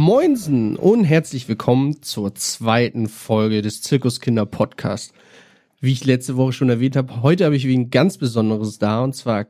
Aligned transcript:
Moinsen 0.00 0.76
und 0.76 1.04
herzlich 1.04 1.48
willkommen 1.48 2.02
zur 2.02 2.34
zweiten 2.34 3.08
Folge 3.08 3.62
des 3.62 3.80
Zirkuskinder 3.80 4.44
Podcast. 4.44 5.14
Wie 5.80 5.92
ich 5.92 6.04
letzte 6.04 6.36
Woche 6.36 6.52
schon 6.52 6.68
erwähnt 6.68 6.96
habe, 6.96 7.22
heute 7.22 7.46
habe 7.46 7.56
ich 7.56 7.64
ein 7.64 7.88
ganz 7.88 8.18
Besonderes 8.18 8.78
da 8.78 9.02
und 9.02 9.14
zwar 9.14 9.46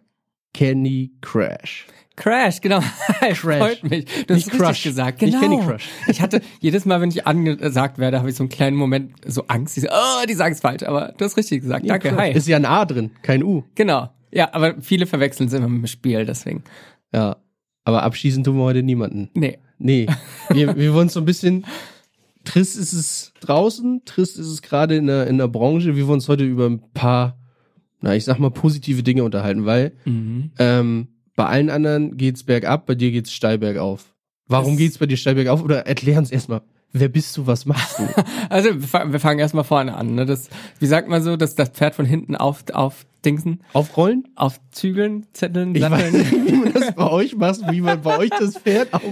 Kenny 0.55 1.11
Crash. 1.21 1.87
Crash, 2.15 2.61
genau. 2.61 2.79
Crash. 2.79 3.41
Freut 3.41 3.83
mich. 3.91 4.05
Du 4.29 4.35
Nicht 4.35 4.47
hast 4.47 4.53
richtig 4.53 4.59
Crush. 4.61 4.83
gesagt. 4.85 5.21
Nicht 5.21 5.33
Genau. 5.41 5.57
Candy 5.59 5.67
Crush. 5.73 5.89
Ich 6.07 6.21
hatte 6.21 6.41
jedes 6.61 6.85
Mal, 6.85 7.01
wenn 7.01 7.11
ich 7.11 7.27
angesagt 7.27 7.99
werde, 7.99 8.21
habe 8.21 8.31
ich 8.31 8.37
so 8.37 8.45
einen 8.45 8.49
kleinen 8.49 8.77
Moment 8.77 9.15
so 9.27 9.49
Angst. 9.49 9.77
Ich 9.77 9.83
so, 9.83 9.89
oh, 9.91 10.27
die 10.29 10.35
sagen 10.35 10.53
es 10.55 10.61
falsch, 10.61 10.85
aber 10.85 11.13
du 11.19 11.25
hast 11.25 11.37
richtig 11.37 11.63
gesagt. 11.63 11.91
Danke, 11.91 12.17
hi. 12.17 12.31
Ist 12.31 12.47
ja 12.47 12.57
ein 12.57 12.67
A 12.67 12.85
drin, 12.85 13.11
kein 13.23 13.43
U. 13.43 13.65
Genau. 13.75 14.11
Ja, 14.31 14.55
aber 14.55 14.81
viele 14.81 15.07
verwechseln 15.07 15.49
es 15.49 15.55
immer 15.55 15.69
mit 15.69 15.83
dem 15.83 15.87
Spiel, 15.89 16.25
deswegen. 16.25 16.63
Ja, 17.13 17.35
aber 17.83 18.05
abschießen 18.05 18.45
tun 18.45 18.57
wir 18.59 18.63
heute 18.63 18.85
niemanden. 18.85 19.29
Nee. 19.35 19.59
Nee, 19.79 20.07
wir, 20.51 20.77
wir 20.77 20.95
wollen 20.95 21.09
so 21.09 21.21
ein 21.21 21.27
bisschen. 21.27 21.65
Trist 22.45 22.77
ist 22.77 22.93
es 22.93 23.33
draußen, 23.41 24.03
trist 24.05 24.39
ist 24.39 24.47
es 24.47 24.63
gerade 24.63 24.97
in 24.97 25.09
der, 25.09 25.27
in 25.27 25.37
der 25.39 25.49
Branche. 25.49 25.97
Wir 25.97 26.07
wollen 26.07 26.17
uns 26.19 26.29
heute 26.29 26.45
über 26.45 26.67
ein 26.67 26.81
paar, 26.95 27.37
na, 28.01 28.15
ich 28.15 28.25
sag 28.25 28.39
mal, 28.39 28.51
positive 28.53 29.03
Dinge 29.03 29.25
unterhalten, 29.25 29.67
weil 29.67 29.93
Mhm. 30.05 30.51
ähm, 30.59 31.09
bei 31.35 31.47
allen 31.47 31.71
anderen 31.71 32.17
geht's 32.17 32.45
bergab, 32.45 32.87
bei 32.87 32.95
dir 32.95 33.11
geht's 33.11 33.33
steil 33.33 33.59
bergauf. 33.59 34.15
Warum 34.47 34.75
Es- 34.75 34.79
geht's 34.79 34.99
bei 34.99 35.07
dir 35.07 35.17
steil 35.17 35.35
bergauf? 35.35 35.63
Oder 35.63 35.87
erklär 35.89 36.19
uns 36.19 36.31
erstmal, 36.31 36.63
wer 36.93 37.09
bist 37.09 37.37
du, 37.37 37.49
was 37.49 37.67
machst 37.67 37.99
du? 37.99 38.05
Also 38.49 38.69
wir 38.81 39.19
fangen 39.21 39.41
erstmal 39.41 39.65
vorne 39.65 39.97
an. 39.97 40.15
Ne? 40.15 40.25
Das, 40.25 40.49
wie 40.79 40.87
sagt 40.87 41.09
man 41.09 41.23
so, 41.25 41.37
dass 41.37 41.57
das 41.57 41.71
Pferd 41.71 41.97
von 41.97 42.07
hinten 42.07 42.37
auf, 42.37 42.63
auf 42.73 43.07
Dingsen, 43.27 43.63
Aufrollen? 43.73 44.29
auf 44.37 44.61
Zügeln, 44.71 45.27
Zetteln, 45.33 45.75
Ich 45.75 45.83
weiß 45.83 45.91
Satteln. 45.91 46.13
nicht, 46.17 46.33
wie 46.53 46.57
man 46.57 46.73
das 46.73 46.95
bei 46.95 47.11
euch 47.11 47.35
macht, 47.37 47.61
wie 47.71 47.81
man 47.81 48.01
bei 48.01 48.17
euch 48.19 48.31
das 48.31 48.57
Pferd 48.59 48.95
auf. 48.95 49.03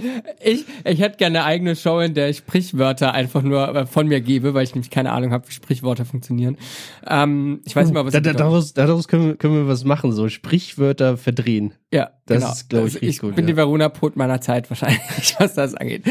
Ich, 0.43 0.65
ich 0.85 0.99
hätte 0.99 1.17
gerne 1.17 1.39
eine 1.39 1.45
eigene 1.45 1.75
Show, 1.75 1.99
in 1.99 2.13
der 2.13 2.29
ich 2.29 2.37
Sprichwörter 2.37 3.13
einfach 3.13 3.41
nur 3.43 3.75
äh, 3.75 3.85
von 3.85 4.07
mir 4.07 4.21
gebe, 4.21 4.53
weil 4.53 4.63
ich 4.63 4.73
nämlich 4.73 4.89
keine 4.89 5.11
Ahnung 5.11 5.31
habe, 5.31 5.47
wie 5.47 5.51
Sprichwörter 5.51 6.05
funktionieren. 6.05 6.57
Ähm, 7.05 7.59
ich 7.65 7.75
weiß 7.75 7.87
nicht 7.87 7.93
mal, 7.93 8.05
was 8.05 8.13
Da, 8.13 8.21
da, 8.21 8.33
daraus 8.33 8.73
daraus 8.73 9.07
können, 9.07 9.27
wir, 9.27 9.35
können 9.35 9.55
wir 9.55 9.67
was 9.67 9.83
machen, 9.83 10.11
so 10.13 10.29
Sprichwörter 10.29 11.17
verdrehen. 11.17 11.73
Ja, 11.93 12.11
Das 12.25 12.39
genau. 12.39 12.51
ist, 12.51 12.69
glaub 12.69 12.87
ich, 12.87 12.95
Also 12.95 13.05
ich 13.05 13.19
gut, 13.19 13.35
bin 13.35 13.45
ja. 13.45 13.51
die 13.51 13.57
Verona 13.57 13.89
Pot 13.89 14.15
meiner 14.15 14.41
Zeit 14.41 14.69
wahrscheinlich, 14.69 14.99
was 15.39 15.53
das 15.55 15.75
angeht. 15.75 16.03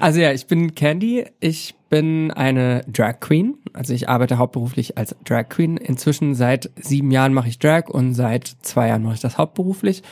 Also 0.00 0.20
ja, 0.20 0.32
ich 0.32 0.46
bin 0.46 0.74
Candy. 0.74 1.24
Ich 1.40 1.74
bin 1.88 2.30
eine 2.32 2.82
Drag 2.88 3.20
Queen. 3.20 3.58
Also 3.76 3.92
ich 3.92 4.08
arbeite 4.08 4.38
hauptberuflich 4.38 4.96
als 4.96 5.14
Drag 5.24 5.48
Queen. 5.50 5.76
Inzwischen 5.76 6.34
seit 6.34 6.70
sieben 6.76 7.10
Jahren 7.10 7.34
mache 7.34 7.48
ich 7.48 7.58
Drag 7.58 7.88
und 7.88 8.14
seit 8.14 8.56
zwei 8.62 8.88
Jahren 8.88 9.02
mache 9.02 9.14
ich 9.14 9.20
das 9.20 9.36
hauptberuflich. 9.36 10.02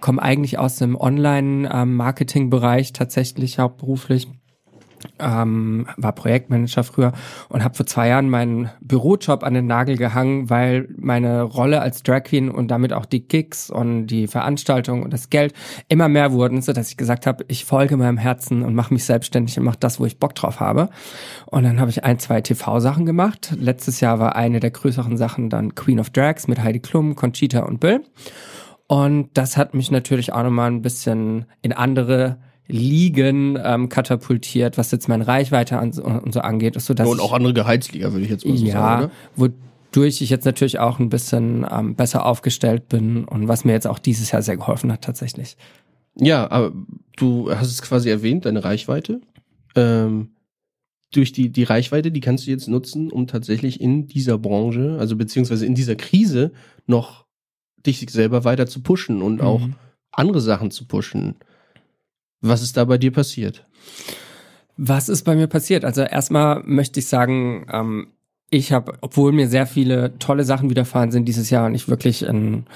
Komme 0.00 0.20
eigentlich 0.22 0.58
aus 0.58 0.76
dem 0.76 0.94
Online-Marketing-Bereich 0.94 2.92
tatsächlich 2.92 3.58
hauptberuflich 3.58 4.28
ähm, 5.18 5.86
war 5.96 6.12
Projektmanager 6.12 6.84
früher 6.84 7.12
und 7.48 7.62
habe 7.64 7.74
vor 7.74 7.86
zwei 7.86 8.08
Jahren 8.08 8.28
meinen 8.28 8.70
Bürojob 8.80 9.42
an 9.42 9.54
den 9.54 9.66
Nagel 9.66 9.96
gehangen, 9.96 10.50
weil 10.50 10.88
meine 10.96 11.42
Rolle 11.42 11.80
als 11.80 12.02
Drag 12.02 12.24
Queen 12.24 12.50
und 12.50 12.68
damit 12.68 12.92
auch 12.92 13.06
die 13.06 13.26
Gigs 13.26 13.70
und 13.70 14.06
die 14.06 14.26
Veranstaltungen 14.26 15.02
und 15.02 15.12
das 15.12 15.30
Geld 15.30 15.54
immer 15.88 16.08
mehr 16.08 16.32
wurden, 16.32 16.62
so 16.62 16.72
dass 16.72 16.90
ich 16.90 16.96
gesagt 16.96 17.26
habe, 17.26 17.44
ich 17.48 17.64
folge 17.64 17.96
meinem 17.96 18.18
Herzen 18.18 18.62
und 18.62 18.74
mache 18.74 18.92
mich 18.92 19.04
selbstständig 19.04 19.58
und 19.58 19.64
mache 19.64 19.78
das, 19.78 20.00
wo 20.00 20.06
ich 20.06 20.18
Bock 20.18 20.34
drauf 20.34 20.60
habe. 20.60 20.88
Und 21.46 21.64
dann 21.64 21.80
habe 21.80 21.90
ich 21.90 22.04
ein, 22.04 22.18
zwei 22.18 22.40
TV-Sachen 22.40 23.06
gemacht. 23.06 23.54
Letztes 23.58 24.00
Jahr 24.00 24.18
war 24.18 24.36
eine 24.36 24.60
der 24.60 24.70
größeren 24.70 25.16
Sachen 25.16 25.50
dann 25.50 25.74
Queen 25.74 26.00
of 26.00 26.10
Drags 26.10 26.48
mit 26.48 26.62
Heidi 26.62 26.80
Klum, 26.80 27.14
Conchita 27.14 27.60
und 27.60 27.80
Bill. 27.80 28.02
Und 28.86 29.30
das 29.34 29.56
hat 29.56 29.74
mich 29.74 29.90
natürlich 29.90 30.32
auch 30.32 30.42
nochmal 30.42 30.70
ein 30.70 30.82
bisschen 30.82 31.46
in 31.62 31.72
andere 31.72 32.38
Ligen 32.66 33.58
ähm, 33.62 33.88
katapultiert, 33.88 34.78
was 34.78 34.90
jetzt 34.90 35.08
meine 35.08 35.26
Reichweite 35.26 35.78
an, 35.78 35.92
und 35.92 36.32
so 36.32 36.40
angeht, 36.40 36.76
ist 36.76 36.86
so 36.86 36.94
dass 36.94 37.08
Und 37.08 37.20
auch 37.20 37.32
andere 37.32 37.52
Gehaltsliga, 37.52 38.12
würde 38.12 38.24
ich 38.24 38.30
jetzt 38.30 38.46
mal 38.46 38.56
so 38.56 38.64
ja, 38.64 38.72
sagen. 38.72 39.04
Oder? 39.36 39.52
wodurch 39.92 40.22
ich 40.22 40.30
jetzt 40.30 40.44
natürlich 40.44 40.78
auch 40.78 40.98
ein 40.98 41.10
bisschen 41.10 41.66
ähm, 41.70 41.94
besser 41.94 42.24
aufgestellt 42.24 42.88
bin 42.88 43.24
und 43.24 43.48
was 43.48 43.64
mir 43.64 43.72
jetzt 43.72 43.86
auch 43.86 43.98
dieses 43.98 44.30
Jahr 44.30 44.42
sehr 44.42 44.56
geholfen 44.56 44.90
hat 44.90 45.02
tatsächlich. 45.02 45.56
Ja, 46.16 46.50
aber 46.50 46.72
du 47.16 47.50
hast 47.50 47.68
es 47.68 47.82
quasi 47.82 48.08
erwähnt, 48.08 48.46
deine 48.46 48.64
Reichweite. 48.64 49.20
Ähm, 49.76 50.30
durch 51.12 51.32
die, 51.32 51.50
die 51.50 51.64
Reichweite, 51.64 52.10
die 52.10 52.20
kannst 52.20 52.46
du 52.46 52.50
jetzt 52.50 52.68
nutzen, 52.68 53.10
um 53.10 53.26
tatsächlich 53.26 53.80
in 53.80 54.06
dieser 54.08 54.38
Branche, 54.38 54.96
also 54.98 55.16
beziehungsweise 55.16 55.66
in 55.66 55.74
dieser 55.74 55.96
Krise, 55.96 56.52
noch 56.86 57.24
dich 57.86 58.04
selber 58.10 58.44
weiter 58.44 58.66
zu 58.66 58.82
pushen 58.82 59.22
und 59.22 59.42
auch 59.42 59.60
Mhm. 59.60 59.74
andere 60.12 60.40
Sachen 60.40 60.70
zu 60.70 60.86
pushen. 60.86 61.36
Was 62.46 62.60
ist 62.60 62.76
da 62.76 62.84
bei 62.84 62.98
dir 62.98 63.10
passiert? 63.10 63.66
Was 64.76 65.08
ist 65.08 65.22
bei 65.22 65.34
mir 65.34 65.46
passiert? 65.46 65.82
Also 65.82 66.02
erstmal 66.02 66.62
möchte 66.64 67.00
ich 67.00 67.06
sagen, 67.06 67.66
ähm, 67.72 68.08
ich 68.50 68.70
habe, 68.70 68.98
obwohl 69.00 69.32
mir 69.32 69.48
sehr 69.48 69.66
viele 69.66 70.18
tolle 70.18 70.44
Sachen 70.44 70.68
widerfahren 70.68 71.10
sind 71.10 71.24
dieses 71.24 71.48
Jahr 71.48 71.64
und 71.64 71.74
ich 71.74 71.88
wirklich 71.88 72.28
ein, 72.28 72.66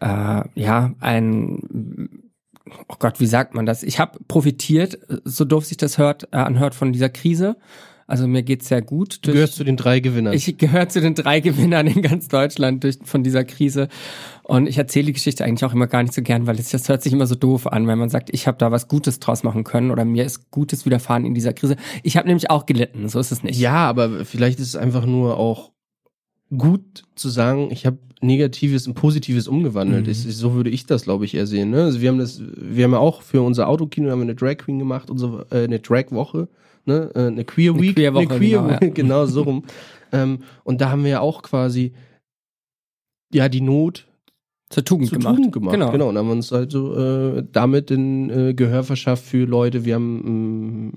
äh, 0.00 0.42
ja, 0.56 0.92
ein, 0.98 2.08
oh 2.88 2.96
Gott, 2.98 3.20
wie 3.20 3.26
sagt 3.26 3.54
man 3.54 3.64
das? 3.64 3.84
Ich 3.84 4.00
habe 4.00 4.18
profitiert, 4.26 4.98
so 5.22 5.44
doof 5.44 5.66
sich 5.66 5.76
das 5.76 5.98
hört, 5.98 6.24
äh, 6.32 6.38
anhört 6.38 6.74
von 6.74 6.92
dieser 6.92 7.08
Krise. 7.08 7.56
Also 8.06 8.26
mir 8.26 8.42
geht's 8.42 8.68
sehr 8.68 8.82
gut. 8.82 9.18
Du 9.22 9.32
gehörst 9.32 9.54
zu 9.54 9.64
den 9.64 9.76
drei 9.76 10.00
Gewinnern. 10.00 10.34
Ich 10.34 10.56
gehöre 10.58 10.88
zu 10.88 11.00
den 11.00 11.14
drei 11.14 11.40
Gewinnern 11.40 11.86
in 11.86 12.02
ganz 12.02 12.28
Deutschland 12.28 12.84
durch, 12.84 12.98
von 13.04 13.22
dieser 13.22 13.44
Krise. 13.44 13.88
Und 14.42 14.68
ich 14.68 14.78
erzähle 14.78 15.06
die 15.06 15.12
Geschichte 15.12 15.44
eigentlich 15.44 15.64
auch 15.64 15.74
immer 15.74 15.86
gar 15.86 16.02
nicht 16.02 16.14
so 16.14 16.22
gern, 16.22 16.46
weil 16.46 16.58
es, 16.58 16.70
das 16.70 16.88
hört 16.88 17.02
sich 17.02 17.12
immer 17.12 17.26
so 17.26 17.34
doof 17.34 17.66
an, 17.66 17.86
wenn 17.86 17.98
man 17.98 18.08
sagt, 18.08 18.30
ich 18.32 18.46
habe 18.46 18.58
da 18.58 18.70
was 18.70 18.88
Gutes 18.88 19.20
draus 19.20 19.42
machen 19.44 19.64
können 19.64 19.90
oder 19.90 20.04
mir 20.04 20.24
ist 20.24 20.50
Gutes 20.50 20.84
widerfahren 20.84 21.24
in 21.24 21.34
dieser 21.34 21.52
Krise. 21.52 21.76
Ich 22.02 22.16
habe 22.16 22.26
nämlich 22.26 22.50
auch 22.50 22.66
gelitten, 22.66 23.08
so 23.08 23.18
ist 23.20 23.32
es 23.32 23.42
nicht. 23.42 23.58
Ja, 23.58 23.88
aber 23.88 24.24
vielleicht 24.24 24.58
ist 24.58 24.68
es 24.68 24.76
einfach 24.76 25.06
nur 25.06 25.38
auch 25.38 25.72
gut 26.56 27.04
zu 27.14 27.28
sagen, 27.28 27.70
ich 27.70 27.86
habe 27.86 27.98
Negatives 28.22 28.86
in 28.86 28.94
Positives 28.94 29.48
umgewandelt. 29.48 30.06
Mhm. 30.06 30.10
Ist, 30.10 30.22
so 30.22 30.54
würde 30.54 30.70
ich 30.70 30.86
das, 30.86 31.02
glaube 31.02 31.24
ich, 31.24 31.34
eher 31.34 31.46
sehen. 31.46 31.70
Ne? 31.70 31.84
Also 31.84 32.00
wir 32.00 32.08
haben 32.08 32.18
das, 32.18 32.40
wir 32.56 32.84
haben 32.84 32.92
ja 32.92 32.98
auch 32.98 33.22
für 33.22 33.42
unser 33.42 33.68
Autokino 33.68 34.10
haben 34.10 34.20
wir 34.20 34.24
eine 34.24 34.34
Drag 34.34 34.58
Queen 34.58 34.78
gemacht 34.78 35.08
so, 35.14 35.44
äh, 35.50 35.64
eine 35.64 35.80
Drag 35.80 36.10
Woche, 36.10 36.48
ne? 36.84 37.10
eine 37.14 37.44
Queer 37.44 37.72
Eine 37.72 37.82
Week, 37.82 37.94
Queer 37.94 38.14
Woche, 38.14 38.28
eine 38.28 38.38
Queer 38.38 38.62
genau. 38.62 38.80
Week, 38.80 38.94
genau 38.94 39.26
so 39.26 39.42
rum. 39.44 39.64
ähm, 40.12 40.40
und 40.64 40.80
da 40.80 40.90
haben 40.90 41.04
wir 41.04 41.10
ja 41.10 41.20
auch 41.20 41.42
quasi 41.42 41.92
ja 43.32 43.48
die 43.48 43.60
Not 43.60 44.06
Zur 44.70 44.84
Tugend 44.84 45.08
zu 45.08 45.16
gemacht. 45.16 45.36
Tugend 45.36 45.52
gemacht. 45.52 45.74
Genau. 45.74 45.90
genau. 45.90 46.08
Und 46.08 46.18
haben 46.18 46.30
uns 46.30 46.52
halt 46.52 46.72
so 46.72 46.96
äh, 46.96 47.44
damit 47.50 47.90
den 47.90 48.30
äh, 48.30 48.54
Gehör 48.54 48.84
verschafft 48.84 49.24
für 49.24 49.44
Leute. 49.44 49.84
Wir 49.84 49.94
haben 49.94 50.22
ähm, 50.26 50.92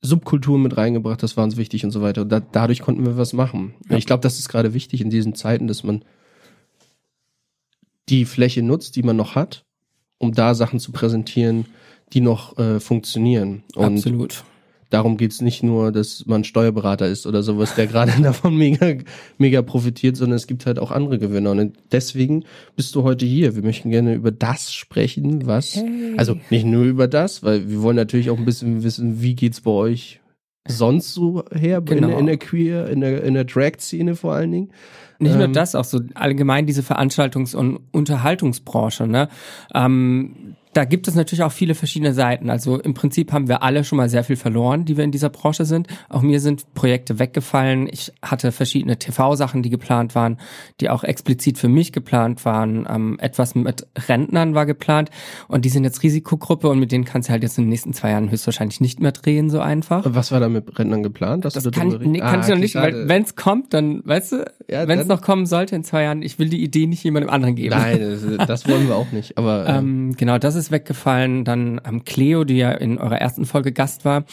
Subkulturen 0.00 0.62
mit 0.62 0.76
reingebracht, 0.76 1.22
das 1.22 1.36
war 1.36 1.44
uns 1.44 1.56
wichtig 1.56 1.84
und 1.84 1.90
so 1.90 2.00
weiter. 2.02 2.22
Und 2.22 2.28
da, 2.28 2.40
dadurch 2.40 2.80
konnten 2.80 3.04
wir 3.04 3.16
was 3.16 3.32
machen. 3.32 3.74
Ja. 3.88 3.96
Ich 3.96 4.06
glaube, 4.06 4.22
das 4.22 4.38
ist 4.38 4.48
gerade 4.48 4.72
wichtig 4.74 5.00
in 5.00 5.10
diesen 5.10 5.34
Zeiten, 5.34 5.66
dass 5.66 5.82
man 5.82 6.04
die 8.08 8.24
Fläche 8.24 8.62
nutzt, 8.62 8.96
die 8.96 9.02
man 9.02 9.16
noch 9.16 9.34
hat, 9.34 9.64
um 10.18 10.32
da 10.32 10.54
Sachen 10.54 10.78
zu 10.78 10.92
präsentieren, 10.92 11.66
die 12.12 12.20
noch 12.20 12.56
äh, 12.58 12.80
funktionieren. 12.80 13.64
Und 13.74 13.96
Absolut. 13.96 14.44
Darum 14.90 15.16
geht's 15.16 15.40
nicht 15.40 15.62
nur, 15.62 15.92
dass 15.92 16.24
man 16.26 16.44
Steuerberater 16.44 17.06
ist 17.06 17.26
oder 17.26 17.42
sowas, 17.42 17.74
der 17.74 17.86
gerade 17.86 18.12
davon 18.22 18.56
mega, 18.56 18.94
mega 19.38 19.62
profitiert, 19.62 20.16
sondern 20.16 20.36
es 20.36 20.46
gibt 20.46 20.64
halt 20.66 20.78
auch 20.78 20.90
andere 20.90 21.18
Gewinner. 21.18 21.50
Und 21.50 21.76
deswegen 21.92 22.44
bist 22.76 22.94
du 22.94 23.02
heute 23.02 23.26
hier. 23.26 23.54
Wir 23.56 23.62
möchten 23.62 23.90
gerne 23.90 24.14
über 24.14 24.30
das 24.30 24.72
sprechen, 24.72 25.46
was, 25.46 25.76
Hey. 25.76 26.14
also 26.16 26.36
nicht 26.50 26.64
nur 26.66 26.84
über 26.84 27.06
das, 27.08 27.42
weil 27.42 27.68
wir 27.68 27.82
wollen 27.82 27.96
natürlich 27.96 28.30
auch 28.30 28.38
ein 28.38 28.44
bisschen 28.44 28.82
wissen, 28.82 29.20
wie 29.22 29.34
geht's 29.34 29.60
bei 29.60 29.70
euch 29.70 30.20
sonst 30.70 31.14
so 31.14 31.44
her, 31.54 31.78
in, 31.78 31.84
Genau. 31.86 32.08
der- 32.08 32.18
in 32.18 32.26
der 32.26 32.36
Queer, 32.36 32.88
in 32.90 33.00
der, 33.00 33.22
in 33.24 33.34
der 33.34 33.44
Drag-Szene 33.44 34.16
vor 34.16 34.34
allen 34.34 34.52
Dingen. 34.52 34.70
Nicht 35.18 35.34
nur 35.34 35.44
Ähm, 35.46 35.52
das, 35.54 35.74
auch 35.74 35.84
so 35.84 36.00
allgemein 36.14 36.66
diese 36.66 36.82
Veranstaltungs- 36.82 37.56
und 37.56 37.80
Unterhaltungsbranche. 37.90 39.06
Ne? 39.06 39.28
Ähm, 39.74 40.54
da 40.78 40.84
gibt 40.84 41.08
es 41.08 41.16
natürlich 41.16 41.42
auch 41.42 41.50
viele 41.50 41.74
verschiedene 41.74 42.14
Seiten. 42.14 42.50
Also 42.50 42.78
im 42.78 42.94
Prinzip 42.94 43.32
haben 43.32 43.48
wir 43.48 43.64
alle 43.64 43.82
schon 43.82 43.96
mal 43.96 44.08
sehr 44.08 44.22
viel 44.22 44.36
verloren, 44.36 44.84
die 44.84 44.96
wir 44.96 45.02
in 45.02 45.10
dieser 45.10 45.28
Branche 45.28 45.64
sind. 45.64 45.88
Auch 46.08 46.22
mir 46.22 46.38
sind 46.38 46.72
Projekte 46.74 47.18
weggefallen. 47.18 47.88
Ich 47.90 48.12
hatte 48.22 48.52
verschiedene 48.52 48.96
TV-Sachen, 48.96 49.64
die 49.64 49.70
geplant 49.70 50.14
waren, 50.14 50.38
die 50.80 50.88
auch 50.88 51.02
explizit 51.02 51.58
für 51.58 51.66
mich 51.66 51.90
geplant 51.90 52.44
waren. 52.44 52.86
Ähm, 52.88 53.18
etwas 53.18 53.56
mit 53.56 53.88
Rentnern 54.06 54.54
war 54.54 54.66
geplant 54.66 55.10
und 55.48 55.64
die 55.64 55.68
sind 55.68 55.82
jetzt 55.82 56.04
Risikogruppe 56.04 56.68
und 56.68 56.78
mit 56.78 56.92
denen 56.92 57.04
kannst 57.04 57.28
du 57.28 57.32
halt 57.32 57.42
jetzt 57.42 57.58
in 57.58 57.64
den 57.64 57.70
nächsten 57.70 57.92
zwei 57.92 58.10
Jahren 58.12 58.30
höchstwahrscheinlich 58.30 58.80
nicht 58.80 59.00
mehr 59.00 59.10
drehen, 59.10 59.50
so 59.50 59.58
einfach. 59.58 60.04
Was 60.06 60.30
war 60.30 60.38
da 60.38 60.48
mit 60.48 60.78
Rentnern 60.78 61.02
geplant? 61.02 61.44
Das 61.44 61.54
du 61.54 61.72
kann, 61.72 61.88
nee, 62.04 62.20
kann 62.20 62.38
ich 62.38 62.46
Ah, 62.46 62.50
noch 62.50 62.58
nicht, 62.58 62.76
weil 62.76 63.08
wenn 63.08 63.24
es 63.24 63.34
kommt, 63.34 63.74
dann, 63.74 64.02
weißt 64.04 64.30
du, 64.30 64.44
Ja, 64.70 64.86
wenn 64.86 65.00
es 65.00 65.08
noch 65.08 65.22
kommen 65.22 65.46
sollte 65.46 65.74
in 65.74 65.82
zwei 65.82 66.04
Jahren, 66.04 66.22
ich 66.22 66.38
will 66.38 66.48
die 66.48 66.62
Idee 66.62 66.86
nicht 66.86 67.02
jemandem 67.02 67.30
anderen 67.30 67.56
geben. 67.56 67.74
Nein, 67.76 67.98
das, 67.98 68.46
das 68.46 68.68
wollen 68.68 68.86
wir 68.86 68.94
auch 68.94 69.10
nicht. 69.10 69.36
Aber 69.38 69.66
ähm, 69.68 69.88
Ähm, 69.88 70.16
genau, 70.16 70.38
das 70.38 70.54
ist 70.54 70.67
ist 70.68 70.72
weggefallen. 70.72 71.44
Dann 71.44 71.80
ähm, 71.86 72.04
Cleo, 72.04 72.44
die 72.44 72.56
ja 72.56 72.72
in 72.72 72.98
eurer 72.98 73.18
ersten 73.18 73.46
Folge 73.46 73.72
Gast 73.72 74.04
war, 74.04 74.24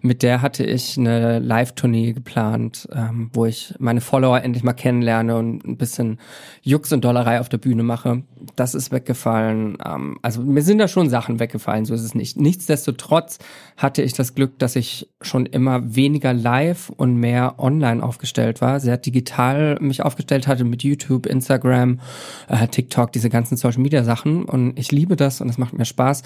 mit 0.00 0.22
der 0.22 0.42
hatte 0.42 0.64
ich 0.64 0.98
eine 0.98 1.38
Live-Tournee 1.38 2.12
geplant, 2.12 2.88
ähm, 2.92 3.30
wo 3.32 3.46
ich 3.46 3.74
meine 3.78 4.00
Follower 4.00 4.40
endlich 4.40 4.64
mal 4.64 4.72
kennenlerne 4.72 5.36
und 5.36 5.64
ein 5.64 5.76
bisschen 5.76 6.18
Jux 6.62 6.92
und 6.92 7.04
Dollerei 7.04 7.40
auf 7.40 7.48
der 7.48 7.58
Bühne 7.58 7.82
mache. 7.82 8.22
Das 8.56 8.74
ist 8.74 8.92
weggefallen. 8.92 9.78
Ähm, 9.84 10.18
also 10.22 10.42
mir 10.42 10.62
sind 10.62 10.78
da 10.78 10.88
schon 10.88 11.08
Sachen 11.08 11.40
weggefallen, 11.40 11.84
so 11.84 11.94
ist 11.94 12.02
es 12.02 12.14
nicht. 12.14 12.38
Nichtsdestotrotz 12.38 13.38
hatte 13.76 14.02
ich 14.02 14.12
das 14.12 14.34
Glück, 14.34 14.58
dass 14.58 14.76
ich 14.76 15.08
schon 15.20 15.46
immer 15.46 15.94
weniger 15.94 16.32
live 16.32 16.90
und 16.90 17.16
mehr 17.16 17.54
online 17.58 18.02
aufgestellt 18.02 18.60
war, 18.60 18.80
sehr 18.80 18.96
digital 18.96 19.78
mich 19.80 20.02
aufgestellt 20.02 20.46
hatte 20.46 20.64
mit 20.64 20.82
YouTube, 20.82 21.26
Instagram, 21.26 22.00
äh, 22.48 22.68
TikTok, 22.68 23.12
diese 23.12 23.30
ganzen 23.30 23.56
Social 23.56 23.80
Media 23.80 24.04
Sachen. 24.04 24.44
Und 24.44 24.78
ich 24.78 24.92
liebe 24.92 25.16
das 25.16 25.40
und 25.40 25.48
es 25.48 25.58
macht 25.58 25.73
mir 25.78 25.84
Spaß. 25.84 26.22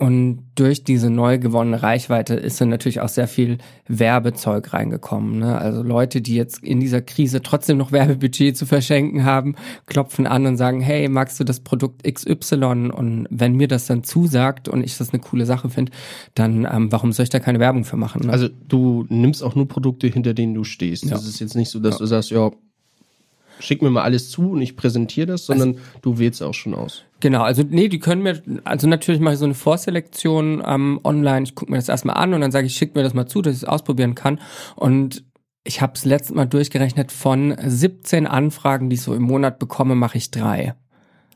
Und 0.00 0.44
durch 0.54 0.84
diese 0.84 1.10
neu 1.10 1.40
gewonnene 1.40 1.82
Reichweite 1.82 2.34
ist 2.34 2.60
dann 2.60 2.68
natürlich 2.68 3.00
auch 3.00 3.08
sehr 3.08 3.26
viel 3.26 3.58
Werbezeug 3.88 4.72
reingekommen. 4.72 5.40
Ne? 5.40 5.58
Also 5.58 5.82
Leute, 5.82 6.20
die 6.20 6.36
jetzt 6.36 6.62
in 6.62 6.78
dieser 6.78 7.02
Krise 7.02 7.42
trotzdem 7.42 7.78
noch 7.78 7.90
Werbebudget 7.90 8.56
zu 8.56 8.64
verschenken 8.64 9.24
haben, 9.24 9.56
klopfen 9.86 10.28
an 10.28 10.46
und 10.46 10.56
sagen, 10.56 10.80
hey, 10.80 11.08
magst 11.08 11.40
du 11.40 11.44
das 11.44 11.58
Produkt 11.58 12.04
XY? 12.04 12.92
Und 12.92 13.26
wenn 13.30 13.56
mir 13.56 13.66
das 13.66 13.86
dann 13.86 14.04
zusagt 14.04 14.68
und 14.68 14.84
ich 14.84 14.96
das 14.96 15.12
eine 15.12 15.20
coole 15.20 15.46
Sache 15.46 15.68
finde, 15.68 15.90
dann 16.36 16.64
ähm, 16.70 16.92
warum 16.92 17.10
soll 17.10 17.24
ich 17.24 17.30
da 17.30 17.40
keine 17.40 17.58
Werbung 17.58 17.82
für 17.82 17.96
machen? 17.96 18.26
Ne? 18.26 18.32
Also 18.32 18.48
du 18.48 19.04
nimmst 19.08 19.42
auch 19.42 19.56
nur 19.56 19.66
Produkte, 19.66 20.06
hinter 20.06 20.32
denen 20.32 20.54
du 20.54 20.62
stehst. 20.62 21.06
Ja. 21.06 21.10
Das 21.10 21.26
ist 21.26 21.40
jetzt 21.40 21.56
nicht 21.56 21.70
so, 21.70 21.80
dass 21.80 21.98
du 21.98 22.06
sagst, 22.06 22.30
ja, 22.30 22.52
schick 23.58 23.82
mir 23.82 23.90
mal 23.90 24.02
alles 24.02 24.30
zu 24.30 24.50
und 24.52 24.62
ich 24.62 24.76
präsentiere 24.76 25.26
das, 25.26 25.46
sondern 25.46 25.78
du 26.02 26.18
wählst 26.18 26.42
auch 26.42 26.54
schon 26.54 26.74
aus. 26.74 27.04
Genau, 27.20 27.42
also 27.42 27.62
nee, 27.68 27.88
die 27.88 27.98
können 27.98 28.22
mir, 28.22 28.42
also 28.64 28.86
natürlich 28.86 29.20
mache 29.20 29.34
ich 29.34 29.40
so 29.40 29.44
eine 29.44 29.54
Vorselektion 29.54 30.62
ähm, 30.64 31.00
online, 31.04 31.44
ich 31.44 31.54
gucke 31.54 31.70
mir 31.70 31.78
das 31.78 31.88
erstmal 31.88 32.16
an 32.16 32.34
und 32.34 32.40
dann 32.40 32.52
sage 32.52 32.66
ich, 32.66 32.74
schick 32.74 32.94
mir 32.94 33.02
das 33.02 33.14
mal 33.14 33.26
zu, 33.26 33.42
dass 33.42 33.56
ich 33.56 33.62
es 33.62 33.68
ausprobieren 33.68 34.14
kann. 34.14 34.40
Und 34.76 35.24
ich 35.64 35.82
habe 35.82 35.94
es 35.96 36.04
letztes 36.04 36.34
Mal 36.34 36.46
durchgerechnet, 36.46 37.12
von 37.12 37.56
17 37.62 38.26
Anfragen, 38.26 38.88
die 38.88 38.94
ich 38.94 39.02
so 39.02 39.14
im 39.14 39.22
Monat 39.22 39.58
bekomme, 39.58 39.94
mache 39.94 40.18
ich 40.18 40.30
drei. 40.30 40.74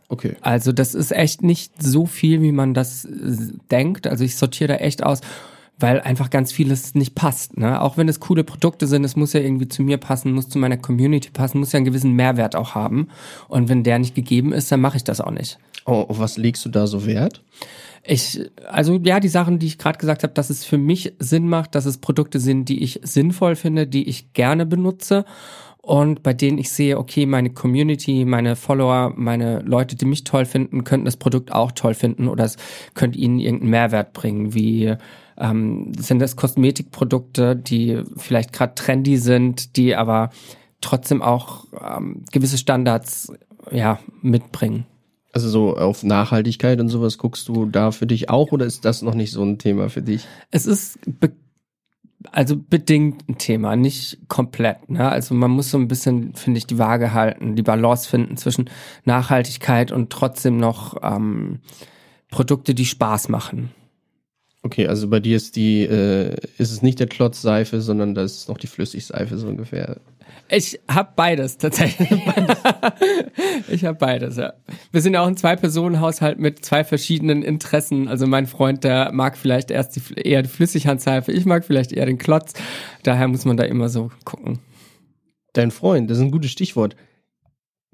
Okay. 0.08 0.36
Also 0.40 0.72
das 0.72 0.94
ist 0.94 1.10
echt 1.10 1.42
nicht 1.42 1.82
so 1.82 2.06
viel, 2.06 2.42
wie 2.42 2.52
man 2.52 2.74
das 2.74 3.04
äh, 3.04 3.36
denkt. 3.70 4.06
Also 4.06 4.24
ich 4.24 4.36
sortiere 4.36 4.68
da 4.68 4.74
echt 4.76 5.02
aus, 5.02 5.20
weil 5.78 6.00
einfach 6.00 6.30
ganz 6.30 6.52
vieles 6.52 6.94
nicht 6.94 7.14
passt. 7.14 7.56
Ne? 7.56 7.80
Auch 7.80 7.96
wenn 7.96 8.08
es 8.08 8.20
coole 8.20 8.44
Produkte 8.44 8.86
sind, 8.86 9.04
es 9.04 9.16
muss 9.16 9.32
ja 9.32 9.40
irgendwie 9.40 9.68
zu 9.68 9.82
mir 9.82 9.98
passen, 9.98 10.32
muss 10.32 10.48
zu 10.48 10.58
meiner 10.58 10.76
Community 10.76 11.30
passen, 11.30 11.58
muss 11.58 11.72
ja 11.72 11.78
einen 11.78 11.86
gewissen 11.86 12.12
Mehrwert 12.12 12.54
auch 12.56 12.74
haben. 12.74 13.08
Und 13.48 13.68
wenn 13.68 13.82
der 13.82 13.98
nicht 13.98 14.14
gegeben 14.14 14.52
ist, 14.52 14.70
dann 14.70 14.80
mache 14.80 14.96
ich 14.96 15.04
das 15.04 15.20
auch 15.20 15.30
nicht. 15.30 15.58
Oh, 15.84 16.06
auf 16.08 16.18
was 16.18 16.36
legst 16.36 16.64
du 16.64 16.68
da 16.68 16.86
so 16.86 17.06
Wert? 17.06 17.42
Ich, 18.04 18.40
also 18.68 18.98
ja, 19.02 19.20
die 19.20 19.28
Sachen, 19.28 19.58
die 19.58 19.66
ich 19.66 19.78
gerade 19.78 19.98
gesagt 19.98 20.22
habe, 20.24 20.32
dass 20.32 20.50
es 20.50 20.64
für 20.64 20.78
mich 20.78 21.14
Sinn 21.18 21.48
macht, 21.48 21.74
dass 21.74 21.86
es 21.86 21.98
Produkte 21.98 22.40
sind, 22.40 22.68
die 22.68 22.82
ich 22.82 23.00
sinnvoll 23.02 23.54
finde, 23.54 23.86
die 23.86 24.08
ich 24.08 24.32
gerne 24.32 24.66
benutze 24.66 25.24
und 25.82 26.22
bei 26.22 26.32
denen 26.32 26.58
ich 26.58 26.70
sehe, 26.70 26.96
okay, 26.96 27.26
meine 27.26 27.50
Community, 27.50 28.24
meine 28.24 28.54
Follower, 28.54 29.12
meine 29.16 29.60
Leute, 29.60 29.96
die 29.96 30.04
mich 30.04 30.22
toll 30.22 30.46
finden, 30.46 30.84
könnten 30.84 31.06
das 31.06 31.16
Produkt 31.16 31.50
auch 31.50 31.72
toll 31.72 31.94
finden 31.94 32.28
oder 32.28 32.44
es 32.44 32.56
könnte 32.94 33.18
ihnen 33.18 33.40
irgendeinen 33.40 33.70
Mehrwert 33.70 34.12
bringen, 34.12 34.54
wie 34.54 34.94
ähm, 35.38 35.92
sind 35.98 36.20
das 36.20 36.36
Kosmetikprodukte, 36.36 37.56
die 37.56 38.02
vielleicht 38.16 38.52
gerade 38.52 38.74
trendy 38.74 39.16
sind, 39.16 39.76
die 39.76 39.96
aber 39.96 40.30
trotzdem 40.80 41.22
auch 41.22 41.66
ähm, 41.80 42.24
gewisse 42.32 42.58
Standards 42.58 43.32
ja 43.70 43.98
mitbringen. 44.20 44.86
Also 45.32 45.48
so 45.48 45.76
auf 45.76 46.02
Nachhaltigkeit 46.02 46.78
und 46.80 46.88
sowas 46.88 47.16
guckst 47.16 47.48
du 47.48 47.64
da 47.64 47.90
für 47.90 48.06
dich 48.06 48.28
auch 48.28 48.52
oder 48.52 48.66
ist 48.66 48.84
das 48.84 49.00
noch 49.00 49.14
nicht 49.14 49.32
so 49.32 49.42
ein 49.42 49.58
Thema 49.58 49.88
für 49.88 50.02
dich? 50.02 50.26
Es 50.50 50.66
ist 50.66 50.98
be 51.06 51.32
also 52.30 52.56
bedingt 52.56 53.28
ein 53.28 53.36
Thema, 53.36 53.74
nicht 53.74 54.18
komplett. 54.28 54.88
Ne? 54.88 55.10
Also 55.10 55.34
man 55.34 55.50
muss 55.50 55.72
so 55.72 55.78
ein 55.78 55.88
bisschen, 55.88 56.34
finde 56.34 56.58
ich, 56.58 56.68
die 56.68 56.78
Waage 56.78 57.12
halten, 57.12 57.56
die 57.56 57.64
Balance 57.64 58.08
finden 58.08 58.36
zwischen 58.36 58.70
Nachhaltigkeit 59.04 59.90
und 59.90 60.10
trotzdem 60.10 60.56
noch 60.56 60.96
ähm, 61.02 61.60
Produkte, 62.30 62.74
die 62.74 62.86
Spaß 62.86 63.28
machen. 63.28 63.72
Okay, 64.64 64.86
also 64.86 65.08
bei 65.08 65.18
dir 65.18 65.36
ist 65.36 65.56
die, 65.56 65.82
äh, 65.82 66.36
ist 66.56 66.70
es 66.70 66.82
nicht 66.82 67.00
der 67.00 67.08
Klotz 67.08 67.42
Seife, 67.42 67.80
sondern 67.80 68.14
das 68.14 68.36
ist 68.36 68.48
noch 68.48 68.58
die 68.58 68.68
Flüssigseife 68.68 69.36
so 69.36 69.48
ungefähr. 69.48 69.96
Ich 70.48 70.78
hab 70.86 71.16
beides 71.16 71.58
tatsächlich. 71.58 72.10
ich 73.68 73.84
hab 73.84 73.98
beides, 73.98 74.36
ja. 74.36 74.52
Wir 74.92 75.00
sind 75.00 75.14
ja 75.14 75.22
auch 75.22 75.26
ein 75.26 75.36
Zwei-Personen-Haushalt 75.36 76.38
mit 76.38 76.64
zwei 76.64 76.84
verschiedenen 76.84 77.42
Interessen. 77.42 78.06
Also 78.06 78.26
mein 78.26 78.46
Freund, 78.46 78.84
der 78.84 79.10
mag 79.12 79.36
vielleicht 79.36 79.70
erst 79.70 79.96
die, 79.96 80.14
eher 80.14 80.42
die 80.42 80.48
Flüssighandseife, 80.48 81.32
ich 81.32 81.44
mag 81.44 81.64
vielleicht 81.64 81.92
eher 81.92 82.06
den 82.06 82.18
Klotz. 82.18 82.52
Daher 83.02 83.28
muss 83.28 83.44
man 83.44 83.56
da 83.56 83.64
immer 83.64 83.88
so 83.88 84.10
gucken. 84.24 84.60
Dein 85.54 85.70
Freund, 85.70 86.08
das 86.08 86.18
ist 86.18 86.24
ein 86.24 86.30
gutes 86.30 86.50
Stichwort. 86.50 86.94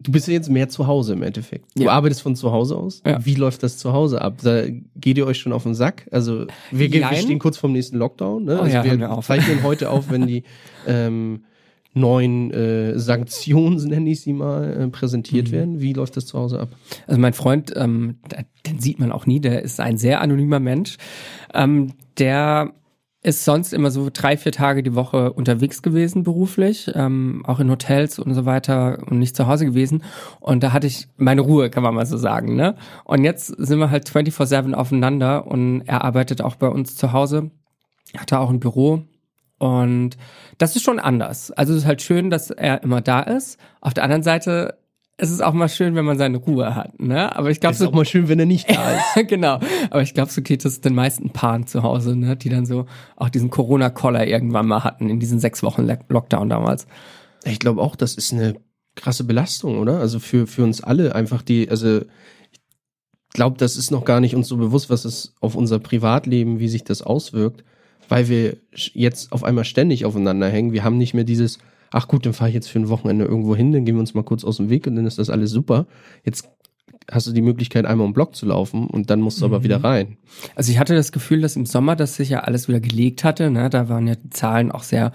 Du 0.00 0.12
bist 0.12 0.28
ja 0.28 0.32
jetzt 0.34 0.48
mehr 0.48 0.68
zu 0.68 0.86
Hause 0.86 1.14
im 1.14 1.22
Endeffekt. 1.24 1.66
Du 1.76 1.82
Ja. 1.84 1.90
arbeitest 1.90 2.22
von 2.22 2.36
zu 2.36 2.52
Hause 2.52 2.76
aus. 2.76 3.02
Ja. 3.04 3.24
Wie 3.24 3.34
läuft 3.34 3.62
das 3.64 3.78
zu 3.78 3.92
Hause 3.92 4.22
ab? 4.22 4.36
Da 4.42 4.62
geht 4.96 5.18
ihr 5.18 5.26
euch 5.26 5.38
schon 5.38 5.52
auf 5.52 5.64
den 5.64 5.74
Sack? 5.74 6.06
Also 6.12 6.46
wir, 6.70 6.92
wir 6.92 7.04
stehen 7.16 7.40
kurz 7.40 7.56
vorm 7.58 7.72
nächsten 7.72 7.96
Lockdown. 7.96 8.44
Ne? 8.44 8.58
Oh 8.58 8.62
also 8.62 8.76
ja, 8.76 8.84
wir 8.84 8.98
wir 8.98 9.20
zeichnen 9.22 9.64
heute 9.64 9.90
auf, 9.90 10.08
wenn 10.10 10.26
die 10.28 10.44
ähm, 10.86 11.42
neuen 11.94 12.52
äh, 12.52 12.96
Sanktionen, 12.96 13.76
nenne 13.88 14.08
ich 14.10 14.20
sie 14.20 14.32
mal, 14.34 14.72
äh, 14.72 14.86
Mhm. 14.86 14.92
präsentiert 14.92 15.50
werden. 15.50 15.80
Wie 15.80 15.94
läuft 15.94 16.16
das 16.16 16.26
zu 16.26 16.38
Hause 16.38 16.60
ab? 16.60 16.68
Also 17.08 17.20
mein 17.20 17.32
Freund, 17.32 17.72
ähm, 17.74 18.18
den 18.66 18.78
sieht 18.78 19.00
man 19.00 19.10
auch 19.10 19.26
nie, 19.26 19.40
der 19.40 19.62
ist 19.62 19.80
ein 19.80 19.98
sehr 19.98 20.20
anonymer 20.20 20.60
Mensch. 20.60 20.96
Ähm, 21.54 21.94
der 22.18 22.72
ist 23.28 23.44
sonst 23.44 23.74
immer 23.74 23.90
so 23.90 24.08
drei, 24.10 24.38
vier 24.38 24.52
Tage 24.52 24.82
die 24.82 24.94
Woche 24.94 25.34
unterwegs 25.34 25.82
gewesen 25.82 26.22
beruflich, 26.22 26.90
ähm, 26.94 27.42
auch 27.46 27.60
in 27.60 27.70
Hotels 27.70 28.18
und 28.18 28.32
so 28.32 28.46
weiter 28.46 29.00
und 29.06 29.18
nicht 29.18 29.36
zu 29.36 29.46
Hause 29.46 29.66
gewesen. 29.66 30.02
Und 30.40 30.62
da 30.62 30.72
hatte 30.72 30.86
ich 30.86 31.08
meine 31.18 31.42
Ruhe, 31.42 31.68
kann 31.68 31.82
man 31.82 31.94
mal 31.94 32.06
so 32.06 32.16
sagen. 32.16 32.56
Ne? 32.56 32.74
Und 33.04 33.24
jetzt 33.24 33.48
sind 33.48 33.78
wir 33.78 33.90
halt 33.90 34.08
24-7 34.08 34.72
aufeinander 34.72 35.46
und 35.46 35.82
er 35.82 36.04
arbeitet 36.04 36.40
auch 36.40 36.56
bei 36.56 36.68
uns 36.68 36.96
zu 36.96 37.12
Hause, 37.12 37.50
hat 38.16 38.32
da 38.32 38.38
auch 38.38 38.48
ein 38.48 38.60
Büro. 38.60 39.02
Und 39.58 40.16
das 40.56 40.74
ist 40.74 40.82
schon 40.84 40.98
anders. 40.98 41.50
Also 41.50 41.74
es 41.74 41.80
ist 41.80 41.86
halt 41.86 42.00
schön, 42.00 42.30
dass 42.30 42.50
er 42.50 42.82
immer 42.82 43.02
da 43.02 43.20
ist. 43.20 43.58
Auf 43.82 43.92
der 43.92 44.04
anderen 44.04 44.22
Seite 44.22 44.78
ist 45.18 45.30
es 45.30 45.40
auch 45.40 45.52
mal 45.52 45.68
schön, 45.68 45.96
wenn 45.96 46.04
man 46.04 46.16
seine 46.16 46.38
Ruhe 46.38 46.76
hat. 46.76 46.98
Ne? 47.00 47.34
Aber 47.36 47.50
ich 47.50 47.58
glaube, 47.58 47.72
Es 47.72 47.80
ist 47.80 47.84
so 47.84 47.90
auch 47.90 47.94
mal 47.94 48.04
schön, 48.04 48.28
wenn 48.28 48.38
er 48.38 48.46
nicht 48.46 48.70
da 48.70 48.92
ist. 48.92 49.28
genau. 49.28 49.58
Aber 49.90 50.02
ich 50.02 50.14
glaube, 50.14 50.30
so 50.30 50.42
geht 50.42 50.64
es 50.64 50.80
den 50.80 50.94
meisten 50.94 51.30
Paaren 51.30 51.66
zu 51.66 51.82
Hause, 51.82 52.14
ne? 52.16 52.36
die 52.36 52.48
dann 52.48 52.66
so 52.66 52.86
auch 53.16 53.28
diesen 53.28 53.50
Corona-Collar 53.50 54.26
irgendwann 54.26 54.68
mal 54.68 54.84
hatten 54.84 55.10
in 55.10 55.18
diesen 55.18 55.40
sechs 55.40 55.64
Wochen 55.64 55.88
Lockdown 56.08 56.48
damals. 56.48 56.86
Ich 57.44 57.58
glaube 57.58 57.82
auch, 57.82 57.96
das 57.96 58.14
ist 58.14 58.32
eine 58.32 58.54
krasse 58.94 59.24
Belastung, 59.24 59.78
oder? 59.78 59.98
Also 59.98 60.20
für, 60.20 60.46
für 60.46 60.62
uns 60.62 60.82
alle 60.82 61.14
einfach 61.16 61.42
die, 61.42 61.68
also 61.68 62.00
ich 62.00 63.34
glaube, 63.34 63.56
das 63.58 63.76
ist 63.76 63.90
noch 63.90 64.04
gar 64.04 64.20
nicht 64.20 64.36
uns 64.36 64.46
so 64.46 64.56
bewusst, 64.56 64.88
was 64.88 65.04
es 65.04 65.34
auf 65.40 65.56
unser 65.56 65.80
Privatleben, 65.80 66.60
wie 66.60 66.68
sich 66.68 66.84
das 66.84 67.02
auswirkt, 67.02 67.64
weil 68.08 68.28
wir 68.28 68.56
jetzt 68.72 69.32
auf 69.32 69.42
einmal 69.42 69.64
ständig 69.64 70.04
aufeinander 70.04 70.48
hängen. 70.48 70.72
Wir 70.72 70.84
haben 70.84 70.96
nicht 70.96 71.12
mehr 71.12 71.24
dieses, 71.24 71.58
ach 71.90 72.08
gut, 72.08 72.26
dann 72.26 72.32
fahre 72.32 72.50
ich 72.50 72.54
jetzt 72.54 72.68
für 72.68 72.78
ein 72.78 72.88
Wochenende 72.88 73.24
irgendwo 73.24 73.56
hin, 73.56 73.72
dann 73.72 73.84
gehen 73.84 73.96
wir 73.96 74.00
uns 74.00 74.14
mal 74.14 74.24
kurz 74.24 74.44
aus 74.44 74.58
dem 74.58 74.70
Weg 74.70 74.86
und 74.86 74.96
dann 74.96 75.06
ist 75.06 75.18
das 75.18 75.30
alles 75.30 75.50
super. 75.50 75.86
Jetzt 76.24 76.48
hast 77.10 77.26
du 77.26 77.32
die 77.32 77.42
Möglichkeit, 77.42 77.86
einmal 77.86 78.06
um 78.06 78.12
Block 78.12 78.36
zu 78.36 78.46
laufen 78.46 78.86
und 78.86 79.10
dann 79.10 79.20
musst 79.20 79.40
du 79.40 79.46
aber 79.46 79.62
wieder 79.62 79.82
rein. 79.82 80.18
Also 80.54 80.72
ich 80.72 80.78
hatte 80.78 80.94
das 80.94 81.12
Gefühl, 81.12 81.40
dass 81.40 81.56
im 81.56 81.66
Sommer 81.66 81.96
das 81.96 82.16
sich 82.16 82.28
ja 82.28 82.40
alles 82.40 82.68
wieder 82.68 82.80
gelegt 82.80 83.24
hatte. 83.24 83.50
Ne? 83.50 83.70
Da 83.70 83.88
waren 83.88 84.06
ja 84.06 84.14
die 84.14 84.30
Zahlen 84.30 84.70
auch 84.70 84.82
sehr, 84.82 85.12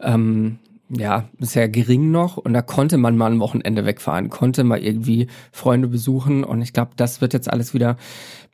ähm, 0.00 0.58
ja, 0.90 1.28
sehr 1.38 1.68
gering 1.68 2.10
noch 2.10 2.36
und 2.36 2.52
da 2.52 2.62
konnte 2.62 2.98
man 2.98 3.16
mal 3.16 3.32
ein 3.32 3.40
Wochenende 3.40 3.86
wegfahren, 3.86 4.28
konnte 4.28 4.64
mal 4.64 4.80
irgendwie 4.80 5.28
Freunde 5.52 5.88
besuchen 5.88 6.44
und 6.44 6.62
ich 6.62 6.72
glaube, 6.72 6.92
das 6.96 7.20
wird 7.20 7.32
jetzt 7.32 7.50
alles 7.50 7.74
wieder 7.74 7.96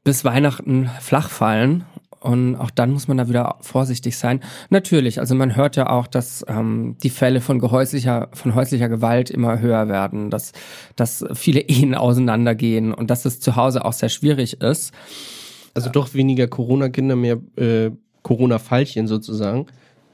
bis 0.04 0.24
Weihnachten 0.24 0.88
flach 1.00 1.30
fallen. 1.30 1.84
Und 2.20 2.56
auch 2.56 2.70
dann 2.70 2.90
muss 2.90 3.08
man 3.08 3.18
da 3.18 3.28
wieder 3.28 3.56
vorsichtig 3.60 4.16
sein. 4.16 4.40
Natürlich, 4.70 5.20
also 5.20 5.34
man 5.34 5.54
hört 5.54 5.76
ja 5.76 5.90
auch, 5.90 6.06
dass 6.06 6.44
ähm, 6.48 6.96
die 7.02 7.10
Fälle 7.10 7.40
von 7.40 7.58
gehäuslicher, 7.58 8.28
von 8.32 8.54
häuslicher 8.54 8.88
Gewalt 8.88 9.30
immer 9.30 9.60
höher 9.60 9.88
werden, 9.88 10.30
dass, 10.30 10.52
dass 10.96 11.24
viele 11.34 11.60
Ehen 11.68 11.94
auseinandergehen 11.94 12.94
und 12.94 13.10
dass 13.10 13.24
es 13.24 13.40
zu 13.40 13.56
Hause 13.56 13.84
auch 13.84 13.92
sehr 13.92 14.08
schwierig 14.08 14.60
ist. 14.60 14.92
Also 15.74 15.90
doch 15.90 16.14
weniger 16.14 16.48
Corona-Kinder, 16.48 17.16
mehr 17.16 17.38
äh, 17.56 17.90
Corona-Fallchen 18.22 19.06
sozusagen. 19.06 19.66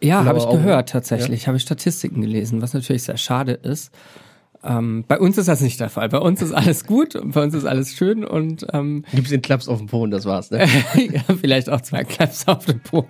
Ja, 0.03 0.25
habe 0.25 0.39
ich 0.39 0.49
gehört 0.49 0.89
tatsächlich. 0.89 1.47
Habe 1.47 1.57
ich 1.57 1.63
Statistiken 1.63 2.21
gelesen, 2.21 2.61
was 2.61 2.75
natürlich 2.75 3.05
sehr 3.05 3.17
schade 3.17 3.53
ist. 3.53 3.93
Ähm, 4.65 5.05
bei 5.09 5.19
uns 5.19 5.39
ist 5.39 5.49
das 5.49 5.61
nicht 5.61 5.81
der 5.81 5.89
Fall. 5.89 6.09
Bei 6.09 6.19
uns 6.19 6.41
ist 6.41 6.53
alles 6.53 6.87
gut 6.87 7.17
und 7.17 7.33
bei 7.33 7.43
uns 7.43 7.55
ist 7.55 7.65
alles 7.65 7.95
schön 7.95 8.25
und 8.25 8.67
ähm, 8.73 9.05
Gibt's 9.13 9.31
den 9.31 9.43
Klaps 9.43 9.67
auf 9.69 9.79
den 9.79 9.89
Po 9.89 10.03
und 10.03 10.11
das 10.13 10.25
war's, 10.25 10.51
ne? 10.51 10.67
ja, 10.97 11.23
vielleicht 11.41 11.69
auch 11.69 11.81
zwei 11.81 12.05
Klaps 12.05 12.47
auf 12.47 12.65
den 12.67 12.81
Po. 12.81 13.05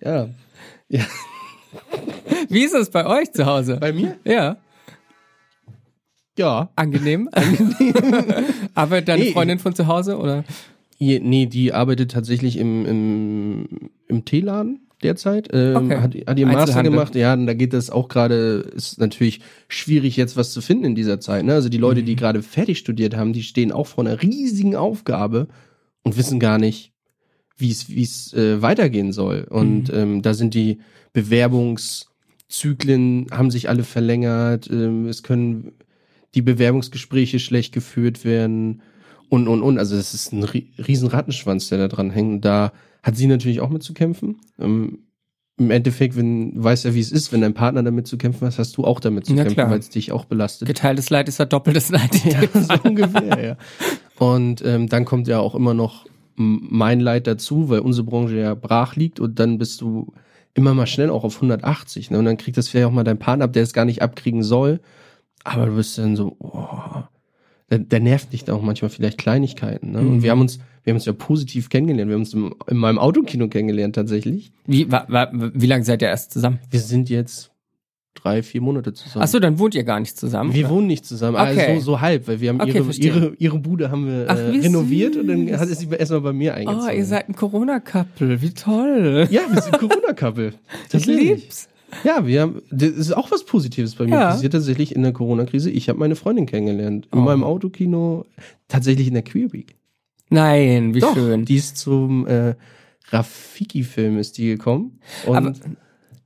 ja. 0.00 0.28
ja. 0.88 1.04
Wie 2.48 2.64
ist 2.64 2.74
es 2.74 2.90
bei 2.90 3.06
euch 3.06 3.32
zu 3.32 3.46
Hause? 3.46 3.76
Bei 3.80 3.92
mir? 3.92 4.16
Ja. 4.24 4.56
Ja. 6.36 6.70
Angenehm. 6.74 7.28
Aber 8.74 9.00
deine 9.00 9.24
Nee. 9.24 9.32
Freundin 9.32 9.58
von 9.60 9.74
zu 9.74 9.86
Hause 9.86 10.18
oder? 10.18 10.44
Nee, 10.98 11.46
die 11.46 11.72
arbeitet 11.72 12.12
tatsächlich 12.12 12.56
im, 12.56 12.86
im, 12.86 13.68
im 14.08 14.24
Teeladen 14.24 14.80
derzeit. 15.04 15.48
Ähm, 15.52 15.76
Okay. 15.76 15.96
hat, 16.00 16.14
hat 16.26 16.38
ihr 16.38 16.46
Master 16.46 16.82
gemacht. 16.82 17.14
Ja, 17.14 17.36
da 17.36 17.54
geht 17.54 17.72
das 17.72 17.90
auch 17.90 18.08
gerade, 18.08 18.70
ist 18.74 18.98
natürlich 18.98 19.40
schwierig 19.68 20.16
jetzt 20.16 20.36
was 20.36 20.52
zu 20.52 20.60
finden 20.60 20.84
in 20.86 20.94
dieser 20.94 21.20
Zeit. 21.20 21.44
Ne? 21.44 21.54
Also 21.54 21.68
die 21.68 21.78
Leute, 21.78 22.00
Mhm. 22.00 22.06
die 22.06 22.16
gerade 22.16 22.42
fertig 22.42 22.78
studiert 22.78 23.14
haben, 23.16 23.32
die 23.32 23.42
stehen 23.42 23.72
auch 23.72 23.86
vor 23.86 24.04
einer 24.04 24.22
riesigen 24.22 24.74
Aufgabe 24.74 25.46
und 26.02 26.16
wissen 26.16 26.40
gar 26.40 26.58
nicht, 26.58 26.92
wie 27.56 27.70
es 27.70 27.88
wie 27.88 28.02
es 28.02 28.32
äh, 28.32 28.60
weitergehen 28.62 29.12
soll. 29.12 29.46
Und 29.48 29.92
Mhm. 29.92 29.98
ähm, 29.98 30.22
da 30.22 30.34
sind 30.34 30.54
die 30.54 30.78
Bewerbungszyklen 31.12 33.26
haben 33.30 33.50
sich 33.50 33.68
alle 33.68 33.84
verlängert. 33.84 34.68
Ähm, 34.70 35.06
es 35.06 35.22
können 35.22 35.72
die 36.34 36.42
Bewerbungsgespräche 36.42 37.38
schlecht 37.38 37.72
geführt 37.72 38.24
werden 38.24 38.82
und 39.28 39.48
und 39.48 39.62
und. 39.62 39.78
Also 39.78 39.96
das 39.96 40.14
ist 40.14 40.32
ein 40.32 40.44
ri- 40.44 40.66
riesen 40.86 41.08
Rattenschwanz, 41.08 41.68
der 41.68 41.78
da 41.78 41.88
dran 41.88 42.10
hängt. 42.10 42.32
Und 42.34 42.44
da 42.44 42.72
hat 43.04 43.16
sie 43.16 43.26
natürlich 43.26 43.60
auch 43.60 43.68
mit 43.68 43.82
zu 43.82 43.92
kämpfen. 43.92 44.40
Ähm, 44.58 45.00
Im 45.58 45.70
Endeffekt, 45.70 46.16
wenn 46.16 46.52
weiß 46.62 46.84
ja, 46.84 46.94
wie 46.94 47.00
es 47.00 47.12
ist, 47.12 47.32
wenn 47.32 47.42
dein 47.42 47.54
Partner 47.54 47.82
damit 47.82 48.08
zu 48.08 48.16
kämpfen 48.16 48.46
hat, 48.46 48.58
hast 48.58 48.76
du 48.76 48.84
auch 48.84 48.98
damit 48.98 49.26
zu 49.26 49.34
Ja, 49.34 49.44
kämpfen, 49.44 49.70
weil 49.70 49.78
es 49.78 49.90
dich 49.90 50.10
auch 50.10 50.24
belastet. 50.24 50.66
Geteiltes 50.66 51.10
Leid 51.10 51.28
ist 51.28 51.38
ja 51.38 51.44
doppeltes 51.44 51.90
Leid. 51.90 52.10
Ja, 52.24 52.40
so 52.52 52.74
ungefähr, 52.82 53.44
ja. 53.44 53.56
Und 54.18 54.64
ähm, 54.64 54.88
dann 54.88 55.04
kommt 55.04 55.28
ja 55.28 55.38
auch 55.38 55.54
immer 55.54 55.74
noch 55.74 56.06
mein 56.36 56.98
Leid 56.98 57.26
dazu, 57.26 57.68
weil 57.68 57.80
unsere 57.80 58.06
Branche 58.06 58.36
ja 58.36 58.54
brach 58.54 58.96
liegt 58.96 59.20
und 59.20 59.38
dann 59.38 59.58
bist 59.58 59.80
du 59.82 60.12
immer 60.54 60.72
mal 60.72 60.86
schnell 60.86 61.10
auch 61.10 61.24
auf 61.24 61.36
180. 61.36 62.10
Ne? 62.10 62.18
Und 62.18 62.24
dann 62.24 62.38
kriegt 62.38 62.56
das 62.56 62.68
vielleicht 62.68 62.86
auch 62.86 62.92
mal 62.92 63.04
dein 63.04 63.18
Partner 63.18 63.44
ab, 63.44 63.52
der 63.52 63.62
es 63.62 63.72
gar 63.72 63.84
nicht 63.84 64.02
abkriegen 64.02 64.42
soll. 64.42 64.80
Aber 65.44 65.66
du 65.66 65.76
bist 65.76 65.98
dann 65.98 66.16
so, 66.16 66.36
oh, 66.38 67.02
der, 67.78 67.84
der 67.84 68.00
nervt 68.00 68.32
dich 68.32 68.44
da 68.44 68.54
auch 68.54 68.62
manchmal 68.62 68.88
vielleicht 68.90 69.18
Kleinigkeiten. 69.18 69.92
Ne? 69.92 69.98
Und 70.00 70.16
Mhm. 70.16 70.22
wir 70.22 70.30
haben 70.30 70.40
uns, 70.40 70.58
wir 70.84 70.92
haben 70.92 70.96
uns 70.96 71.04
ja 71.06 71.12
positiv 71.12 71.68
kennengelernt. 71.68 72.08
Wir 72.08 72.14
haben 72.14 72.22
uns 72.22 72.34
im, 72.34 72.54
in 72.68 72.76
meinem 72.76 72.98
Autokino 72.98 73.48
kennengelernt 73.48 73.94
tatsächlich. 73.94 74.52
Wie, 74.66 74.90
wa, 74.90 75.04
wa, 75.08 75.28
wie 75.32 75.66
lange 75.66 75.84
seid 75.84 76.02
ihr 76.02 76.08
erst 76.08 76.32
zusammen? 76.32 76.58
Wir 76.70 76.80
sind 76.80 77.08
jetzt 77.10 77.50
drei, 78.14 78.42
vier 78.42 78.60
Monate 78.60 78.92
zusammen. 78.92 79.24
Ach 79.24 79.28
so, 79.28 79.40
dann 79.40 79.58
wohnt 79.58 79.74
ihr 79.74 79.82
gar 79.82 79.98
nicht 79.98 80.16
zusammen. 80.16 80.54
Wir 80.54 80.68
wohnen 80.70 80.86
nicht 80.86 81.04
zusammen, 81.04 81.36
Okay. 81.36 81.66
also 81.66 81.80
so, 81.80 81.84
so 81.92 82.00
halb, 82.00 82.28
weil 82.28 82.40
wir 82.40 82.48
haben 82.50 82.60
Okay, 82.60 82.70
ihre, 82.76 82.84
verstehe. 82.84 83.06
ihre, 83.12 83.34
ihre 83.38 83.58
Bude 83.58 83.90
haben 83.90 84.06
wir 84.06 84.26
Ach, 84.28 84.36
äh, 84.38 84.50
renoviert 84.60 85.16
und 85.16 85.26
dann 85.28 85.48
süß. 85.48 85.58
hat 85.58 85.68
es 85.68 85.78
sie 85.80 85.88
erstmal 85.88 86.20
bei 86.20 86.32
mir 86.32 86.54
eingezogen. 86.54 86.86
Oh, 86.88 86.96
ihr 86.96 87.04
seid 87.04 87.28
ein 87.28 87.34
Corona-Couple. 87.34 88.40
Wie 88.40 88.50
toll. 88.50 89.26
ja, 89.30 89.42
wir 89.50 89.60
sind 89.60 89.78
Corona-Couple. 89.78 90.52
ich 90.92 91.06
lieb's. 91.06 91.68
Ja, 92.02 92.26
wir 92.26 92.40
haben, 92.42 92.62
das 92.70 92.90
ist 92.90 93.12
auch 93.12 93.30
was 93.30 93.44
Positives 93.44 93.94
bei 93.94 94.04
mir 94.04 94.12
Ja. 94.14 94.30
passiert 94.30 94.52
tatsächlich 94.52 94.94
in 94.94 95.02
der 95.02 95.12
Corona-Krise. 95.12 95.70
Ich 95.70 95.88
habe 95.88 95.98
meine 95.98 96.16
Freundin 96.16 96.46
kennengelernt. 96.46 97.08
In 97.12 97.20
Oh. 97.20 97.22
meinem 97.22 97.44
Autokino, 97.44 98.24
tatsächlich 98.68 99.06
in 99.08 99.14
der 99.14 99.22
Queer 99.22 99.52
Week. 99.52 99.76
Nein, 100.30 100.94
wie 100.94 101.00
Doch, 101.00 101.14
schön. 101.14 101.44
die 101.44 101.56
ist 101.56 101.76
zum 101.76 102.26
äh, 102.26 102.54
Rafiki-Film 103.10 104.18
ist 104.18 104.38
die 104.38 104.46
gekommen. 104.48 104.98
Und 105.26 105.36
Aber 105.36 105.52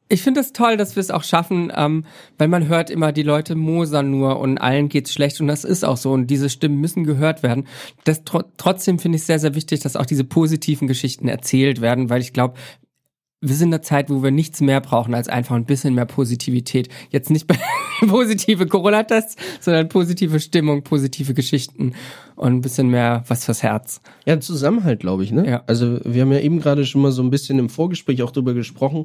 ich 0.08 0.22
finde 0.22 0.40
es 0.40 0.52
toll, 0.54 0.76
dass 0.78 0.96
wir 0.96 1.00
es 1.02 1.10
auch 1.10 1.22
schaffen, 1.22 1.70
ähm, 1.76 2.04
weil 2.38 2.48
man 2.48 2.68
hört 2.68 2.88
immer, 2.88 3.12
die 3.12 3.22
Leute 3.24 3.54
mosern 3.54 4.10
nur 4.10 4.40
und 4.40 4.56
allen 4.58 4.88
geht's 4.88 5.12
schlecht 5.12 5.38
und 5.40 5.48
das 5.48 5.64
ist 5.64 5.84
auch 5.84 5.98
so 5.98 6.12
und 6.12 6.28
diese 6.28 6.48
Stimmen 6.48 6.80
müssen 6.80 7.04
gehört 7.04 7.42
werden. 7.42 7.66
Das, 8.04 8.24
tro 8.24 8.42
trotzdem 8.56 8.98
finde 8.98 9.16
ich 9.16 9.24
sehr, 9.24 9.38
sehr 9.38 9.54
wichtig, 9.54 9.80
dass 9.80 9.96
auch 9.96 10.06
diese 10.06 10.24
positiven 10.24 10.88
Geschichten 10.88 11.28
erzählt 11.28 11.82
werden, 11.82 12.08
weil 12.08 12.22
ich 12.22 12.32
glaube, 12.32 12.54
wir 13.40 13.54
sind 13.54 13.68
in 13.68 13.74
einer 13.74 13.82
Zeit, 13.82 14.10
wo 14.10 14.22
wir 14.22 14.32
nichts 14.32 14.60
mehr 14.60 14.80
brauchen 14.80 15.14
als 15.14 15.28
einfach 15.28 15.54
ein 15.54 15.64
bisschen 15.64 15.94
mehr 15.94 16.06
Positivität. 16.06 16.88
Jetzt 17.10 17.30
nicht 17.30 17.46
bei 17.46 17.56
positive 18.06 18.66
Corona-Tests, 18.66 19.36
sondern 19.60 19.88
positive 19.88 20.40
Stimmung, 20.40 20.82
positive 20.82 21.34
Geschichten 21.34 21.94
und 22.34 22.52
ein 22.52 22.60
bisschen 22.60 22.88
mehr 22.88 23.24
was 23.28 23.44
fürs 23.44 23.62
Herz. 23.62 24.00
Ja, 24.26 24.40
Zusammenhalt, 24.40 25.00
glaube 25.00 25.22
ich, 25.22 25.30
ne? 25.30 25.48
Ja. 25.48 25.62
Also 25.66 26.00
wir 26.04 26.22
haben 26.22 26.32
ja 26.32 26.40
eben 26.40 26.60
gerade 26.60 26.84
schon 26.84 27.02
mal 27.02 27.12
so 27.12 27.22
ein 27.22 27.30
bisschen 27.30 27.58
im 27.58 27.68
Vorgespräch 27.68 28.22
auch 28.22 28.32
drüber 28.32 28.54
gesprochen, 28.54 29.04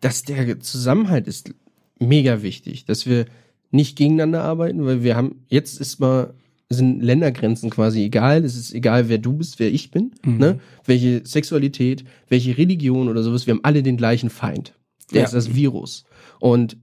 dass 0.00 0.22
der 0.22 0.60
Zusammenhalt 0.60 1.26
ist 1.26 1.54
mega 1.98 2.42
wichtig, 2.42 2.84
dass 2.84 3.06
wir 3.06 3.24
nicht 3.70 3.96
gegeneinander 3.96 4.44
arbeiten, 4.44 4.84
weil 4.84 5.02
wir 5.02 5.16
haben, 5.16 5.44
jetzt 5.48 5.80
ist 5.80 5.98
mal, 5.98 6.34
sind 6.72 7.02
Ländergrenzen 7.02 7.70
quasi 7.70 8.02
egal, 8.04 8.44
es 8.44 8.56
ist 8.56 8.74
egal, 8.74 9.08
wer 9.08 9.18
du 9.18 9.32
bist, 9.34 9.58
wer 9.58 9.72
ich 9.72 9.90
bin, 9.90 10.12
Mhm. 10.24 10.36
ne? 10.38 10.58
Welche 10.84 11.22
Sexualität, 11.24 12.04
welche 12.28 12.56
Religion 12.58 13.08
oder 13.08 13.22
sowas, 13.22 13.46
wir 13.46 13.54
haben 13.54 13.64
alle 13.64 13.82
den 13.82 13.96
gleichen 13.96 14.30
Feind. 14.30 14.74
Der 15.12 15.20
Ja. 15.20 15.24
ist 15.26 15.34
das 15.34 15.54
Virus. 15.54 16.04
Und 16.40 16.76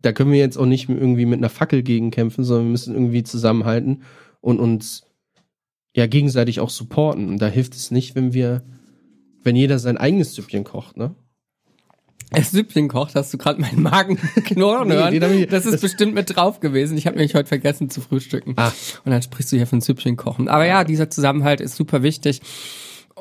da 0.00 0.12
können 0.12 0.32
wir 0.32 0.38
jetzt 0.38 0.56
auch 0.56 0.66
nicht 0.66 0.88
irgendwie 0.88 1.26
mit 1.26 1.38
einer 1.38 1.48
Fackel 1.48 1.82
gegen 1.82 2.10
kämpfen, 2.10 2.44
sondern 2.44 2.66
wir 2.66 2.70
müssen 2.72 2.94
irgendwie 2.94 3.22
zusammenhalten 3.22 4.02
und 4.40 4.58
uns 4.58 5.04
ja 5.96 6.06
gegenseitig 6.06 6.58
auch 6.60 6.70
supporten. 6.70 7.28
Und 7.28 7.40
da 7.40 7.46
hilft 7.48 7.74
es 7.74 7.90
nicht, 7.90 8.14
wenn 8.14 8.32
wir, 8.32 8.62
wenn 9.44 9.54
jeder 9.56 9.78
sein 9.78 9.96
eigenes 9.98 10.34
Süppchen 10.34 10.64
kocht, 10.64 10.96
ne? 10.96 11.14
Das 12.34 12.50
Süppchen 12.50 12.88
kocht, 12.88 13.14
hast 13.14 13.32
du 13.32 13.38
gerade 13.38 13.60
meinen 13.60 13.82
Magen 13.82 14.16
knurren 14.44 14.88
Nee, 14.88 14.94
hören. 14.94 15.38
ich- 15.38 15.48
das 15.48 15.66
ist 15.66 15.80
bestimmt 15.80 16.14
mit 16.14 16.34
drauf 16.36 16.60
gewesen. 16.60 16.96
Ich 16.96 17.06
habe 17.06 17.16
nämlich 17.16 17.34
heute 17.34 17.48
vergessen 17.48 17.90
zu 17.90 18.00
frühstücken. 18.00 18.54
Ah. 18.56 18.72
Und 19.04 19.10
dann 19.12 19.22
sprichst 19.22 19.52
du 19.52 19.56
hier 19.56 19.66
von 19.66 19.80
Süppchen 19.80 20.16
kochen. 20.16 20.48
Aber 20.48 20.66
ja, 20.66 20.84
dieser 20.84 21.10
Zusammenhalt 21.10 21.60
ist 21.60 21.76
super 21.76 22.02
wichtig. 22.02 22.40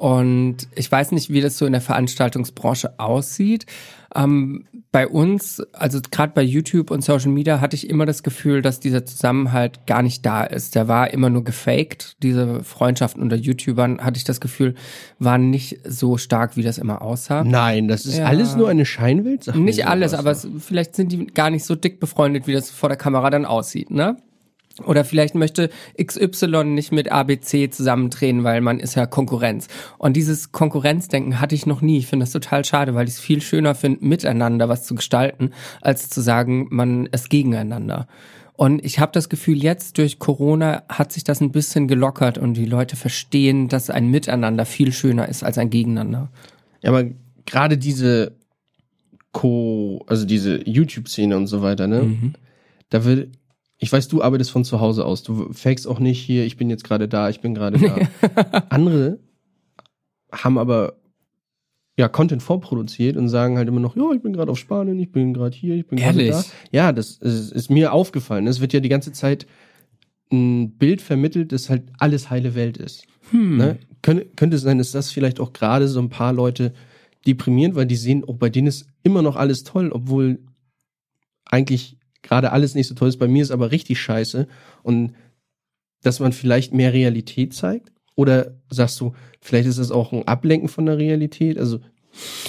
Und 0.02 0.68
ich 0.74 0.92
weiß 0.92 1.12
nicht, 1.12 1.30
wie 1.30 1.42
das 1.42 1.60
so 1.60 1.68
in 1.68 1.74
der 1.74 1.82
Veranstaltungsbranche 1.82 2.98
aussieht. 3.00 3.68
Ähm, 4.16 4.66
bei 4.92 5.08
uns, 5.08 5.62
also 5.74 6.00
gerade 6.10 6.34
bei 6.34 6.42
YouTube 6.42 6.90
und 6.90 7.04
Social 7.04 7.30
Media, 7.30 7.62
hatte 7.62 7.76
ich 7.76 7.88
immer 7.88 8.08
das 8.08 8.24
Gefühl, 8.24 8.64
dass 8.64 8.80
dieser 8.80 9.06
Zusammenhalt 9.06 9.86
gar 9.86 10.02
nicht 10.02 10.26
da 10.26 10.44
ist. 10.44 10.74
Der 10.74 10.88
war 10.88 11.14
immer 11.14 11.30
nur 11.30 11.44
gefaked. 11.44 12.16
Diese 12.24 12.64
Freundschaften 12.64 13.22
unter 13.22 13.36
YouTubern, 13.36 14.02
hatte 14.02 14.18
ich 14.18 14.24
das 14.24 14.42
Gefühl, 14.42 14.74
waren 15.20 15.52
nicht 15.52 15.78
so 15.88 16.18
stark, 16.18 16.58
wie 16.58 16.64
das 16.64 16.80
immer 16.80 17.04
aussah. 17.04 17.44
Nein, 17.44 17.88
das 17.88 18.08
ist 18.08 18.18
Ja. 18.18 18.26
alles 18.26 18.56
nur 18.56 18.70
eine 18.70 18.88
Scheinwelt. 18.88 19.56
Nicht 19.56 19.86
alles, 19.86 20.16
aber 20.16 20.32
es, 20.32 20.48
vielleicht 20.58 20.96
sind 20.96 21.12
die 21.12 21.28
gar 21.28 21.52
nicht 21.52 21.64
so 21.64 21.76
dick 21.76 22.00
befreundet, 22.00 22.48
wie 22.48 22.54
das 22.54 22.72
vor 22.72 22.90
der 22.90 22.98
Kamera 22.98 23.30
dann 23.30 23.46
aussieht, 23.46 23.92
ne? 23.92 24.18
Oder 24.86 25.04
vielleicht 25.04 25.36
möchte 25.36 25.70
XY 26.02 26.64
nicht 26.66 26.92
mit 26.92 27.12
ABC 27.12 27.70
zusammendrehen, 27.70 28.44
weil 28.44 28.62
man 28.62 28.80
ist 28.80 28.96
ja 28.96 29.06
Konkurrenz. 29.06 29.68
Und 29.98 30.16
dieses 30.16 30.52
Konkurrenzdenken 30.52 31.42
hatte 31.42 31.56
ich 31.56 31.66
noch 31.66 31.82
nie. 31.82 31.98
Ich 31.98 32.08
finde 32.08 32.24
das 32.24 32.32
total 32.32 32.64
schade, 32.64 32.96
weil 32.96 33.08
ich 33.08 33.16
es 33.16 33.20
viel 33.20 33.42
schöner 33.42 33.76
finde, 33.76 34.06
miteinander 34.06 34.70
was 34.70 34.84
zu 34.84 34.96
gestalten, 34.96 35.52
als 35.82 36.10
zu 36.10 36.22
sagen, 36.22 36.68
man 36.70 37.06
ist 37.08 37.30
gegeneinander. 37.30 38.08
Und 38.54 38.86
ich 38.86 39.00
habe 39.00 39.12
das 39.12 39.28
Gefühl, 39.28 39.58
jetzt 39.58 39.98
durch 39.98 40.20
Corona 40.20 40.84
hat 40.88 41.12
sich 41.12 41.24
das 41.24 41.42
ein 41.42 41.52
bisschen 41.52 41.88
gelockert 41.88 42.38
und 42.38 42.54
die 42.54 42.66
Leute 42.66 42.96
verstehen, 42.96 43.68
dass 43.68 43.90
ein 43.90 44.08
Miteinander 44.10 44.66
viel 44.66 44.92
schöner 44.94 45.28
ist 45.28 45.44
als 45.44 45.58
ein 45.58 45.70
Gegeneinander. 45.70 46.30
Ja, 46.82 46.92
aber 46.92 47.06
gerade 47.46 47.78
diese 47.78 48.34
Co, 49.32 50.04
also 50.08 50.26
diese 50.26 50.62
YouTube-Szene 50.68 51.36
und 51.38 51.48
so 51.48 51.62
weiter, 51.62 51.88
ne? 51.88 52.04
Mhm. 52.04 52.34
Da 52.90 53.06
wird, 53.06 53.30
ich 53.84 53.92
weiß, 53.92 54.08
du 54.08 54.22
arbeitest 54.22 54.52
von 54.52 54.64
zu 54.64 54.80
Hause 54.80 55.06
aus. 55.06 55.24
Du 55.24 55.52
fakest 55.54 55.88
auch 55.88 56.00
nicht 56.00 56.22
hier, 56.22 56.46
ich 56.46 56.56
bin 56.56 56.70
jetzt 56.70 56.84
gerade 56.84 57.08
da, 57.08 57.30
ich 57.30 57.42
bin 57.42 57.56
gerade 57.56 57.80
da. 57.80 58.64
Andere 58.70 59.20
haben 60.32 60.60
aber 60.60 60.98
ja 61.98 62.08
Content 62.08 62.44
vorproduziert 62.44 63.18
und 63.18 63.28
sagen 63.28 63.58
halt 63.58 63.68
immer 63.68 63.80
noch, 63.80 63.96
ja, 63.96 64.12
ich 64.14 64.22
bin 64.22 64.34
gerade 64.34 64.52
auf 64.52 64.60
Spanien, 64.60 65.00
ich 65.00 65.12
bin 65.12 65.34
gerade 65.34 65.58
hier, 65.58 65.76
ich 65.76 65.88
bin 65.88 65.98
gerade 65.98 66.30
da. 66.30 66.44
Ja, 66.72 66.92
das 66.92 67.18
ist, 67.18 67.52
ist 67.52 67.72
mir 67.72 67.92
aufgefallen. 67.92 68.46
Es 68.46 68.62
wird 68.62 68.72
ja 68.72 68.80
die 68.80 68.88
ganze 68.88 69.14
Zeit 69.14 69.48
ein 70.32 70.78
Bild 70.78 71.02
vermittelt, 71.02 71.52
dass 71.52 71.72
halt 71.72 71.84
alles 71.98 72.30
heile 72.30 72.54
Welt 72.54 72.78
ist. 72.78 73.08
Hm. 73.32 73.58
Ne? 73.58 73.80
Könnte, 74.04 74.28
könnte 74.36 74.60
sein, 74.60 74.78
dass 74.78 74.92
das 74.92 75.12
vielleicht 75.12 75.40
auch 75.40 75.54
gerade 75.54 75.88
so 75.88 76.00
ein 76.00 76.10
paar 76.10 76.34
Leute 76.34 76.74
deprimieren, 77.26 77.74
weil 77.74 77.88
die 77.88 77.96
sehen, 77.96 78.24
oh, 78.26 78.34
bei 78.34 78.50
denen 78.50 78.68
ist 78.68 78.86
immer 79.02 79.24
noch 79.24 79.38
alles 79.38 79.64
toll, 79.64 79.92
obwohl 79.92 80.40
eigentlich 81.46 81.98
gerade 82.22 82.52
alles 82.52 82.76
nicht 82.76 82.88
so 82.88 82.96
toll 82.96 83.10
ist. 83.10 83.18
Bei 83.18 83.28
mir 83.28 83.44
ist 83.44 83.52
aber 83.52 83.72
richtig 83.72 84.00
scheiße. 84.00 84.48
Und 84.84 85.14
dass 86.02 86.20
man 86.20 86.34
vielleicht 86.34 86.74
mehr 86.74 86.94
Realität 86.94 87.54
zeigt? 87.54 87.92
Oder 88.16 88.60
sagst 88.70 89.00
du, 89.00 89.14
vielleicht 89.40 89.68
ist 89.68 89.80
das 89.80 89.92
auch 89.92 90.12
ein 90.12 90.28
Ablenken 90.28 90.70
von 90.70 90.86
der 90.86 90.98
Realität? 90.98 91.58
Also, 91.58 91.80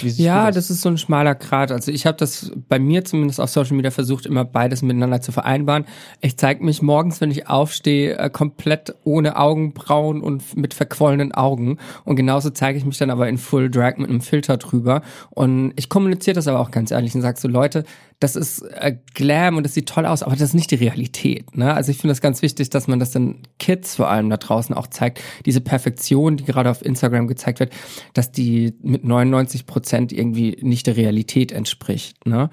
Ja, 0.01 0.47
du 0.47 0.55
das 0.55 0.69
ist 0.69 0.81
so 0.81 0.89
ein 0.89 0.97
schmaler 0.97 1.35
Grat. 1.35 1.71
Also 1.71 1.91
ich 1.91 2.05
habe 2.05 2.17
das 2.17 2.51
bei 2.67 2.79
mir 2.79 3.05
zumindest 3.05 3.39
auf 3.39 3.49
Social 3.49 3.75
Media 3.75 3.91
versucht, 3.91 4.25
immer 4.25 4.45
beides 4.45 4.81
miteinander 4.81 5.21
zu 5.21 5.31
vereinbaren. 5.31 5.85
Ich 6.21 6.37
zeige 6.37 6.63
mich 6.63 6.81
morgens, 6.81 7.21
wenn 7.21 7.31
ich 7.31 7.47
aufstehe, 7.47 8.17
äh, 8.17 8.29
komplett 8.29 8.95
ohne 9.03 9.37
Augenbrauen 9.37 10.21
und 10.21 10.55
mit 10.57 10.73
verquollenen 10.73 11.31
Augen. 11.33 11.77
Und 12.05 12.15
genauso 12.15 12.49
zeige 12.49 12.77
ich 12.77 12.85
mich 12.85 12.97
dann 12.97 13.09
aber 13.09 13.29
in 13.29 13.37
Full 13.37 13.69
Drag 13.69 13.97
mit 13.97 14.09
einem 14.09 14.21
Filter 14.21 14.57
drüber. 14.57 15.01
Und 15.29 15.73
ich 15.75 15.89
kommuniziere 15.89 16.35
das 16.35 16.47
aber 16.47 16.59
auch 16.59 16.71
ganz 16.71 16.91
ehrlich 16.91 17.15
und 17.15 17.21
sage 17.21 17.39
so, 17.39 17.47
Leute, 17.47 17.83
das 18.23 18.37
ist 18.37 18.61
äh, 18.61 18.95
Glam 19.13 19.57
und 19.57 19.63
das 19.63 19.73
sieht 19.73 19.89
toll 19.89 20.05
aus, 20.05 20.23
aber 20.23 20.31
das 20.31 20.41
ist 20.41 20.53
nicht 20.53 20.71
die 20.71 20.75
Realität. 20.75 21.57
Ne? 21.57 21.73
Also 21.73 21.91
ich 21.91 21.97
finde 21.97 22.11
das 22.11 22.21
ganz 22.21 22.41
wichtig, 22.41 22.69
dass 22.69 22.87
man 22.87 22.99
das 22.99 23.11
den 23.11 23.39
Kids 23.59 23.95
vor 23.95 24.09
allem 24.09 24.29
da 24.29 24.37
draußen 24.37 24.73
auch 24.73 24.87
zeigt. 24.87 25.21
Diese 25.45 25.59
Perfektion, 25.59 26.37
die 26.37 26.45
gerade 26.45 26.69
auf 26.69 26.83
Instagram 26.85 27.27
gezeigt 27.27 27.59
wird, 27.59 27.73
dass 28.13 28.31
die 28.31 28.75
mit 28.81 29.03
99 29.03 29.52
Prozent 29.61 30.11
irgendwie 30.11 30.57
nicht 30.61 30.87
der 30.87 30.97
Realität 30.97 31.51
entspricht. 31.51 32.25
Ne? 32.25 32.49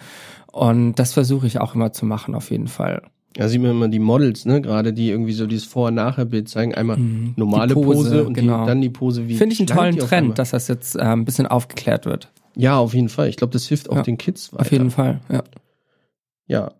Und 0.52 0.97
das 0.97 1.14
versuche 1.14 1.47
ich 1.47 1.59
auch 1.59 1.75
immer 1.75 1.95
zu 1.95 2.04
machen, 2.04 2.35
auf 2.35 2.50
jeden 2.50 2.69
Fall. 2.69 3.00
Da 3.35 3.49
sieht 3.49 3.62
man 3.62 3.71
immer 3.71 3.88
die 3.88 4.00
Models, 4.00 4.45
ne, 4.45 4.61
gerade 4.61 4.92
die 4.92 5.09
irgendwie 5.09 5.33
so 5.33 5.47
dieses 5.47 5.64
Vor- 5.64 5.88
und 5.88 5.95
Nachher-Bild 5.95 6.49
zeigen. 6.49 6.75
Einmal 6.75 6.99
normale 7.37 7.75
Mhm. 7.75 7.78
Die 7.80 7.85
Pose, 7.87 8.11
Pose, 8.11 8.25
und 8.25 8.35
genau. 8.35 8.62
die, 8.62 8.66
dann 8.66 8.80
die 8.83 8.90
Pose 8.90 9.28
wie. 9.28 9.37
Finde 9.37 9.54
ich 9.54 9.61
einen 9.61 9.69
tollen 9.69 9.97
Trend, 9.99 10.38
dass 10.38 10.50
das 10.50 10.66
jetzt 10.69 10.97
äh, 10.97 11.00
ein 11.00 11.25
bisschen 11.25 11.47
aufgeklärt 11.47 12.04
wird. 12.07 12.28
Ja, 12.57 12.76
auf 12.78 12.92
jeden 12.92 13.09
Fall. 13.09 13.28
Ich 13.28 13.37
glaube, 13.37 13.52
das 13.52 13.66
hilft 13.69 13.88
auch 13.88 13.97
Ja, 13.97 14.02
den 14.02 14.19
Kids 14.19 14.52
weiter. 14.52 14.62
Auf 14.62 14.73
jeden 14.73 14.90
Fall, 14.90 15.21
ja. 15.30 15.45
Ja. 16.49 16.73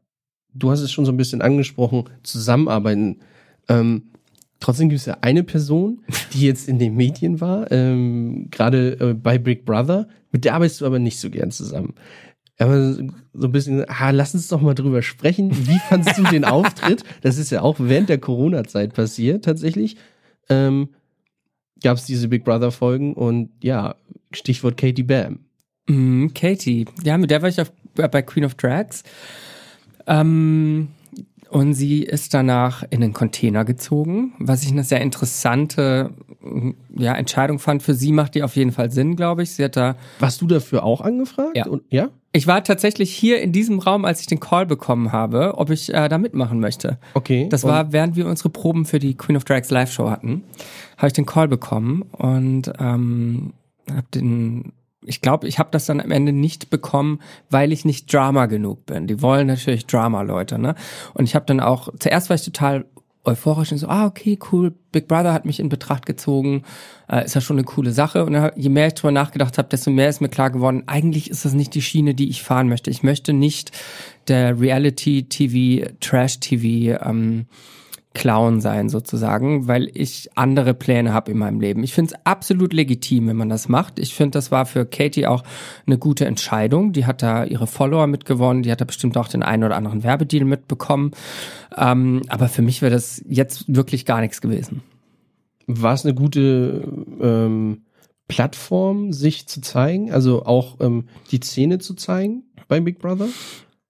Du 0.53 0.73
hast 0.73 0.81
es 0.81 0.91
schon 0.91 1.07
so 1.07 1.13
ein 1.13 1.17
bisschen 1.17 1.41
angesprochen, 1.41 2.05
zusammenarbeiten. 2.25 3.21
Ähm, 3.69 4.11
trotzdem 4.61 4.89
gibt 4.89 5.01
es 5.01 5.07
ja 5.07 5.19
eine 5.23 5.43
Person, 5.43 6.03
die 6.33 6.47
jetzt 6.47 6.69
in 6.69 6.79
den 6.79 6.95
Medien 6.95 7.41
war, 7.41 7.71
ähm, 7.73 8.49
gerade 8.51 9.01
äh, 9.01 9.15
bei 9.15 9.39
Big 9.39 9.65
Brother, 9.65 10.09
mit 10.31 10.45
der 10.45 10.55
arbeitest 10.55 10.81
du 10.81 10.87
aber 10.87 10.99
nicht 10.99 11.19
so 11.19 11.31
gern 11.31 11.51
zusammen. 11.51 11.95
Aber 12.59 12.93
so 12.93 13.47
ein 13.47 13.53
bisschen, 13.53 13.87
ah, 13.89 14.11
lass 14.11 14.35
uns 14.35 14.49
doch 14.49 14.61
mal 14.61 14.75
drüber 14.75 15.01
sprechen. 15.01 15.51
Wie 15.67 15.79
fandst 15.89 16.19
du 16.19 16.25
den 16.25 16.45
Auftritt? 16.45 17.05
Das 17.23 17.39
ist 17.39 17.51
ja 17.51 17.63
auch 17.63 17.77
während 17.79 18.11
der 18.11 18.19
Corona-Zeit 18.19 18.93
passiert, 18.93 19.47
tatsächlich. 19.47 19.97
Ähm, 20.51 20.91
Gab 21.83 21.97
es 21.97 22.05
diese 22.05 22.29
Big 22.29 22.45
Brother-Folgen 22.45 23.15
und 23.15 23.49
ja, 23.63 23.95
Stichwort 24.33 24.77
Katie 24.77 25.03
Bam. 25.03 25.41
Mhm, 25.89 26.35
Katie, 26.35 26.85
ja, 27.03 27.17
mit 27.17 27.31
der 27.31 27.41
war 27.41 27.49
ich 27.49 27.59
auf, 27.59 27.73
äh, 27.97 28.09
bei 28.09 28.21
Queen 28.21 28.45
of 28.45 28.55
Drags. 28.57 29.03
Ähm, 30.07 30.89
und 31.51 31.75
sie 31.75 32.03
ist 32.05 32.33
danach 32.33 32.85
in 32.91 33.01
den 33.01 33.13
Container 33.13 33.65
gezogen, 33.65 34.33
was 34.39 34.63
ich 34.63 34.71
eine 34.71 34.85
sehr 34.85 35.01
interessante 35.01 36.11
mm, 36.41 36.71
ja, 36.97 37.15
Entscheidung 37.15 37.59
fand. 37.59 37.83
Für 37.83 37.95
sie 37.95 38.13
macht 38.13 38.37
die 38.37 38.43
auf 38.43 38.55
jeden 38.55 38.73
Fall 38.73 38.91
Sinn, 38.91 39.17
glaube 39.17 39.43
ich. 39.43 39.51
Sie 39.53 39.65
hat 39.65 39.77
da 39.77 39.97
Warst 40.21 40.41
du 40.41 40.47
dafür 40.47 40.85
auch 40.85 41.01
angefragt? 41.01 41.57
Ja. 41.57 41.67
Und, 41.67 41.83
ja? 41.91 42.11
ich 42.33 42.47
war 42.47 42.63
tatsächlich 42.63 43.13
hier 43.13 43.41
in 43.43 43.53
diesem 43.53 43.81
Raum, 43.81 44.05
als 44.05 44.21
ich 44.21 44.27
den 44.27 44.39
Call 44.39 44.65
bekommen 44.65 45.11
habe, 45.11 45.55
ob 45.57 45.71
ich 45.71 45.93
äh, 45.93 46.09
da 46.09 46.19
mitmachen 46.19 46.61
möchte. 46.61 46.99
Okay. 47.15 47.49
Das 47.51 47.65
Und- 47.65 47.71
war, 47.71 47.93
während 47.93 48.15
wir 48.15 48.27
unsere 48.27 48.51
Proben 48.51 48.85
für 48.85 49.01
die 49.01 49.17
Queen 49.17 49.37
of 49.37 49.45
Drags 49.45 49.71
Live-Show 49.71 50.09
hatten, 50.09 50.45
habe 50.97 51.09
ich 51.09 51.15
den 51.15 51.27
Call 51.27 51.49
bekommen 51.49 52.03
und 52.13 52.73
ähm, 52.79 53.55
habe 53.91 54.07
den, 54.15 54.73
ich 55.05 55.21
glaube, 55.21 55.49
ich 55.49 55.59
habe 55.59 55.71
das 55.73 55.87
dann 55.87 56.01
am 56.01 56.11
Ende 56.11 56.33
nicht 56.33 56.71
bekommen, 56.71 57.21
weil 57.49 57.73
ich 57.73 57.85
nicht 57.85 58.13
Drama 58.13 58.47
genug 58.47 58.87
bin. 58.87 59.07
Die 59.07 59.23
wollen 59.23 59.47
natürlich 59.47 59.87
Drama-Leute, 59.87 60.59
ne? 60.59 60.75
Und 61.15 61.25
ich 61.25 61.35
habe 61.35 61.47
dann 61.47 61.61
auch, 61.61 61.89
zuerst 61.99 62.29
war 62.29 62.37
ich 62.37 62.45
total 62.45 62.85
euphorisch 63.25 63.73
und 63.73 63.79
so, 63.79 63.89
ah, 63.89 64.07
okay, 64.07 64.39
cool, 64.51 64.73
Big 64.93 65.07
Brother 65.07 65.33
hat 65.33 65.45
mich 65.45 65.61
in 65.61 65.69
Betracht 65.69 66.07
gezogen, 66.07 66.63
äh, 67.11 67.25
ist 67.25 67.35
ja 67.35 67.41
schon 67.41 67.57
eine 67.57 67.65
coole 67.65 67.93
Sache. 67.93 68.25
Und 68.25 68.33
dann, 68.33 68.53
je 68.57 68.71
mehr 68.71 68.87
ich 68.87 68.95
drüber 68.95 69.13
nachgedacht 69.13 69.59
habe, 69.59 69.69
desto 69.69 69.91
mehr 69.91 70.09
ist 70.09 70.21
mir 70.21 70.29
klar 70.29 70.51
geworden, 70.51 70.85
eigentlich 70.87 71.31
ist 71.31 71.45
das 71.45 71.53
nicht 71.53 71.75
die 71.75 71.83
Schiene, 71.83 72.15
die 72.15 72.31
ich 72.31 72.43
fahren 72.43 72.69
möchte. 72.69 72.91
Ich 72.91 73.03
möchte 73.03 73.33
nicht 73.33 73.73
der 74.29 74.59
Reality-TV, 74.59 75.93
Trash-TV, 76.01 76.99
ähm, 77.05 77.47
Clown 78.21 78.61
sein 78.61 78.91
sozusagen, 78.91 79.67
weil 79.67 79.91
ich 79.95 80.29
andere 80.35 80.75
Pläne 80.75 81.15
habe 81.15 81.33
in 81.33 81.39
meinem 81.39 81.59
Leben. 81.59 81.83
Ich 81.83 81.95
finde 81.95 82.13
es 82.13 82.27
absolut 82.27 82.75
legitim, 82.75 83.29
wenn 83.29 83.37
man 83.37 83.49
das 83.49 83.71
macht. 83.71 83.99
Ich 83.99 84.15
finde, 84.15 84.33
das 84.33 84.51
war 84.51 84.67
für 84.67 84.85
Katie 84.85 85.27
auch 85.27 85.43
eine 85.87 85.97
gute 85.97 86.27
Entscheidung. 86.27 86.93
Die 86.93 87.07
hat 87.07 87.23
da 87.23 87.45
ihre 87.45 87.67
Follower 87.67 88.07
mitgewonnen, 88.07 88.63
die 88.63 88.71
hat 88.71 88.83
da 88.83 88.85
bestimmt 88.85 89.17
auch 89.17 89.29
den 89.29 89.43
einen 89.43 89.65
oder 89.65 89.75
anderen 89.75 90.03
Werbedeal 90.03 90.45
mitbekommen. 90.45 91.13
Ähm, 91.75 92.21
aber 92.29 92.49
für 92.49 92.61
mich 92.61 92.83
wäre 92.83 92.93
das 92.93 93.25
jetzt 93.27 93.75
wirklich 93.75 94.05
gar 94.05 94.21
nichts 94.21 94.43
gewesen. 94.43 94.83
war 95.67 95.95
es 95.95 96.05
eine 96.05 96.13
gute 96.13 96.87
ähm, 97.23 97.85
Plattform, 98.29 99.15
sich 99.15 99.49
zu 99.49 99.63
zeigen, 99.63 100.13
also 100.13 100.45
auch 100.45 100.77
ähm, 100.81 101.05
die 101.31 101.41
Szene 101.41 101.79
zu 101.79 101.95
zeigen 101.95 102.43
bei 102.69 102.81
Big 102.81 102.99
Brother? 102.99 103.29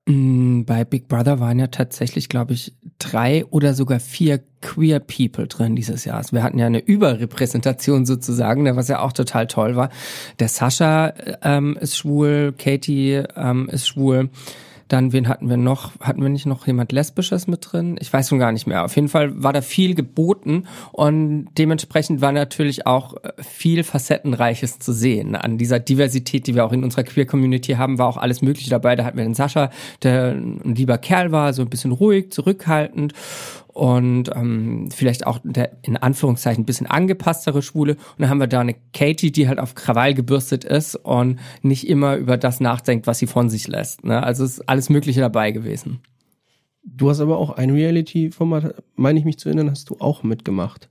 Mm, 0.07 0.65
Bei 0.65 0.85
Big 0.85 1.09
Brother 1.09 1.41
waren 1.41 1.59
ja 1.59 1.67
tatsächlich, 1.69 2.29
glaube 2.29 2.55
ich, 2.55 2.75
drei 2.99 3.45
oder 3.47 3.75
sogar 3.75 4.01
vier 4.01 4.41
Queer 4.61 5.01
People 5.01 5.47
drin 5.47 5.77
dieses 5.77 6.05
Jahr. 6.05 6.19
Also 6.19 6.33
Wir 6.33 6.43
hatten 6.43 6.59
ja 6.59 6.67
eine 6.67 6.81
Überrepräsentation 6.81 8.07
sozusagen, 8.07 8.63
ne, 8.63 8.77
was 8.77 8.89
ja 8.89 9.01
auch 9.01 9.13
total 9.13 9.47
toll 9.47 9.77
war. 9.77 9.91
Der 10.39 10.49
Sascha 10.49 11.13
ähm, 11.43 11.77
ist 11.81 11.97
schwul, 11.97 12.55
Katie 12.57 13.23
ähm, 13.37 13.69
ist 13.71 13.89
schwul. 13.89 14.31
Dann, 14.91 15.13
wen 15.13 15.29
hatten 15.29 15.49
wir 15.49 15.57
noch? 15.57 15.93
Hatten 16.01 16.21
wir 16.21 16.29
nicht 16.29 16.47
noch 16.47 16.67
jemand 16.67 16.91
Lesbisches 16.91 17.47
mit 17.47 17.69
drin? 17.71 17.97
Ich 18.01 18.13
weiß 18.13 18.29
schon 18.29 18.41
gar 18.41 18.51
nicht 18.51 18.67
mehr. 18.67 18.85
Auf 18.85 18.97
jeden 18.97 19.09
Fall 19.09 19.41
war 19.41 19.53
da 19.53 19.61
viel 19.61 19.95
geboten 19.95 20.65
und 20.91 21.47
dementsprechend 21.57 22.21
war 22.21 22.33
natürlich 22.33 22.89
auch 22.89 23.15
äh, 23.23 23.31
viel 23.41 23.85
Facettenreiches 23.85 24.81
zu 24.81 24.93
sehen. 24.93 25.37
An 25.37 25.59
dieser 25.59 25.79
Diversität, 25.79 26.49
die 26.49 26.57
wir 26.57 26.65
auch 26.65 26.73
in 26.73 26.83
unserer 26.83 27.05
Queer-Community 27.05 27.75
haben, 27.75 27.99
war 27.99 28.09
auch 28.09 28.17
alles 28.17 28.43
Mögliche 28.43 28.69
dabei. 28.69 28.97
Da 28.97 29.05
hatten 29.05 29.17
wir 29.17 29.23
den 29.23 29.35
Sascha, 29.35 29.71
der 30.03 30.33
ein 30.33 30.75
lieber 30.75 30.99
Kerl 30.99 31.31
war, 31.31 31.53
so 31.53 31.63
ein 31.63 31.71
bisschen 31.71 31.93
ruhig, 31.93 32.33
zurückhaltend 32.33 33.15
und 33.73 34.31
ähm, 34.35 34.89
vielleicht 34.91 35.27
auch 35.27 35.39
der 35.45 35.79
in 35.83 35.97
Anführungszeichen 35.97 36.63
ein 36.63 36.67
bisschen 36.67 36.87
angepasstere 36.87 37.63
Schwule. 37.63 37.93
Und 37.95 38.19
dann 38.19 38.29
haben 38.31 38.41
wir 38.41 38.47
da 38.47 38.61
eine 38.61 38.75
Katie, 38.93 39.31
die 39.31 39.49
halt 39.49 39.59
auf 39.59 39.75
Krawall 39.75 40.15
gebürstet 40.15 40.65
ist 40.65 40.97
und 40.97 41.39
nicht 41.63 41.89
immer 41.89 42.17
über 42.17 42.37
das 42.37 42.61
nachdenkt, 42.61 43.07
was 43.07 43.19
sie 43.21 43.27
von 43.27 43.49
sich 43.49 43.69
lässt. 43.69 44.05
Ne? 44.05 44.23
Also 44.23 44.45
ist 44.45 44.69
alles 44.69 44.89
Mögliche 44.91 45.21
dabei 45.21 45.53
gewesen. 45.53 46.01
Du 46.83 47.11
hast 47.11 47.21
aber 47.21 47.39
auch 47.39 47.51
ein 47.51 47.71
Reality-Format, 47.71 48.75
meine 48.97 49.19
ich 49.19 49.25
mich 49.25 49.39
zu 49.39 49.49
erinnern, 49.49 49.71
hast 49.71 49.91
du 49.91 49.97
auch 50.01 50.23
mitgemacht. 50.23 50.91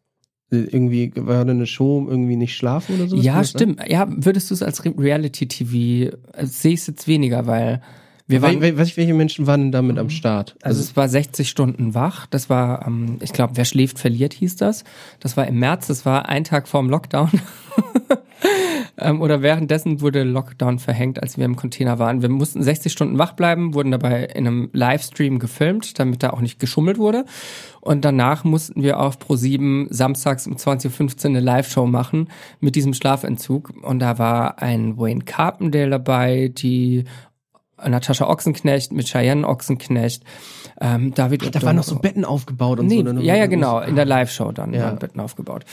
Irgendwie 0.52 1.12
war 1.16 1.46
da 1.46 1.52
eine 1.52 1.68
Show, 1.68 1.98
um 1.98 2.10
irgendwie 2.10 2.36
nicht 2.36 2.56
schlafen 2.56 2.96
oder 2.96 3.08
so? 3.08 3.18
ja, 3.18 3.44
stimmt. 3.44 3.82
Ja, 3.88 4.08
würdest 4.10 4.50
du 4.50 4.56
es 4.56 4.64
als 4.64 4.84
Re- 4.84 4.96
Reality-TV, 4.98 6.16
äh, 6.34 6.46
sehe 6.46 6.74
ich 6.74 6.80
es 6.82 6.88
jetzt 6.88 7.08
weniger, 7.08 7.46
weil 7.46 7.82
wir 8.30 8.44
waren, 8.44 8.62
Wel, 8.62 8.78
wel, 8.78 8.96
welche 8.96 9.14
Menschen 9.16 9.48
waren 9.48 9.62
denn 9.62 9.72
damit 9.72 9.98
am 9.98 10.12
Start? 10.12 10.56
Also 10.62 10.82
es 10.82 10.96
war 10.96 11.10
60 11.10 11.50
Stunden 11.50 11.96
wach. 11.96 12.28
Das 12.28 12.48
war, 12.48 12.86
ähm, 12.86 13.18
ich 13.22 13.34
glaube, 13.34 13.58
wer 13.58 13.66
schläft, 13.66 13.98
verliert 13.98 14.34
hieß 14.34 14.56
das. 14.56 14.84
Das 15.20 15.36
war 15.36 15.48
im 15.48 15.58
März, 15.58 15.88
das 15.88 16.06
war 16.06 16.30
ein 16.30 16.44
Tag 16.44 16.68
vorm 16.68 16.92
Lockdown. 16.92 17.32
ähm, 19.00 19.22
oder 19.22 19.42
währenddessen 19.42 20.02
wurde 20.02 20.22
Lockdown 20.22 20.78
verhängt, 20.78 21.20
als 21.24 21.40
wir 21.40 21.46
im 21.46 21.56
Container 21.56 21.98
waren. 21.98 22.22
Wir 22.22 22.30
mussten 22.30 22.62
60 22.62 22.92
Stunden 22.92 23.18
wach 23.18 23.34
bleiben, 23.34 23.74
wurden 23.74 23.90
dabei 23.90 24.26
in 24.26 24.46
einem 24.46 24.70
Livestream 24.74 25.40
gefilmt, 25.40 25.98
damit 25.98 26.22
da 26.22 26.30
auch 26.30 26.42
nicht 26.42 26.60
geschummelt 26.60 27.00
wurde. 27.00 27.26
Und 27.82 28.06
danach 28.06 28.44
mussten 28.44 28.84
wir 28.84 29.00
auf 29.00 29.18
Pro7 29.18 29.88
samstags 29.90 30.46
um 30.46 30.56
20.15 30.56 31.24
Uhr 31.24 31.30
eine 31.30 31.40
Live-Show 31.40 31.88
machen 31.88 32.28
mit 32.60 32.76
diesem 32.76 32.94
Schlafentzug. 32.94 33.74
Und 33.82 34.00
da 34.00 34.20
war 34.20 34.62
ein 34.62 34.98
Wayne 34.98 35.24
Carpendale 35.24 35.90
dabei, 35.90 36.50
die 36.50 37.06
Natascha 37.88 38.28
Ochsenknecht 38.28 38.92
mit 38.92 39.08
Cheyenne 39.08 39.48
Ochsenknecht, 39.48 40.24
ähm, 40.82 41.14
David 41.14 41.54
da 41.56 41.62
waren 41.62 41.76
noch 41.76 41.84
so 41.84 42.00
Betten 42.00 42.26
aufgebaut 42.26 42.80
und 42.80 42.88
nee, 42.88 43.04
so. 43.04 43.12
ne? 43.14 43.22
Ja, 43.22 43.36
ja, 43.36 43.48
genau, 43.48 43.80
in 43.80 43.96
der 43.96 44.06
Live-Show 44.06 44.52
dann 44.52 44.74
Ja. 44.74 44.84
waren 44.86 45.00
Betten 45.00 45.20
aufgebaut. 45.20 45.66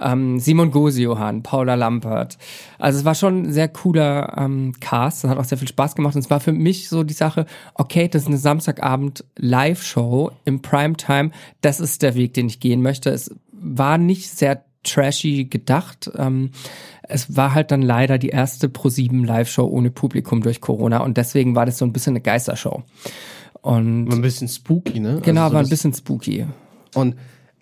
Ähm, 0.00 0.40
Simon 0.40 0.72
Gosejohann, 0.72 1.44
Paula 1.44 1.74
Lampert. 1.74 2.36
Also 2.80 2.98
es 2.98 3.04
war 3.04 3.14
schon 3.14 3.42
ein 3.42 3.52
sehr 3.52 3.68
cooler 3.68 4.34
ähm, 4.36 4.72
Cast, 4.80 5.22
das 5.22 5.30
hat 5.30 5.38
auch 5.38 5.44
sehr 5.44 5.58
viel 5.58 5.68
Spaß 5.68 5.94
gemacht. 5.94 6.16
Und 6.16 6.20
es 6.20 6.30
war 6.30 6.40
für 6.40 6.52
mich 6.52 6.88
so 6.88 7.04
die 7.04 7.14
Sache, 7.14 7.46
okay, 7.74 8.08
das 8.08 8.22
ist 8.22 8.28
eine 8.28 8.38
Samstagabend 8.38 9.24
Live-Show 9.36 10.32
im 10.44 10.62
Primetime, 10.62 11.30
das 11.60 11.78
ist 11.78 12.02
der 12.02 12.16
Weg, 12.16 12.34
den 12.34 12.46
ich 12.46 12.58
gehen 12.58 12.82
möchte. 12.82 13.10
Es 13.10 13.30
war 13.52 13.98
nicht 13.98 14.30
sehr 14.30 14.64
trashy 14.84 15.46
gedacht. 15.46 16.10
Ähm, 16.16 16.50
es 17.02 17.36
war 17.36 17.54
halt 17.54 17.70
dann 17.70 17.82
leider 17.82 18.18
die 18.18 18.28
erste 18.28 18.68
Pro7 18.68 19.26
Live-Show 19.26 19.64
ohne 19.66 19.90
Publikum 19.90 20.42
durch 20.42 20.60
Corona 20.60 20.98
und 21.02 21.16
deswegen 21.16 21.54
war 21.54 21.66
das 21.66 21.78
so 21.78 21.84
ein 21.84 21.92
bisschen 21.92 22.12
eine 22.12 22.20
Geistershow. 22.20 22.82
Und 23.62 24.08
War 24.08 24.16
ein 24.16 24.22
bisschen 24.22 24.48
spooky, 24.48 25.00
ne? 25.00 25.20
genau, 25.22 25.42
Also 25.42 25.50
so 25.50 25.54
war 25.54 25.62
ein 25.62 25.68
bisschen 25.68 25.94
spooky. 25.94 26.46
Und 26.94 27.16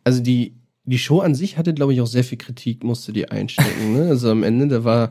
also 0.04 0.20
die, 0.20 0.56
die 0.84 0.98
Show 0.98 1.20
an 1.20 1.34
sich 1.36 1.58
hatte, 1.58 1.74
glaube 1.74 1.92
ich, 1.94 2.00
auch 2.00 2.06
sehr 2.06 2.24
viel 2.24 2.38
Kritik, 2.38 2.82
musste 2.82 3.12
die 3.12 3.30
einstecken. 3.30 3.92
ne? 3.92 4.08
Also 4.08 4.30
am 4.30 4.42
Ende, 4.42 4.66
da 4.68 4.82
war, 4.84 5.10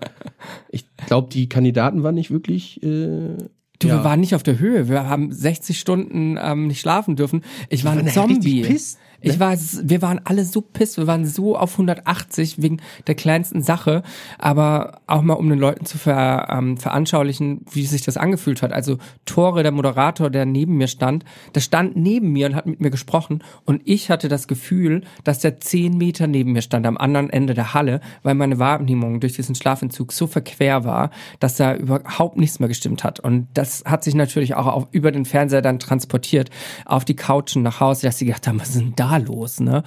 ich 0.69 0.85
glaube, 1.07 1.29
die 1.31 1.47
Kandidaten 1.47 2.03
waren 2.03 2.15
nicht 2.15 2.31
wirklich. 2.31 2.81
Äh, 2.83 3.37
Du, 3.79 3.87
ja. 3.87 3.95
wir 3.97 4.03
waren 4.03 4.19
nicht 4.19 4.35
auf 4.35 4.43
der 4.43 4.59
Höhe. 4.59 4.89
Wir 4.89 5.09
haben 5.09 5.31
60 5.31 5.79
Stunden 5.79 6.37
ähm, 6.39 6.67
nicht 6.67 6.81
schlafen 6.81 7.15
dürfen. 7.15 7.43
Ich 7.67 7.83
war 7.83 7.93
ein 7.93 8.07
Zombie. 8.09 8.61
pisst, 8.61 8.99
ne? 8.99 9.03
Ich 9.21 9.39
war, 9.39 9.53
s- 9.53 9.81
wir 9.83 10.01
waren 10.01 10.19
alle 10.23 10.43
so 10.45 10.61
pisst. 10.61 10.97
Wir 10.97 11.07
waren 11.07 11.25
so 11.25 11.57
auf 11.57 11.73
180 11.73 12.61
wegen 12.61 12.77
der 13.07 13.15
kleinsten 13.15 13.61
Sache. 13.61 14.03
Aber 14.37 15.01
auch 15.07 15.21
mal, 15.21 15.33
um 15.33 15.49
den 15.49 15.59
Leuten 15.59 15.85
zu 15.85 15.97
ver, 15.97 16.47
ähm, 16.49 16.77
veranschaulichen, 16.77 17.65
wie 17.71 17.85
sich 17.85 18.01
das 18.03 18.17
angefühlt 18.17 18.61
hat. 18.61 18.73
Also 18.73 18.97
Tore, 19.25 19.63
der 19.63 19.71
Moderator, 19.71 20.29
der 20.29 20.45
neben 20.45 20.77
mir 20.77 20.87
stand, 20.87 21.23
der 21.55 21.61
stand 21.61 21.95
neben 21.95 22.31
mir 22.31 22.47
und 22.47 22.55
hat 22.55 22.65
mit 22.65 22.81
mir 22.81 22.89
gesprochen. 22.89 23.43
Und 23.65 23.81
ich 23.85 24.09
hatte 24.09 24.27
das 24.27 24.47
Gefühl, 24.47 25.03
dass 25.23 25.39
der 25.39 25.59
10 25.59 25.97
Meter 25.97 26.27
neben 26.27 26.51
mir 26.53 26.61
stand, 26.61 26.85
am 26.85 26.97
anderen 26.97 27.29
Ende 27.29 27.53
der 27.53 27.73
Halle, 27.73 28.01
weil 28.23 28.35
meine 28.35 28.59
Wahrnehmung 28.59 29.19
durch 29.19 29.33
diesen 29.33 29.55
Schlafentzug 29.55 30.11
so 30.11 30.27
verquer 30.27 30.83
war, 30.83 31.11
dass 31.39 31.55
da 31.55 31.75
überhaupt 31.75 32.37
nichts 32.37 32.59
mehr 32.59 32.69
gestimmt 32.69 33.03
hat. 33.03 33.19
Und 33.19 33.47
das 33.53 33.83
hat 33.85 34.03
sich 34.03 34.15
natürlich 34.15 34.55
auch 34.55 34.67
auf, 34.67 34.87
über 34.91 35.11
den 35.11 35.25
Fernseher 35.25 35.61
dann 35.61 35.79
transportiert 35.79 36.49
auf 36.85 37.05
die 37.05 37.15
Couchen 37.15 37.61
nach 37.63 37.79
Hause, 37.79 38.07
dass 38.07 38.17
sie 38.17 38.25
gedacht 38.25 38.47
haben, 38.47 38.59
was 38.59 38.69
ist 38.69 38.79
denn 38.79 38.93
da 38.95 39.10
los, 39.17 39.59
ne? 39.59 39.83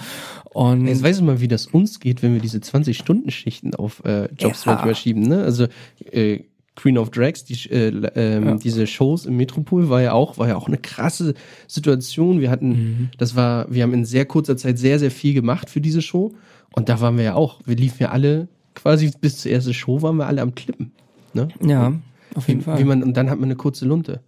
Und 0.52 0.86
Jetzt 0.86 1.02
weißt 1.02 1.20
du 1.20 1.24
mal, 1.24 1.40
wie 1.40 1.48
das 1.48 1.66
uns 1.66 2.00
geht, 2.00 2.22
wenn 2.22 2.34
wir 2.34 2.40
diese 2.40 2.58
20-Stunden-Schichten 2.58 3.74
auf 3.74 4.02
äh, 4.04 4.28
Jobs 4.38 4.64
Ja. 4.64 4.72
manchmal 4.72 4.94
schieben. 4.94 5.22
Ne? 5.22 5.42
Also 5.42 5.66
äh, 6.12 6.40
Queen 6.76 6.98
of 6.98 7.10
Drags, 7.10 7.44
die, 7.44 7.54
äh, 7.70 7.88
ähm, 8.16 8.44
Ja. 8.46 8.54
diese 8.56 8.86
Shows 8.86 9.26
im 9.26 9.36
Metropol 9.36 9.88
war 9.88 10.02
ja 10.02 10.12
auch, 10.12 10.38
war 10.38 10.48
ja 10.48 10.56
auch 10.56 10.66
eine 10.68 10.78
krasse 10.78 11.34
Situation. 11.68 12.40
Wir 12.40 12.50
hatten, 12.50 12.68
Mhm. 12.70 13.08
das 13.18 13.36
war, 13.36 13.66
wir 13.72 13.82
haben 13.82 13.94
in 13.94 14.04
sehr 14.04 14.24
kurzer 14.26 14.56
Zeit 14.56 14.78
sehr, 14.78 14.98
sehr 14.98 15.10
viel 15.10 15.34
gemacht 15.34 15.70
für 15.70 15.80
diese 15.80 16.02
Show. 16.02 16.32
Und 16.74 16.88
da 16.88 17.00
waren 17.00 17.16
wir 17.16 17.24
ja 17.24 17.34
auch, 17.34 17.60
wir 17.64 17.76
liefen 17.76 18.02
ja 18.02 18.08
alle, 18.10 18.48
quasi 18.74 19.12
bis 19.20 19.38
zur 19.38 19.52
ersten 19.52 19.72
Show 19.74 20.02
waren 20.02 20.16
wir 20.16 20.26
alle 20.26 20.42
am 20.42 20.54
Klippen. 20.56 20.90
Ne? 21.32 21.48
Ja, 21.64 21.92
auf 22.34 22.48
jeden 22.48 22.60
Wie, 22.60 22.64
Fall. 22.64 22.78
wie 22.80 22.84
man, 22.84 23.02
und 23.04 23.16
dann 23.16 23.30
hat 23.30 23.38
man 23.38 23.48
eine 23.48 23.56
kurze 23.56 23.86
Lunte. 23.86 24.20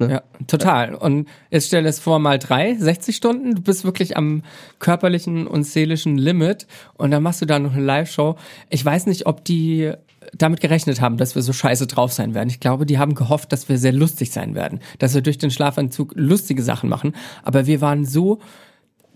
Ja, 0.00 0.22
total. 0.46 0.94
Und 0.94 1.28
jetzt 1.50 1.68
stell 1.68 1.86
es 1.86 2.00
vor, 2.00 2.18
mal 2.18 2.38
drei, 2.38 2.74
60 2.74 3.14
Stunden, 3.14 3.54
du 3.54 3.62
bist 3.62 3.84
wirklich 3.84 4.16
am 4.16 4.42
körperlichen 4.78 5.46
und 5.46 5.64
seelischen 5.64 6.18
Limit 6.18 6.66
und 6.94 7.10
dann 7.10 7.22
machst 7.22 7.40
du 7.40 7.46
da 7.46 7.58
noch 7.58 7.74
eine 7.74 7.84
Live-Show. 7.84 8.36
Ich 8.70 8.84
weiß 8.84 9.06
nicht, 9.06 9.26
ob 9.26 9.44
die 9.44 9.92
damit 10.36 10.60
gerechnet 10.60 11.00
haben, 11.00 11.16
dass 11.16 11.34
wir 11.34 11.42
so 11.42 11.52
scheiße 11.52 11.86
drauf 11.86 12.12
sein 12.12 12.34
werden. 12.34 12.48
Ich 12.48 12.60
glaube, 12.60 12.86
die 12.86 12.98
haben 12.98 13.14
gehofft, 13.14 13.52
dass 13.52 13.68
wir 13.68 13.78
sehr 13.78 13.92
lustig 13.92 14.30
sein 14.30 14.54
werden, 14.54 14.80
dass 14.98 15.14
wir 15.14 15.20
durch 15.20 15.38
den 15.38 15.50
Schlafanzug 15.50 16.12
lustige 16.14 16.62
Sachen 16.62 16.88
machen. 16.88 17.14
Aber 17.42 17.66
wir 17.66 17.80
waren 17.80 18.04
so 18.04 18.40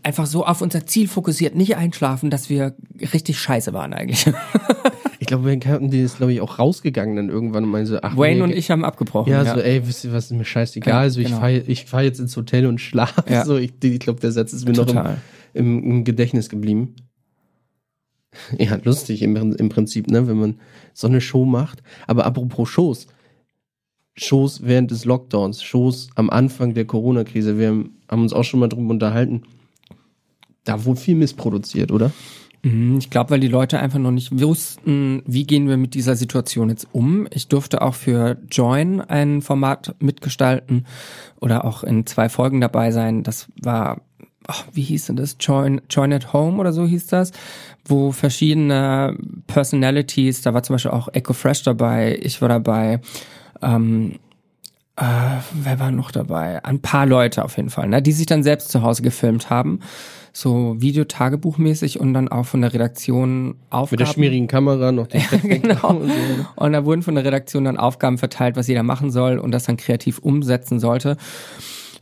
einfach 0.02 0.26
so 0.26 0.44
auf 0.44 0.60
unser 0.60 0.86
Ziel 0.86 1.08
fokussiert, 1.08 1.54
nicht 1.54 1.76
einschlafen, 1.76 2.30
dass 2.30 2.48
wir 2.48 2.76
richtig 3.12 3.38
scheiße 3.38 3.72
waren 3.72 3.92
eigentlich. 3.92 4.26
Ich 5.26 5.28
glaube, 5.28 5.44
Wayne 5.44 5.58
Carlton, 5.58 5.90
die 5.90 6.02
ist, 6.02 6.18
glaube 6.18 6.32
ich, 6.32 6.40
auch 6.40 6.60
rausgegangen 6.60 7.16
dann 7.16 7.28
irgendwann 7.30 7.64
und 7.64 7.70
meinte 7.70 7.90
so, 7.90 7.98
ach, 8.00 8.16
Wayne 8.16 8.36
nee, 8.36 8.42
und 8.42 8.50
ich 8.52 8.70
haben 8.70 8.84
abgebrochen. 8.84 9.32
Ja, 9.32 9.44
so, 9.44 9.60
ey, 9.60 9.84
wisst 9.84 10.04
ihr 10.04 10.12
was, 10.12 10.26
ist 10.26 10.36
mir 10.36 10.44
scheißegal. 10.44 10.94
Ja, 10.94 11.00
also 11.00 11.20
ich 11.20 11.26
genau. 11.26 11.40
fahr 11.40 11.50
ich 11.50 11.84
fahr 11.84 12.04
jetzt 12.04 12.20
ins 12.20 12.36
Hotel 12.36 12.66
und 12.66 12.80
schlaf. 12.80 13.24
Ja. 13.28 13.44
So, 13.44 13.56
ich 13.56 13.72
ich 13.82 13.98
glaube, 13.98 14.20
der 14.20 14.30
Satz 14.30 14.52
ist 14.52 14.66
mir 14.66 14.72
noch 14.74 14.86
Total. 14.86 15.18
im, 15.52 15.78
im, 15.78 15.90
im 15.90 16.04
Gedächtnis 16.04 16.48
geblieben. 16.48 16.94
Ja, 18.58 18.78
lustig 18.84 19.22
im, 19.22 19.34
im 19.34 19.68
Prinzip, 19.70 20.08
ne, 20.08 20.28
wenn 20.28 20.36
man 20.36 20.60
so 20.92 21.06
eine 21.06 21.22
Show 21.22 21.44
macht. 21.44 21.82
Aber 22.06 22.26
apropos 22.26 22.68
Shows. 22.68 23.06
Shows 24.14 24.60
während 24.62 24.90
des 24.90 25.06
Lockdowns, 25.06 25.62
Shows 25.62 26.08
am 26.14 26.30
Anfang 26.30 26.74
der 26.74 26.84
Corona-Krise. 26.84 27.58
Wir 27.58 27.68
haben, 27.68 27.96
haben 28.10 28.22
uns 28.22 28.32
auch 28.34 28.44
schon 28.44 28.60
mal 28.60 28.68
drüber 28.68 28.90
unterhalten. 28.90 29.42
Da 30.64 30.84
wurde 30.84 31.00
viel 31.00 31.14
missproduziert, 31.14 31.90
oder? 31.90 32.12
Mhm, 32.66 32.98
Ich 32.98 33.10
glaube, 33.10 33.30
weil 33.30 33.40
die 33.40 33.48
Leute 33.48 33.78
einfach 33.78 34.00
noch 34.00 34.10
nicht 34.10 34.40
wussten, 34.40 35.22
wie 35.24 35.44
gehen 35.46 35.68
wir 35.68 35.76
mit 35.76 35.94
dieser 35.94 36.16
Situation 36.16 36.68
jetzt 36.68 36.88
um. 36.90 37.28
Ich 37.30 37.46
durfte 37.46 37.80
auch 37.80 37.94
für 37.94 38.38
Join 38.50 39.00
ein 39.00 39.40
Format 39.40 39.94
mitgestalten 40.00 40.84
oder 41.40 41.64
auch 41.64 41.84
in 41.84 42.06
zwei 42.06 42.28
Folgen 42.28 42.60
dabei 42.60 42.90
sein. 42.90 43.22
Das 43.22 43.46
war, 43.62 44.00
ach, 44.48 44.64
wie 44.72 44.82
hieß 44.82 45.06
denn 45.06 45.16
das? 45.16 45.36
Join, 45.38 45.80
Join 45.88 46.12
at 46.12 46.32
Home 46.32 46.58
oder 46.58 46.72
so 46.72 46.86
hieß 46.86 47.06
das, 47.06 47.30
wo 47.84 48.10
verschiedene 48.10 49.16
Personalities, 49.46 50.42
da 50.42 50.52
war 50.52 50.64
zum 50.64 50.74
Beispiel 50.74 50.90
auch 50.90 51.08
Echo 51.12 51.34
Fresh 51.34 51.62
dabei, 51.62 52.18
ich 52.20 52.42
war 52.42 52.48
dabei, 52.48 53.00
ähm, 53.62 54.18
äh, 54.96 55.04
wer 55.52 55.78
war 55.78 55.92
noch 55.92 56.10
dabei? 56.10 56.64
Ein 56.64 56.80
paar 56.80 57.06
Leute 57.06 57.44
auf 57.44 57.58
jeden 57.58 57.70
Fall, 57.70 57.86
ne, 57.86 58.02
die 58.02 58.12
sich 58.12 58.26
dann 58.26 58.42
selbst 58.42 58.70
zu 58.72 58.82
Hause 58.82 59.02
gefilmt 59.02 59.50
haben. 59.50 59.80
So 60.38 60.76
Videotagebuchmäßig 60.78 61.98
und 61.98 62.12
dann 62.12 62.28
auch 62.28 62.44
von 62.44 62.60
der 62.60 62.74
Redaktion 62.74 63.54
Aufgaben. 63.70 63.88
Mit 63.92 64.00
der 64.00 64.12
schmierigen 64.12 64.48
Kamera 64.48 64.92
noch 64.92 65.06
den 65.06 65.22
genau. 65.42 65.88
und 65.96 66.10
so. 66.10 66.14
Und 66.56 66.72
da 66.74 66.84
wurden 66.84 67.00
von 67.00 67.14
der 67.14 67.24
Redaktion 67.24 67.64
dann 67.64 67.78
Aufgaben 67.78 68.18
verteilt, 68.18 68.54
was 68.54 68.68
jeder 68.68 68.82
machen 68.82 69.10
soll 69.10 69.38
und 69.38 69.50
das 69.50 69.64
dann 69.64 69.78
kreativ 69.78 70.18
umsetzen 70.18 70.78
sollte. 70.78 71.16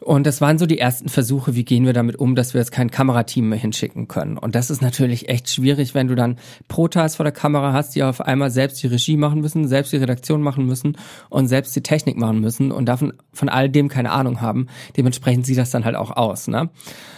Und 0.00 0.26
das 0.26 0.40
waren 0.40 0.58
so 0.58 0.66
die 0.66 0.78
ersten 0.78 1.08
Versuche, 1.08 1.54
wie 1.54 1.64
gehen 1.64 1.86
wir 1.86 1.92
damit 1.92 2.16
um, 2.16 2.34
dass 2.34 2.54
wir 2.54 2.60
jetzt 2.60 2.72
kein 2.72 2.90
Kamerateam 2.90 3.48
mehr 3.48 3.58
hinschicken 3.58 4.08
können. 4.08 4.36
Und 4.36 4.56
das 4.56 4.68
ist 4.68 4.82
natürlich 4.82 5.28
echt 5.28 5.48
schwierig, 5.48 5.94
wenn 5.94 6.08
du 6.08 6.16
dann 6.16 6.38
Protas 6.66 7.16
vor 7.16 7.24
der 7.24 7.32
Kamera 7.32 7.72
hast, 7.72 7.94
die 7.94 8.02
auf 8.02 8.20
einmal 8.20 8.50
selbst 8.50 8.82
die 8.82 8.88
Regie 8.88 9.16
machen 9.16 9.40
müssen, 9.40 9.68
selbst 9.68 9.92
die 9.92 9.98
Redaktion 9.98 10.42
machen 10.42 10.66
müssen 10.66 10.98
und 11.30 11.46
selbst 11.46 11.74
die 11.74 11.82
Technik 11.82 12.16
machen 12.16 12.40
müssen 12.40 12.72
und 12.72 12.86
davon 12.86 13.14
von 13.32 13.48
all 13.48 13.70
dem 13.70 13.88
keine 13.88 14.10
Ahnung 14.10 14.40
haben. 14.40 14.66
Dementsprechend 14.96 15.46
sieht 15.46 15.56
das 15.56 15.70
dann 15.70 15.84
halt 15.84 15.96
auch 15.96 16.10
aus. 16.10 16.48
Ne? 16.48 16.68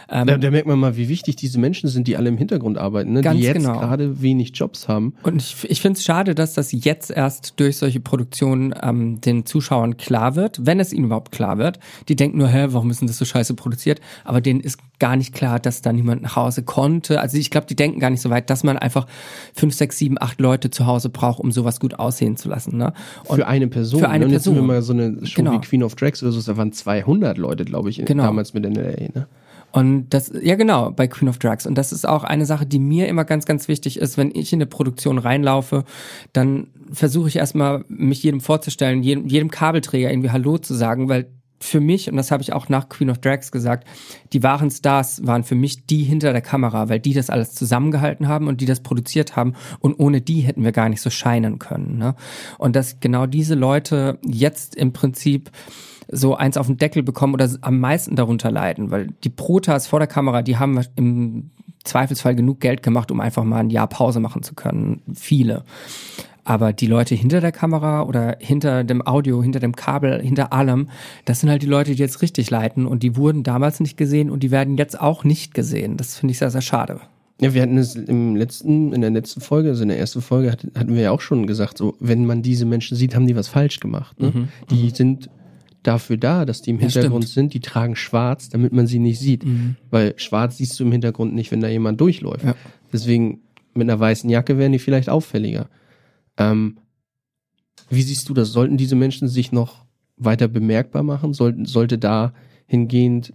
Ähm, 0.09 0.27
Da, 0.27 0.39
da 0.39 0.51
merkt 0.51 0.69
man 0.69 0.79
mal, 0.79 0.97
wie 0.97 1.09
wichtig 1.09 1.37
diese 1.37 1.59
Menschen 1.59 1.89
sind, 1.89 2.07
die 2.07 2.17
alle 2.17 2.29
im 2.29 2.37
Hintergrund 2.39 2.79
arbeiten, 2.79 3.13
ne? 3.13 3.23
Ganz 3.23 3.39
die 3.39 3.45
jetzt 3.45 3.57
genau. 3.57 3.79
gerade 3.81 4.23
wenig 4.23 4.53
Jobs 4.55 4.89
haben. 4.89 5.15
Und 5.23 5.43
ich, 5.43 5.57
ich 5.69 5.81
finde 5.81 5.99
es 5.99 6.05
schade, 6.05 6.35
dass 6.35 6.55
das 6.55 6.71
jetzt 6.73 7.11
erst 7.11 7.55
durch 7.59 7.77
solche 7.79 8.01
Produktionen 8.01 8.75
ähm, 8.83 9.21
den 9.21 9.47
Zuschauern 9.47 9.97
klar 9.97 10.37
wird, 10.37 10.65
wenn 10.65 10.79
es 10.81 10.93
ihnen 10.93 11.07
überhaupt 11.07 11.33
klar 11.33 11.59
wird. 11.59 11.81
Die 12.09 12.17
denken 12.17 12.39
nur, 12.39 12.49
hä, 12.49 12.67
warum 12.71 12.91
ist 12.91 13.01
denn 13.01 13.09
das 13.09 13.19
so 13.19 13.25
scheiße 13.25 13.55
produziert? 13.55 14.01
Aber 14.25 14.41
denen 14.41 14.61
ist 14.61 14.79
gar 14.99 15.17
nicht 15.17 15.35
klar, 15.35 15.59
dass 15.59 15.83
da 15.83 15.93
niemand 15.93 16.23
nach 16.23 16.37
Hause 16.37 16.63
konnte. 16.63 17.21
Also 17.21 17.37
ich 17.37 17.51
glaube, 17.51 17.67
die 17.67 17.77
denken 17.77 18.01
gar 18.01 18.11
nicht 18.11 18.23
so 18.23 18.31
weit, 18.31 18.49
dass 18.49 18.65
man 18.65 18.79
einfach 18.79 19.07
fünf, 19.55 19.75
sechs, 19.75 19.99
sieben, 19.99 20.17
acht 20.21 20.41
Leute 20.41 20.71
zu 20.71 20.87
Hause 20.87 21.09
braucht, 21.11 21.41
um 21.41 21.53
sowas 21.53 21.81
gut 21.81 21.99
aussehen 21.99 22.37
zu 22.37 22.49
lassen. 22.49 22.77
Ne? 22.77 22.93
Und 23.25 23.37
für 23.37 23.47
eine 23.47 23.67
Person. 23.69 24.01
für 24.01 24.09
eine 24.09 24.21
ne? 24.21 24.25
Und 24.27 24.31
jetzt 24.33 24.45
Person. 24.45 24.55
sind 24.55 24.63
wir 24.65 24.75
mal 24.75 24.83
so 24.83 24.93
eine 24.93 25.27
Show 25.27 25.43
Genau. 25.43 25.53
wie 25.53 25.59
Queen 25.59 25.83
of 25.83 25.95
Drags 25.97 26.23
oder 26.23 26.33
so, 26.33 26.41
da 26.51 26.57
waren 26.57 26.73
200 26.73 27.37
Leute, 27.39 27.65
glaube 27.65 27.91
ich, 27.91 28.05
Genau. 28.05 28.23
damals 28.23 28.55
mit 28.55 28.65
NLA. 28.65 29.09
Ne? 29.15 29.27
Und 29.77 30.09
das, 30.09 30.33
ja 30.41 30.55
genau, 30.55 30.91
bei 30.91 31.07
Queen 31.07 31.29
of 31.29 31.39
Drugs. 31.39 31.67
Und 31.67 31.75
das 31.75 31.93
ist 31.93 32.09
auch 32.09 32.25
eine 32.25 32.47
Sache, 32.47 32.65
die 32.65 32.79
mir 32.79 33.09
immer 33.09 33.27
ganz, 33.27 33.45
ganz 33.45 33.69
wichtig 33.69 33.99
ist, 33.99 34.17
wenn 34.17 34.31
ich 34.35 34.51
in 34.55 34.57
eine 34.57 34.65
Produktion 34.65 35.19
reinlaufe, 35.19 35.85
dann 36.33 36.69
versuche 36.91 37.29
ich 37.29 37.37
erstmal, 37.37 37.85
mich 37.89 38.23
jedem 38.23 38.41
vorzustellen, 38.41 39.03
jedem, 39.03 39.27
jedem 39.27 39.51
Kabelträger 39.51 40.11
irgendwie 40.11 40.31
Hallo 40.31 40.57
zu 40.57 40.73
sagen, 40.73 41.11
weil 41.11 41.27
für 41.61 41.81
mich, 41.81 42.09
und 42.09 42.17
das 42.17 42.31
habe 42.31 42.43
ich 42.43 42.55
auch 42.55 42.71
nach 42.71 42.89
Queen 42.89 43.11
of 43.11 43.19
Drags 43.19 43.53
gesagt, 43.53 43.87
die 44.33 44.43
wahren 44.43 44.71
Stars 44.71 45.27
waren 45.27 45.45
für 45.45 45.55
mich 45.55 45.85
die 45.85 46.05
hinter 46.05 46.33
der 46.33 46.41
Kamera, 46.41 46.89
weil 46.89 47.01
die 47.01 47.13
das 47.13 47.29
alles 47.29 47.53
zusammengehalten 47.53 48.29
haben 48.29 48.49
und 48.49 48.63
die 48.63 48.67
das 48.67 48.81
produziert 48.81 49.37
haben. 49.37 49.53
Und 49.81 50.01
ohne 50.01 50.23
die 50.23 50.41
hätten 50.41 50.65
wir 50.65 50.73
gar 50.73 50.89
nicht 50.89 51.03
so 51.03 51.11
scheinen 51.11 51.59
können. 51.59 51.99
Ne? 51.99 52.15
Und 52.57 52.77
dass 52.77 53.01
genau 53.01 53.27
diese 53.27 53.55
Leute 53.55 54.19
jetzt 54.25 54.75
im 54.75 54.95
Prinzip 54.95 55.51
so 56.09 56.37
eins 56.37 56.57
auf 56.57 56.67
den 56.67 56.77
Deckel 56.77 57.03
bekommen 57.03 57.35
oder 57.35 57.51
am 57.63 57.81
meisten 57.81 58.17
darunter 58.17 58.51
leiden, 58.51 58.91
weil 58.91 59.09
die 59.25 59.29
Protas 59.29 59.87
vor 59.87 59.99
der 59.99 60.09
Kamera, 60.09 60.43
die 60.43 60.57
haben 60.57 60.81
im 60.97 61.51
Zweifelsfall 61.85 62.35
genug 62.35 62.61
Geld 62.61 62.83
gemacht, 62.83 63.11
um 63.11 63.21
einfach 63.21 63.45
mal 63.45 63.61
ein 63.61 63.71
Jahr 63.71 63.87
Pause 63.87 64.21
machen 64.21 64.43
zu 64.43 64.55
können. 64.55 65.03
Viele. 65.15 65.65
Aber 66.45 66.73
die 66.73 66.87
Leute 66.87 67.17
hinter 67.17 67.41
der 67.41 67.51
Kamera 67.51 68.03
oder 68.03 68.37
hinter 68.39 68.85
dem 68.85 69.05
Audio, 69.05 69.43
hinter 69.43 69.59
dem 69.59 69.75
Kabel, 69.75 70.21
hinter 70.23 70.53
allem, 70.53 70.91
das 71.25 71.41
sind 71.41 71.51
halt 71.51 71.63
die 71.63 71.67
Leute, 71.67 71.93
die 71.93 71.99
jetzt 71.99 72.23
richtig 72.23 72.51
leiten 72.51 72.87
und 72.87 73.03
die 73.03 73.17
wurden 73.17 73.43
damals 73.43 73.81
nicht 73.81 73.97
gesehen 73.97 74.31
und 74.31 74.45
die 74.45 74.53
werden 74.53 74.77
jetzt 74.77 75.01
auch 75.01 75.25
nicht 75.25 75.55
gesehen. 75.55 75.97
Das 75.97 76.17
finde 76.17 76.33
ich 76.33 76.39
sehr, 76.39 76.53
sehr 76.53 76.61
schade. 76.61 77.01
Ja, 77.41 77.53
wir 77.53 77.63
hatten 77.63 77.77
es 77.77 77.97
im 77.97 78.37
letzten, 78.37 78.93
in 78.93 79.01
der 79.01 79.11
letzten 79.11 79.41
Folge, 79.41 79.71
also 79.71 79.83
in 79.83 79.89
der 79.89 79.99
ersten 79.99 80.23
Folge 80.23 80.53
hat, 80.53 80.67
hatten 80.79 80.95
wir 80.95 81.03
ja 81.03 81.11
auch 81.11 81.21
schon 81.21 81.47
gesagt, 81.47 81.77
so, 81.79 81.97
wenn 81.99 82.25
man 82.25 82.43
diese 82.43 82.65
Menschen 82.65 82.97
sieht, 82.97 83.15
haben 83.17 83.27
die 83.27 83.37
was 83.37 83.49
falsch 83.49 83.81
gemacht. 83.81 84.19
Ne? 84.21 84.49
Die 84.71 84.91
sind 84.91 85.29
dafür 85.87 86.17
da, 86.17 86.45
dass 86.45 86.63
die 86.63 86.71
im 86.71 86.77
Mhm, 86.77 86.81
Hintergrund 86.81 87.25
stimmt. 87.25 87.35
sind, 87.35 87.55
die 87.55 87.61
tragen 87.61 87.97
schwarz, 87.97 88.49
damit 88.49 88.73
man 88.73 88.87
sie 88.87 88.99
nicht 88.99 89.19
sieht. 89.21 89.45
Weil 89.91 90.15
schwarz 90.19 90.57
siehst 90.59 90.79
du 90.79 90.85
im 90.85 90.93
Hintergrund 90.93 91.35
nicht, 91.35 91.51
wenn 91.51 91.61
da 91.61 91.69
jemand 91.69 92.01
durchläuft. 92.01 92.45
Ja. 92.45 92.55
Deswegen 92.93 93.41
mit 93.75 93.89
einer 93.89 93.99
weißen 94.01 94.29
Jacke 94.31 94.59
wären 94.59 94.73
die 94.73 94.79
vielleicht 94.79 95.09
auffälliger. 95.09 95.69
Ähm, 96.39 96.79
wie 97.89 98.03
siehst 98.03 98.29
du 98.29 98.35
das? 98.35 98.51
Sollten 98.53 98.77
diese 98.77 98.97
Menschen 98.97 99.29
sich 99.29 99.53
noch 99.53 99.85
weiter 100.17 100.49
bemerkbar 100.49 101.03
machen? 101.03 101.33
Sollten, 101.35 101.67
sollte 101.67 101.99
da 101.99 102.33
hingehend 102.67 103.33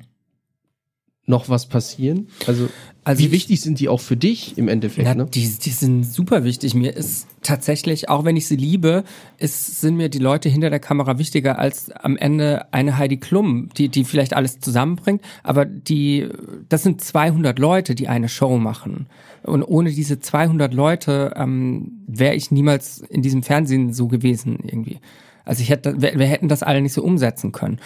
noch 1.28 1.50
was 1.50 1.68
passieren? 1.68 2.28
Also, 2.48 2.68
Also 3.04 3.20
wie 3.22 3.28
ich- 3.28 3.32
wichtig 3.32 3.62
sind 3.62 3.80
die 3.80 3.90
auch 3.90 4.00
für 4.02 4.18
dich 4.18 4.58
im 4.58 4.68
Endeffekt? 4.68 5.08
Na, 5.08 5.16
ne? 5.16 5.28
die, 5.32 5.48
die 5.48 5.70
sind 5.70 6.04
super 6.04 6.44
wichtig. 6.44 6.74
Mir 6.74 6.96
ist 6.96 7.28
tatsächlich, 7.42 8.10
auch 8.10 8.26
wenn 8.26 8.36
ich 8.36 8.48
sie 8.48 8.56
liebe, 8.56 9.04
ist, 9.38 9.82
sind 9.82 9.96
mir 9.98 10.10
die 10.10 10.20
Leute 10.20 10.50
hinter 10.50 10.70
der 10.70 10.80
Kamera 10.80 11.18
wichtiger 11.20 11.58
als 11.60 11.92
am 11.92 12.18
Ende 12.18 12.74
eine 12.74 12.98
Heidi 12.98 13.18
Klum, 13.18 13.70
die, 13.78 13.90
die 13.90 14.04
vielleicht 14.04 14.34
alles 14.34 14.60
zusammenbringt. 14.60 15.22
Aber 15.44 15.66
die, 15.66 16.28
das 16.70 16.84
sind 16.84 17.02
200 17.02 17.58
Leute, 17.60 17.96
die 17.96 18.08
eine 18.08 18.28
Show 18.30 18.58
machen. 18.58 19.08
Und 19.44 19.64
ohne 19.64 19.92
diese 19.92 20.20
200 20.20 20.74
Leute 20.74 21.34
ähm, 21.36 22.04
wäre 22.08 22.36
ich 22.36 22.52
niemals 22.52 23.00
in 23.00 23.22
diesem 23.22 23.42
Fernsehen 23.44 23.94
so 23.94 24.08
gewesen 24.08 24.58
irgendwie. 24.64 25.00
Also 25.46 25.64
ich 25.64 25.70
hätte, 25.72 26.00
wir, 26.02 26.20
wir 26.20 26.28
hätten 26.28 26.48
das 26.48 26.62
alle 26.62 26.82
nicht 26.82 26.94
so 26.94 27.04
umsetzen 27.04 27.52
können. 27.52 27.80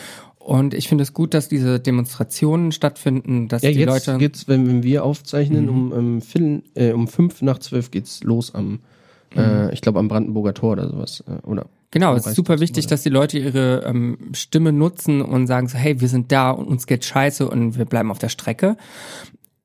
Und 0.46 0.76
ich 0.76 0.88
finde 0.88 1.02
es 1.02 1.14
gut, 1.14 1.34
dass 1.34 1.48
diese 1.50 1.80
Demonstrationen 1.80 2.72
stattfinden, 2.72 3.48
dass 3.48 3.64
Ja, 3.64 3.72
die 3.72 3.80
jetzt 3.80 3.88
Leute. 3.90 4.14
Mhm. 4.14 4.20
geht's, 4.20 4.48
wenn, 4.48 4.68
wenn 4.68 4.84
wir 4.84 5.04
aufzeichnen, 5.04 5.70
um, 5.70 5.92
um, 5.92 6.22
Viertel, 6.22 6.62
äh, 6.76 6.92
um 6.92 7.08
fünf 7.08 7.42
nach 7.42 7.58
zwölf 7.58 7.90
geht's 7.90 8.24
los 8.24 8.54
am, 8.54 8.82
äh, 9.36 9.74
ich 9.74 9.82
glaube 9.82 9.98
am 9.98 10.08
Brandenburger 10.08 10.54
Tor 10.54 10.74
oder 10.74 10.88
sowas. 10.88 11.24
Äh, 11.28 11.44
oder 11.48 11.64
Mhm. 11.64 11.70
Genau, 11.90 12.14
es 12.14 12.28
ist 12.28 12.36
super 12.36 12.60
wichtig, 12.60 12.84
oder- 12.86 12.90
dass 12.92 13.02
die 13.04 13.10
Leute 13.10 13.40
ihre 13.40 13.84
ähm, 13.86 14.18
Stimme 14.34 14.72
nutzen 14.72 15.22
und 15.24 15.48
sagen 15.48 15.68
so, 15.68 15.78
hey, 15.80 16.00
wir 16.00 16.10
sind 16.10 16.32
da 16.32 16.52
und 16.52 16.68
uns 16.68 16.86
geht 16.86 17.06
scheiße 17.06 17.50
und 17.50 17.78
wir 17.78 17.86
bleiben 17.86 18.12
auf 18.12 18.20
der 18.20 18.30
Strecke. 18.30 18.76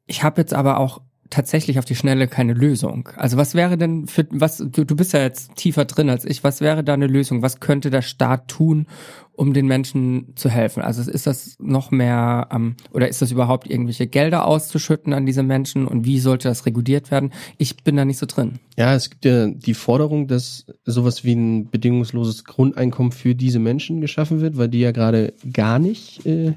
Ich 0.07 0.23
habe 0.23 0.40
jetzt 0.40 0.55
aber 0.55 0.79
auch 0.79 1.03
tatsächlich 1.31 1.79
auf 1.79 1.85
die 1.85 1.95
Schnelle 1.95 2.29
keine 2.29 2.53
Lösung. 2.53 3.09
Also 3.16 3.37
was 3.37 3.55
wäre 3.55 3.79
denn 3.79 4.07
für 4.07 4.27
was 4.31 4.59
du, 4.59 4.85
du 4.85 4.97
bist 4.97 5.12
ja 5.12 5.21
jetzt 5.21 5.55
tiefer 5.57 5.85
drin 5.85 6.11
als 6.11 6.25
ich. 6.25 6.45
Was 6.45 6.61
wäre 6.61 6.85
da 6.85 6.95
eine 6.95 7.07
Lösung? 7.07 7.43
Was 7.43 7.61
könnte 7.61 7.90
der 7.90 8.03
Staat 8.03 8.49
tun, 8.49 8.87
um 9.33 9.55
den 9.55 9.66
Menschen 9.66 10.33
zu 10.35 10.51
helfen? 10.51 10.83
Also 10.83 11.09
ist 11.09 11.27
das 11.27 11.57
noch 11.61 11.90
mehr 11.90 12.49
ähm, 12.53 12.75
oder 12.93 13.09
ist 13.09 13.23
das 13.23 13.31
überhaupt 13.31 13.71
irgendwelche 13.71 14.09
Gelder 14.09 14.47
auszuschütten 14.47 15.12
an 15.12 15.25
diese 15.25 15.43
Menschen 15.43 15.87
und 15.87 16.05
wie 16.05 16.19
sollte 16.19 16.49
das 16.49 16.66
reguliert 16.66 17.11
werden? 17.11 17.33
Ich 17.59 17.77
bin 17.77 17.97
da 17.97 18.05
nicht 18.05 18.19
so 18.19 18.27
drin. 18.27 18.59
Ja, 18.77 18.95
es 18.95 19.09
gibt 19.09 19.25
ja 19.25 19.47
die 19.47 19.75
Forderung, 19.75 20.27
dass 20.27 20.66
sowas 20.85 21.25
wie 21.25 21.35
ein 21.35 21.71
bedingungsloses 21.71 22.45
Grundeinkommen 22.45 23.12
für 23.12 23.35
diese 23.35 23.61
Menschen 23.61 24.01
geschaffen 24.01 24.40
wird, 24.40 24.57
weil 24.57 24.69
die 24.69 24.81
ja 24.81 24.90
gerade 24.90 25.35
gar 25.53 25.79
nicht 25.79 26.27
äh, 26.27 26.55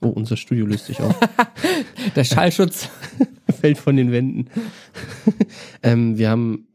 Oh, 0.00 0.08
unser 0.08 0.36
Studio 0.36 0.66
löst 0.66 0.86
sich 0.86 1.00
auf. 1.00 1.18
Der 2.16 2.24
Schallschutz 2.24 2.88
fällt 3.60 3.78
von 3.78 3.96
den 3.96 4.12
Wänden. 4.12 4.48
ähm, 5.82 6.18
wir 6.18 6.30
haben, 6.30 6.68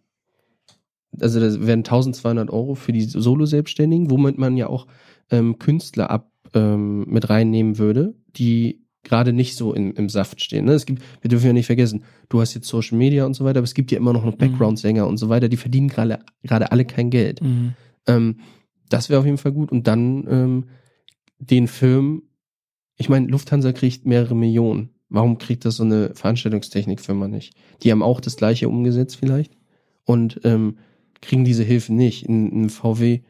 also 1.19 1.39
das 1.39 1.65
werden 1.65 1.81
1200 1.81 2.49
Euro 2.49 2.75
für 2.75 2.91
die 2.91 3.03
Solo-Selbstständigen, 3.03 4.09
womit 4.11 4.37
man 4.37 4.57
ja 4.57 4.67
auch 4.67 4.87
ähm, 5.31 5.57
Künstler 5.57 6.09
ab 6.09 6.31
ähm, 6.53 7.05
mit 7.07 7.29
reinnehmen 7.29 7.77
würde, 7.77 8.13
die 8.35 8.83
gerade 9.03 9.33
nicht 9.33 9.55
so 9.55 9.73
im, 9.73 9.93
im 9.93 10.09
Saft 10.09 10.41
stehen. 10.41 10.65
Ne? 10.65 10.73
Es 10.73 10.85
gibt, 10.85 11.01
wir 11.21 11.29
dürfen 11.29 11.47
ja 11.47 11.53
nicht 11.53 11.65
vergessen, 11.65 12.03
du 12.29 12.41
hast 12.41 12.53
jetzt 12.53 12.67
Social 12.67 12.97
Media 12.97 13.25
und 13.25 13.33
so 13.33 13.45
weiter, 13.45 13.59
aber 13.59 13.65
es 13.65 13.73
gibt 13.73 13.91
ja 13.91 13.97
immer 13.97 14.13
noch 14.13 14.25
noch 14.25 14.35
Background-Sänger 14.35 15.07
und 15.07 15.17
so 15.17 15.29
weiter, 15.29 15.49
die 15.49 15.57
verdienen 15.57 15.89
gerade 15.89 16.19
gerade 16.43 16.71
alle 16.71 16.85
kein 16.85 17.09
Geld. 17.09 17.41
Mhm. 17.41 17.73
Ähm, 18.07 18.37
das 18.89 19.09
wäre 19.09 19.19
auf 19.19 19.25
jeden 19.25 19.37
Fall 19.37 19.51
gut. 19.51 19.71
Und 19.71 19.87
dann 19.87 20.27
ähm, 20.29 20.65
den 21.39 21.67
Film 21.67 22.23
ich 22.95 23.09
meine, 23.09 23.27
Lufthansa 23.27 23.71
kriegt 23.71 24.05
mehrere 24.05 24.35
Millionen. 24.35 24.89
Warum 25.09 25.37
kriegt 25.37 25.65
das 25.65 25.77
so 25.77 25.83
eine 25.83 26.13
Veranstaltungstechnikfirma 26.15 27.27
nicht? 27.27 27.55
Die 27.83 27.91
haben 27.91 28.01
auch 28.01 28.19
das 28.19 28.35
gleiche 28.35 28.67
umgesetzt 28.67 29.17
vielleicht 29.17 29.55
und 30.05 30.41
ähm, 30.43 30.77
kriegen 31.21 31.45
diese 31.45 31.63
Hilfen 31.63 31.95
nicht. 31.95 32.27
Ein, 32.27 32.65
ein 32.65 32.69
VW, 32.69 33.21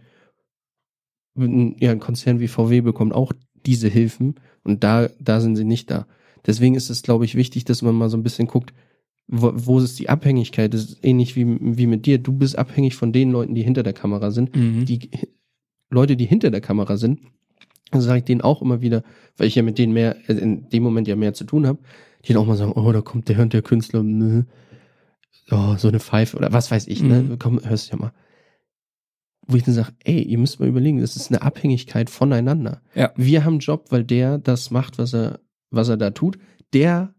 ein, 1.38 1.76
ja, 1.80 1.91
ein 1.91 1.99
Konzern 1.99 2.39
wie 2.39 2.47
VW 2.47 2.82
bekommt 2.82 3.13
auch 3.13 3.34
diese 3.65 3.89
Hilfen 3.89 4.36
und 4.63 4.84
da, 4.84 5.10
da 5.19 5.41
sind 5.41 5.56
sie 5.56 5.65
nicht 5.65 5.91
da. 5.91 6.08
Deswegen 6.45 6.76
ist 6.76 6.89
es, 6.89 7.04
glaube 7.04 7.26
ich, 7.26 7.36
wichtig, 7.36 7.65
dass 7.65 7.82
man 7.82 7.95
mal 7.95 8.10
so 8.10 8.17
ein 8.17 8.23
bisschen 8.23 8.47
guckt, 8.47 8.73
wo, 9.28 9.52
wo 9.54 9.80
ist 9.80 9.99
die 9.99 10.10
Abhängigkeit? 10.10 10.73
Das 10.73 10.84
ist 10.84 10.99
ähnlich 11.04 11.36
wie, 11.36 11.45
wie 11.60 11.88
mit 11.88 12.06
dir. 12.06 12.17
Du 12.17 12.34
bist 12.34 12.58
abhängig 12.58 12.95
von 12.95 13.13
den 13.13 13.32
Leuten, 13.32 13.56
die 13.56 13.63
hinter 13.63 13.84
der 13.84 13.93
Kamera 13.93 14.32
sind. 14.32 14.56
Mhm. 14.56 14.86
Die 14.86 15.10
Leute, 15.89 16.17
die 16.17 16.26
hinter 16.26 16.52
der 16.52 16.62
Kamera 16.62 16.97
sind, 16.97 17.21
also 17.93 18.08
sage 18.08 18.19
ich 18.19 18.25
denen 18.25 18.41
auch 18.41 18.62
immer 18.62 18.82
wieder, 18.82 19.03
weil 19.38 19.47
ich 19.47 19.56
ja 19.56 19.63
mit 19.63 19.77
denen 19.77 19.93
mehr, 19.93 20.15
äh, 20.29 20.34
in 20.34 20.69
dem 20.69 20.84
Moment 20.84 21.08
ja 21.08 21.15
mehr 21.15 21.34
zu 21.34 21.43
tun 21.45 21.65
habe, 21.67 21.79
die 22.25 22.34
dann 22.34 22.41
auch 22.41 22.47
mal 22.47 22.58
sagen, 22.58 22.71
oh, 22.73 22.91
da 22.91 23.01
kommt 23.01 23.29
der 23.29 23.39
und 23.39 23.53
der 23.53 23.62
Künstler, 23.62 24.03
ne, 24.03 24.45
oh, 25.51 25.75
so 25.77 25.88
eine 25.88 25.99
Pfeife 25.99 26.38
oder 26.38 26.53
was 26.53 26.71
weiß 26.71 26.88
ich, 26.88 27.01
ne, 27.03 27.21
Mhm. 27.21 27.39
komm, 27.39 27.60
hörst 27.63 27.89
du 27.91 27.95
ja 27.97 28.01
mal. 28.01 28.12
Wo 29.45 29.58
ich 29.58 29.63
dann 29.63 29.73
sage, 29.73 29.91
ey, 30.06 30.21
ihr 30.21 30.38
müsst 30.38 30.60
mal 30.62 30.69
überlegen, 30.69 31.01
das 31.01 31.15
ist 31.17 31.29
eine 31.29 31.41
Abhängigkeit 31.41 32.10
voneinander. 32.10 32.82
Ja. 32.95 33.12
Wir 33.17 33.43
haben 33.43 33.56
einen 33.56 33.60
Job, 33.60 33.88
weil 33.89 34.06
der 34.06 34.38
das 34.38 34.71
macht, 34.71 34.97
was 34.97 35.13
er, 35.13 35.39
was 35.69 35.89
er 35.89 35.97
da 35.97 36.12
tut. 36.12 36.38
Der 36.73 37.13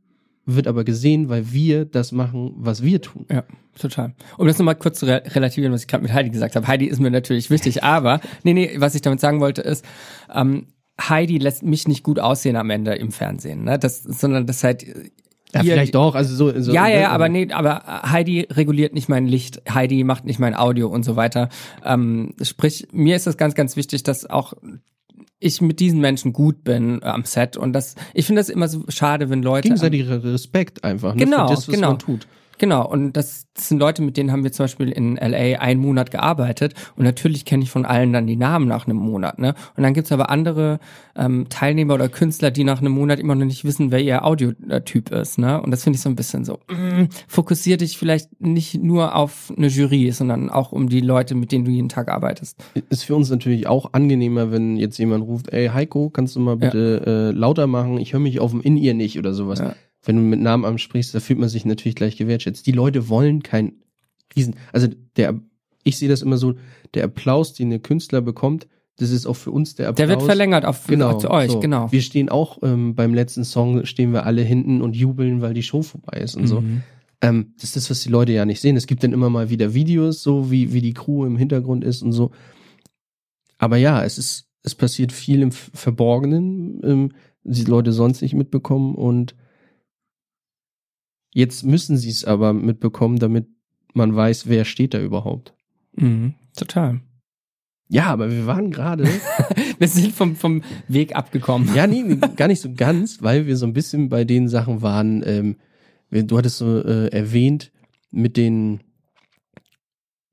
wird 0.47 0.67
aber 0.67 0.85
gesehen, 0.85 1.29
weil 1.29 1.53
wir 1.53 1.85
das 1.85 2.13
machen, 2.13 2.53
was 2.57 2.83
wir 2.83 3.01
tun. 3.01 3.27
Ja, 3.31 3.45
total. 3.79 4.15
Um 4.37 4.47
das 4.47 4.59
nochmal 4.59 4.75
kurz 4.77 4.99
zu 5.01 5.07
re 5.07 5.23
relativieren, 5.35 5.73
was 5.73 5.83
ich 5.83 5.89
gerade 5.89 6.03
mit 6.03 6.13
Heidi 6.13 6.31
gesagt 6.31 6.55
habe. 6.57 6.67
Heidi 6.67 6.87
ist 6.87 7.01
mir 7.01 7.11
natürlich 7.11 7.51
wichtig, 7.51 7.83
aber 7.85 8.21
nee, 8.43 8.53
nee, 8.53 8.75
was 8.79 8.95
ich 8.95 9.03
damit 9.03 9.21
sagen 9.21 9.41
wollte 9.41 9.63
ist, 9.63 9.85
ähm, 10.35 10.67
Heidi 11.01 11.39
lässt 11.39 11.63
mich 11.63 11.89
nicht 11.89 12.03
gut 12.05 12.19
aussehen 12.21 12.57
am 12.57 12.71
Ende 12.71 12.95
im 12.95 13.11
Fernsehen, 13.11 13.65
ne? 13.65 13.79
Das, 13.79 14.03
sondern 14.03 14.47
das 14.47 14.63
halt 14.63 14.83
Ja, 14.85 15.63
ihr- 15.63 15.73
vielleicht 15.73 15.95
doch, 15.95 16.15
also 16.15 16.35
so. 16.37 16.61
so 16.61 16.73
ja, 16.73 16.87
ja, 16.89 16.95
ne, 16.95 17.01
ja, 17.03 17.11
aber 17.11 17.29
nee, 17.29 17.51
aber 17.53 18.03
Heidi 18.11 18.47
reguliert 18.51 18.93
nicht 18.95 19.09
mein 19.09 19.27
Licht, 19.27 19.63
Heidi 19.73 20.05
macht 20.05 20.25
nicht 20.25 20.39
mein 20.39 20.55
Audio 20.55 20.89
und 20.89 21.05
so 21.05 21.17
weiter. 21.17 21.49
Ähm, 21.85 22.35
sprich, 22.43 22.87
mir 22.93 23.17
ist 23.17 23.27
es 23.27 23.37
ganz, 23.37 23.55
ganz 23.55 23.77
wichtig, 23.77 24.03
dass 24.05 24.29
auch 24.29 24.53
ich 25.45 25.61
mit 25.61 25.79
diesen 25.81 26.01
Menschen 26.01 26.33
gut 26.33 26.65
bin 26.65 27.03
äh, 27.03 27.07
am 27.07 27.25
Set 27.25 27.57
und 27.57 27.73
das, 27.73 27.95
ich 28.15 28.27
finde 28.27 28.41
das 28.41 28.49
immer 28.49 28.69
so 28.69 28.85
schade, 28.89 29.31
wenn 29.31 29.43
Leute 29.43 29.69
Gegenseitiger 29.69 30.25
Respekt 30.25 30.83
einfach, 30.85 31.15
ne, 31.15 31.25
Genau, 31.25 31.49
das, 31.49 31.67
genau. 31.67 31.95
tut. 31.95 32.27
Genau, 32.59 32.87
und 32.89 33.13
das, 33.13 33.47
sind 33.57 33.79
Leute, 33.79 34.03
mit 34.03 34.17
denen 34.17 34.33
haben 34.33 34.43
wir 34.43 34.53
zum 34.53 34.65
Beispiel 34.65 34.91
in 34.91 35.17
LA 35.17 35.61
einen 35.61 35.81
Monat 35.81 36.11
gearbeitet 36.11 36.75
und 36.97 37.05
natürlich 37.05 37.45
kenne 37.45 37.63
ich 37.63 37.71
von 37.71 37.85
allen 37.85 38.13
dann 38.13 38.27
die 38.27 38.37
Namen 38.37 38.67
nach 38.67 38.87
einem 38.87 38.97
Monat, 38.97 39.39
ne? 39.39 39.55
Und 39.77 39.83
dann 39.85 39.95
gibt's 39.95 40.11
aber 40.11 40.29
andere 40.29 40.81
ähm, 41.15 41.47
Teilnehmer 41.49 41.95
oder 41.95 42.09
Künstler, 42.09 42.51
die 42.51 42.65
nach 42.65 42.81
einem 42.81 42.93
Monat 42.93 43.21
immer 43.21 43.35
noch 43.35 43.45
nicht 43.45 43.65
wissen, 43.65 43.93
wer 43.93 44.01
ihr 44.01 44.25
Audiotyp 44.25 45.11
ist, 45.13 45.39
ne? 45.39 45.63
Und 45.63 45.71
das 45.71 45.85
finde 45.85 45.97
ich 45.97 46.03
so 46.03 46.09
ein 46.09 46.17
bisschen 46.17 46.45
so, 46.45 46.59
mm, 46.69 47.05
fokussier 47.29 47.77
dich 47.77 47.97
vielleicht 47.97 48.41
nicht 48.41 48.83
nur 48.83 49.15
auf 49.15 49.53
eine 49.57 49.69
Jury, 49.69 50.11
sondern 50.11 50.51
auch 50.51 50.73
um 50.73 50.89
die 50.89 51.01
Leute, 51.01 51.35
mit 51.35 51.53
denen 51.53 51.65
du 51.65 51.71
jeden 51.71 51.89
Tag 51.89 52.09
arbeitest. 52.09 52.63
Ist 52.91 53.05
für 53.05 53.15
uns 53.15 53.31
natürlich 53.31 53.67
auch 53.69 53.93
angenehmer, 53.93 54.51
wenn 54.51 54.77
jetzt 54.77 54.99
jemand 54.99 55.25
ruft, 55.25 55.53
ey 55.53 55.69
Heiko, 55.69 56.11
kannst 56.11 56.35
du 56.35 56.41
mal 56.41 56.57
bitte 56.57 57.31
äh, 57.33 57.37
lauter 57.37 57.67
machen? 57.67 57.99
Ich 57.99 58.13
höre 58.13 58.21
mich 58.21 58.41
auf 58.41 58.51
dem 58.51 58.61
In-Ear 58.61 58.95
nicht 58.95 59.19
oder 59.19 59.33
sowas. 59.33 59.61
Ja. 59.61 59.75
Wenn 60.05 60.17
du 60.17 60.23
mit 60.23 60.41
Namen 60.41 60.65
ansprichst, 60.65 61.15
da 61.15 61.21
fühlt 61.21 61.39
man 61.39 61.49
sich 61.49 61.65
natürlich 61.65 61.97
gleich 61.97 62.17
gewertschätzt. 62.17 62.67
Die 62.67 62.73
Leute 62.73 63.09
wollen 63.09 63.43
kein 63.43 63.73
Riesen. 64.37 64.57
Also 64.73 64.89
der, 65.17 65.41
ich 65.83 65.99
sehe 65.99 66.09
das 66.09 66.23
immer 66.23 66.37
so, 66.37 66.55
der 66.95 67.05
Applaus, 67.05 67.55
den 67.55 67.71
der 67.71 67.79
Künstler 67.79 68.21
bekommt, 68.21 68.67
das 68.97 69.11
ist 69.11 69.27
auch 69.27 69.35
für 69.35 69.51
uns 69.51 69.75
der 69.75 69.89
Applaus. 69.89 70.07
Der 70.07 70.09
wird 70.09 70.23
verlängert 70.23 70.65
auf 70.65 70.87
Genau, 70.87 71.19
zu 71.19 71.31
euch, 71.31 71.51
so. 71.51 71.61
genau. 71.61 71.91
Wir 71.91 72.03
stehen 72.03 72.29
auch 72.29 72.59
ähm, 72.63 72.95
beim 72.95 73.13
letzten 73.13 73.45
Song, 73.45 73.85
stehen 73.87 74.13
wir 74.13 74.25
alle 74.25 74.43
hinten 74.43 74.83
und 74.83 74.95
jubeln, 74.95 75.41
weil 75.41 75.55
die 75.55 75.65
Show 75.65 75.83
vorbei 75.83 76.19
ist 76.19 76.37
und 76.37 76.47
so. 76.47 76.61
Mhm. 76.61 76.83
Ähm, 77.21 77.55
das 77.57 77.65
ist 77.65 77.77
das, 77.77 77.91
was 77.91 78.03
die 78.03 78.11
Leute 78.11 78.33
ja 78.33 78.45
nicht 78.45 78.61
sehen. 78.61 78.77
Es 78.77 78.87
gibt 78.87 79.03
dann 79.03 79.13
immer 79.13 79.31
mal 79.31 79.51
wieder 79.51 79.75
Videos, 79.75 80.23
so 80.23 80.51
wie, 80.51 80.73
wie 80.73 80.81
die 80.81 80.95
Crew 80.95 81.25
im 81.25 81.37
Hintergrund 81.37 81.83
ist 81.83 82.03
und 82.03 82.13
so. 82.13 82.31
Aber 83.59 83.77
ja, 83.79 84.05
es 84.05 84.19
ist, 84.19 84.47
es 84.63 84.75
passiert 84.75 85.11
viel 85.11 85.43
im 85.43 85.51
Verborgenen, 85.51 86.81
ähm, 86.85 87.13
die 87.43 87.65
Leute 87.65 87.93
sonst 87.93 88.23
nicht 88.23 88.35
mitbekommen 88.35 88.95
und 88.95 89.35
jetzt 91.35 91.65
müssen 91.65 91.99
sie 91.99 92.09
es 92.09 92.25
aber 92.25 92.55
mitbekommen, 92.55 93.19
damit 93.19 93.47
man 93.93 94.17
weiß, 94.17 94.49
wer 94.49 94.65
steht 94.65 94.95
da 94.95 95.01
überhaupt. 95.01 95.55
Mhm. 95.95 96.35
Total. 96.57 97.01
Ja, 97.89 98.07
aber 98.07 98.31
wir 98.31 98.47
waren 98.47 98.71
gerade, 98.71 99.07
Wir 99.79 99.89
sind 99.89 100.13
vom, 100.13 100.37
vom 100.37 100.63
Weg 100.89 101.15
abgekommen. 101.15 101.75
ja, 101.75 101.87
nee, 101.87 102.03
nee, 102.03 102.17
gar 102.37 102.49
nicht 102.49 102.61
so 102.61 102.73
ganz, 102.75 103.23
weil 103.23 103.47
wir 103.47 103.57
so 103.57 103.67
ein 103.67 103.73
bisschen 103.73 104.09
bei 104.09 104.25
den 104.25 104.49
Sachen 104.49 104.83
waren, 104.83 105.23
ähm, 105.27 105.57
du 106.11 106.39
hattest 106.39 106.59
so 106.59 106.83
äh, 106.83 107.09
erwähnt, 107.09 107.73
mit 108.11 108.37
den 108.37 108.81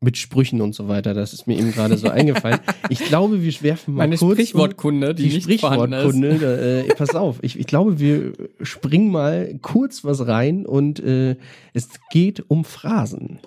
mit 0.01 0.17
Sprüchen 0.17 0.61
und 0.61 0.73
so 0.73 0.87
weiter. 0.87 1.13
Das 1.13 1.31
ist 1.31 1.45
mir 1.47 1.57
eben 1.57 1.71
gerade 1.71 1.97
so 1.97 2.09
eingefallen. 2.09 2.59
Ich 2.89 2.99
glaube, 3.05 3.41
wir 3.41 3.61
werfen 3.61 3.93
mal 3.93 4.03
Meine 4.03 4.17
kurz 4.17 4.33
Sprichwortkunde, 4.33 5.15
die, 5.15 5.29
die. 5.29 5.41
Sprichwortkunde. 5.41 6.39
Da, 6.39 6.57
äh, 6.57 6.95
pass 6.95 7.15
auf, 7.15 7.37
ich, 7.41 7.57
ich 7.57 7.67
glaube, 7.67 7.99
wir 7.99 8.33
springen 8.61 9.11
mal 9.11 9.57
kurz 9.61 10.03
was 10.03 10.27
rein 10.27 10.65
und 10.65 10.99
äh, 10.99 11.37
es 11.73 11.87
geht 12.11 12.43
um 12.49 12.65
Phrasen. 12.65 13.39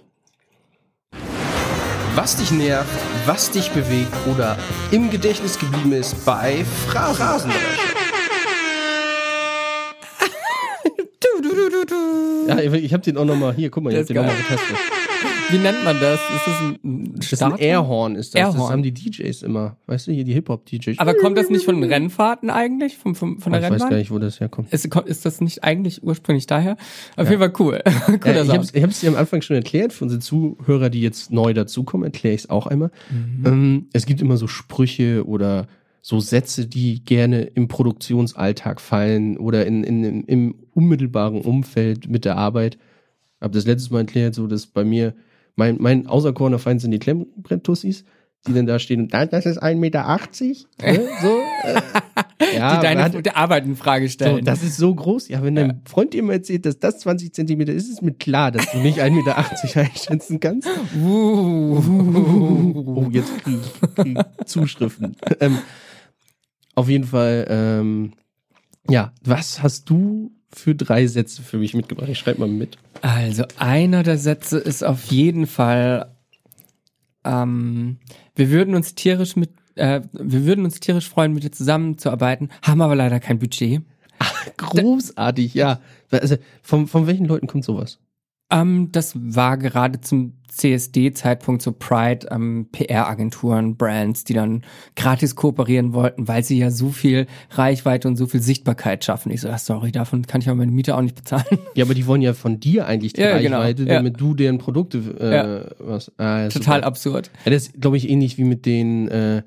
Was 2.14 2.36
dich 2.36 2.52
nervt, 2.52 2.88
was 3.26 3.50
dich 3.50 3.70
bewegt 3.70 4.12
oder 4.32 4.56
im 4.92 5.10
Gedächtnis 5.10 5.58
geblieben 5.58 5.92
ist 5.92 6.24
bei 6.24 6.64
Phrasen. 6.88 7.50
Du, 11.20 11.42
du, 11.42 11.54
du, 11.54 11.68
du, 11.70 11.84
du. 11.86 12.48
Ja, 12.48 12.58
ich 12.58 12.92
habe 12.92 13.02
den 13.02 13.18
auch 13.18 13.24
noch 13.24 13.36
mal 13.36 13.52
hier. 13.54 13.68
Guck 13.70 13.84
mal, 13.84 13.92
ich 13.92 13.98
habe 13.98 14.06
den 14.06 14.16
noch 14.16 14.24
mal 14.24 14.36
getestet. 14.36 14.76
Wie 15.54 15.58
nennt 15.58 15.84
man 15.84 15.96
das? 16.00 16.20
Ist 16.34 16.46
das 16.46 16.60
ein- 16.62 17.12
Das 17.16 17.32
ist 17.32 17.42
ein? 17.42 17.56
Airhorn, 17.58 18.16
ist 18.16 18.34
das. 18.34 18.40
Das 18.42 18.54
Airhorn. 18.54 18.72
haben 18.72 18.82
die 18.82 18.92
DJs 18.92 19.42
immer. 19.42 19.76
Weißt 19.86 20.06
du, 20.08 20.12
hier 20.12 20.24
die 20.24 20.32
Hip-Hop-DJs. 20.32 20.98
Aber 20.98 21.14
kommt 21.14 21.38
das 21.38 21.48
nicht 21.50 21.64
von 21.64 21.80
den 21.80 21.90
Rennfahrten 21.90 22.50
eigentlich? 22.50 22.96
Von, 22.98 23.14
von, 23.14 23.38
von 23.40 23.52
der 23.52 23.62
ich 23.62 23.70
weiß 23.70 23.78
gar 23.78 23.86
Rennbahn? 23.88 23.98
nicht, 23.98 24.10
wo 24.10 24.18
das 24.18 24.40
herkommt. 24.40 24.72
Ist, 24.72 24.86
ist 25.06 25.24
das 25.24 25.40
nicht 25.40 25.62
eigentlich 25.64 26.02
ursprünglich 26.02 26.46
daher? 26.46 26.76
Auf 27.16 27.28
jeden 27.30 27.40
Fall 27.40 27.52
cool. 27.58 27.80
Cooler 28.20 28.34
Ja, 28.34 28.42
ich 28.42 28.46
Sound. 28.48 28.50
habe 28.52 28.66
ich 28.78 28.82
hab's 28.82 29.00
dir 29.00 29.10
am 29.10 29.16
Anfang 29.16 29.42
schon 29.42 29.56
erklärt. 29.56 29.92
Für 29.92 30.04
unsere 30.04 30.20
Zuhörer, 30.20 30.90
die 30.90 31.00
jetzt 31.00 31.30
neu 31.30 31.52
dazukommen, 31.54 32.04
erkläre 32.04 32.34
ich 32.34 32.42
es 32.42 32.50
auch 32.50 32.66
einmal. 32.66 32.90
Mhm. 33.10 33.46
Ähm, 33.46 33.86
es 33.92 34.06
gibt 34.06 34.20
immer 34.20 34.36
so 34.36 34.46
Sprüche 34.46 35.24
oder 35.26 35.66
so 36.02 36.20
Sätze, 36.20 36.66
die 36.66 37.02
gerne 37.04 37.42
im 37.42 37.66
Produktionsalltag 37.68 38.80
fallen 38.80 39.38
oder 39.38 39.64
in, 39.66 39.84
in, 39.84 40.04
im- 40.04 40.24
im 40.26 40.54
unmittelbaren 40.72 41.40
Umfeld 41.40 42.08
mit 42.08 42.24
der 42.24 42.36
Arbeit. 42.36 42.76
Hab 43.40 43.52
das 43.52 43.66
letztes 43.66 43.90
Mal 43.90 44.00
erklärt, 44.00 44.34
so 44.34 44.46
dass 44.46 44.66
bei 44.66 44.84
mir 44.84 45.14
mein, 45.56 45.76
mein 45.80 46.06
auserkorener 46.06 46.58
Feind 46.58 46.80
sind 46.80 46.90
die 46.90 46.98
Klemmbretttussis, 46.98 48.04
die 48.46 48.52
dann 48.52 48.66
da 48.66 48.78
stehen 48.78 49.00
und 49.02 49.14
"Ah, 49.14 49.24
das 49.26 49.46
ist 49.46 49.62
1,80 49.62 49.76
Meter. 49.78 50.06
Ne? 50.82 51.08
So, 51.22 51.40
äh, 51.62 51.80
ja, 52.58 52.76
die 52.76 52.82
deine 52.82 53.02
hat- 53.04 53.36
Arbeit 53.36 53.64
in 53.64 53.74
Frage 53.76 54.06
so, 54.06 54.12
stellen. 54.12 54.44
das 54.44 54.62
ist 54.62 54.76
so 54.76 54.94
groß. 54.94 55.28
Ja, 55.28 55.42
wenn 55.42 55.54
dein 55.54 55.80
Freund 55.86 56.12
dir 56.12 56.22
mal 56.22 56.34
erzählt, 56.34 56.66
dass 56.66 56.78
das 56.78 56.98
20 56.98 57.32
Zentimeter 57.32 57.72
ist, 57.72 57.88
ist 57.88 58.02
mir 58.02 58.12
klar, 58.12 58.50
dass 58.50 58.70
du 58.72 58.78
nicht 58.78 59.00
1,80 59.00 59.10
Meter 59.12 59.36
einschätzen 59.80 60.40
kannst. 60.40 60.68
uh. 61.02 61.82
Oh, 62.86 63.08
jetzt 63.10 63.38
krieg 63.42 63.58
ich, 63.62 63.94
krieg 63.94 64.18
ich 64.40 64.46
Zuschriften. 64.46 65.16
ähm, 65.40 65.58
auf 66.74 66.88
jeden 66.88 67.04
Fall, 67.04 67.46
ähm, 67.48 68.12
ja, 68.90 69.12
was 69.24 69.62
hast 69.62 69.88
du 69.88 70.32
für 70.54 70.74
drei 70.74 71.06
Sätze 71.06 71.42
für 71.42 71.58
mich 71.58 71.74
mitgebracht? 71.74 72.08
Ich 72.08 72.18
schreibe 72.18 72.40
mal 72.40 72.48
mit. 72.48 72.78
Also 73.02 73.44
einer 73.58 74.02
der 74.02 74.18
Sätze 74.18 74.58
ist 74.58 74.82
auf 74.82 75.04
jeden 75.06 75.46
Fall, 75.46 76.14
ähm, 77.24 77.98
wir 78.34 78.50
würden 78.50 78.74
uns 78.74 78.94
tierisch 78.94 79.36
mit, 79.36 79.50
äh, 79.74 80.00
wir 80.12 80.46
würden 80.46 80.64
uns 80.64 80.80
tierisch 80.80 81.08
freuen, 81.08 81.32
mit 81.32 81.42
dir 81.42 81.52
zusammenzuarbeiten, 81.52 82.50
haben 82.62 82.80
aber 82.80 82.94
leider 82.94 83.20
kein 83.20 83.38
Budget. 83.38 83.82
Großartig, 84.56 85.54
ja. 85.54 85.80
Also, 86.10 86.36
von, 86.62 86.86
von 86.86 87.06
welchen 87.06 87.26
Leuten 87.26 87.46
kommt 87.46 87.64
sowas? 87.64 87.98
Ähm, 88.50 88.90
das 88.92 89.14
war 89.16 89.56
gerade 89.56 90.00
zum 90.00 90.34
CSD-Zeitpunkt 90.48 91.62
so 91.62 91.72
Pride, 91.72 92.28
ähm, 92.30 92.68
PR-Agenturen, 92.70 93.76
Brands, 93.76 94.22
die 94.24 94.34
dann 94.34 94.62
gratis 94.94 95.34
kooperieren 95.34 95.94
wollten, 95.94 96.28
weil 96.28 96.44
sie 96.44 96.58
ja 96.58 96.70
so 96.70 96.90
viel 96.90 97.26
Reichweite 97.50 98.06
und 98.06 98.16
so 98.16 98.26
viel 98.26 98.40
Sichtbarkeit 98.40 99.04
schaffen. 99.04 99.32
Ich 99.32 99.40
so, 99.40 99.48
ah, 99.48 99.58
sorry, 99.58 99.90
davon 99.90 100.26
kann 100.26 100.40
ich 100.40 100.48
aber 100.48 100.58
meine 100.58 100.70
Miete 100.70 100.96
auch 100.96 101.00
nicht 101.02 101.16
bezahlen. 101.16 101.44
Ja, 101.74 101.84
aber 101.84 101.94
die 101.94 102.06
wollen 102.06 102.22
ja 102.22 102.34
von 102.34 102.60
dir 102.60 102.86
eigentlich 102.86 103.14
die 103.14 103.22
Ja, 103.22 103.38
genau, 103.38 103.58
Reichweite, 103.58 103.84
ja. 103.88 103.94
damit 103.94 104.20
du 104.20 104.34
deren 104.34 104.58
Produkte 104.58 104.98
äh, 105.18 105.34
Ja. 105.34 105.64
was. 105.78 106.12
Ah, 106.18 106.42
ja, 106.42 106.48
Total 106.48 106.76
super. 106.76 106.86
absurd. 106.86 107.30
Ja, 107.44 107.50
das 107.50 107.64
ist, 107.68 107.80
glaube 107.80 107.96
ich, 107.96 108.08
ähnlich 108.08 108.38
wie 108.38 108.44
mit 108.44 108.64
den 108.66 109.08
äh, 109.08 109.42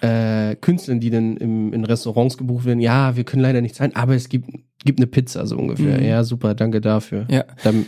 äh, 0.00 0.56
Künstlern, 0.56 1.00
die 1.00 1.10
dann 1.10 1.36
im, 1.38 1.72
in 1.72 1.84
Restaurants 1.84 2.36
gebucht 2.38 2.64
werden. 2.64 2.80
Ja, 2.80 3.16
wir 3.16 3.24
können 3.24 3.42
leider 3.42 3.60
nicht 3.60 3.74
zahlen, 3.74 3.96
aber 3.96 4.14
es 4.14 4.28
gibt, 4.28 4.48
gibt 4.84 4.98
eine 5.00 5.06
Pizza, 5.06 5.46
so 5.46 5.56
ungefähr. 5.56 5.98
Mhm. 5.98 6.04
Ja, 6.04 6.24
super, 6.24 6.54
danke 6.54 6.80
dafür. 6.80 7.26
Ja. 7.28 7.44
Dann, 7.64 7.86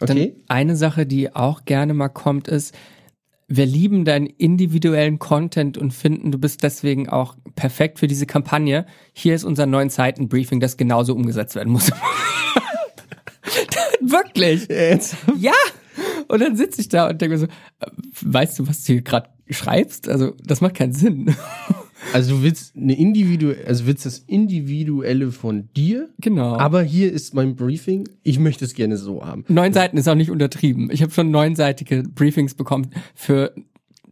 okay. 0.00 0.34
Dann 0.36 0.44
eine 0.48 0.76
Sache, 0.76 1.06
die 1.06 1.34
auch 1.34 1.64
gerne 1.64 1.94
mal 1.94 2.08
kommt, 2.08 2.48
ist, 2.48 2.74
wir 3.48 3.64
lieben 3.64 4.04
deinen 4.04 4.26
individuellen 4.26 5.18
Content 5.18 5.78
und 5.78 5.92
finden, 5.92 6.30
du 6.30 6.38
bist 6.38 6.62
deswegen 6.62 7.08
auch 7.08 7.36
perfekt 7.56 7.98
für 7.98 8.06
diese 8.06 8.26
Kampagne. 8.26 8.84
Hier 9.14 9.34
ist 9.34 9.44
unser 9.44 9.64
neuen 9.64 9.88
Seitenbriefing, 9.88 10.60
das 10.60 10.76
genauso 10.76 11.14
umgesetzt 11.14 11.54
werden 11.54 11.72
muss. 11.72 11.90
Wirklich. 14.00 14.68
Jetzt. 14.68 15.16
Ja. 15.38 15.52
Und 16.28 16.40
dann 16.40 16.56
sitze 16.56 16.82
ich 16.82 16.88
da 16.88 17.08
und 17.08 17.20
denke 17.20 17.36
mir 17.36 17.38
so, 17.38 17.46
äh, 17.46 17.90
weißt 18.20 18.58
du, 18.58 18.68
was 18.68 18.84
du 18.84 18.92
hier 18.92 19.02
gerade 19.02 19.30
schreibst? 19.48 20.08
Also, 20.08 20.34
das 20.44 20.60
macht 20.60 20.74
keinen 20.74 20.92
Sinn. 20.92 21.34
Also 22.12 22.36
du 22.36 22.42
willst 22.42 22.74
eine 22.76 22.96
individuelle, 22.98 23.66
also 23.66 23.86
willst 23.86 24.06
das 24.06 24.18
Individuelle 24.20 25.30
von 25.30 25.68
dir, 25.76 26.08
Genau. 26.20 26.56
aber 26.56 26.82
hier 26.82 27.12
ist 27.12 27.34
mein 27.34 27.54
Briefing, 27.54 28.08
ich 28.22 28.38
möchte 28.38 28.64
es 28.64 28.74
gerne 28.74 28.96
so 28.96 29.24
haben. 29.24 29.44
Neun 29.48 29.72
Seiten 29.72 29.96
ist 29.96 30.08
auch 30.08 30.14
nicht 30.14 30.30
untertrieben. 30.30 30.90
Ich 30.90 31.02
habe 31.02 31.12
schon 31.12 31.30
neunseitige 31.30 32.02
Briefings 32.02 32.54
bekommen 32.54 32.90
für 33.14 33.54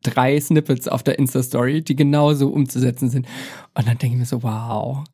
drei 0.02 0.38
Snippets 0.40 0.88
auf 0.88 1.02
der 1.02 1.18
Insta-Story, 1.18 1.82
die 1.82 1.96
genauso 1.96 2.48
umzusetzen 2.48 3.08
sind. 3.10 3.26
Und 3.74 3.88
dann 3.88 3.98
denke 3.98 4.14
ich 4.14 4.20
mir 4.20 4.26
so, 4.26 4.42
wow. 4.42 5.04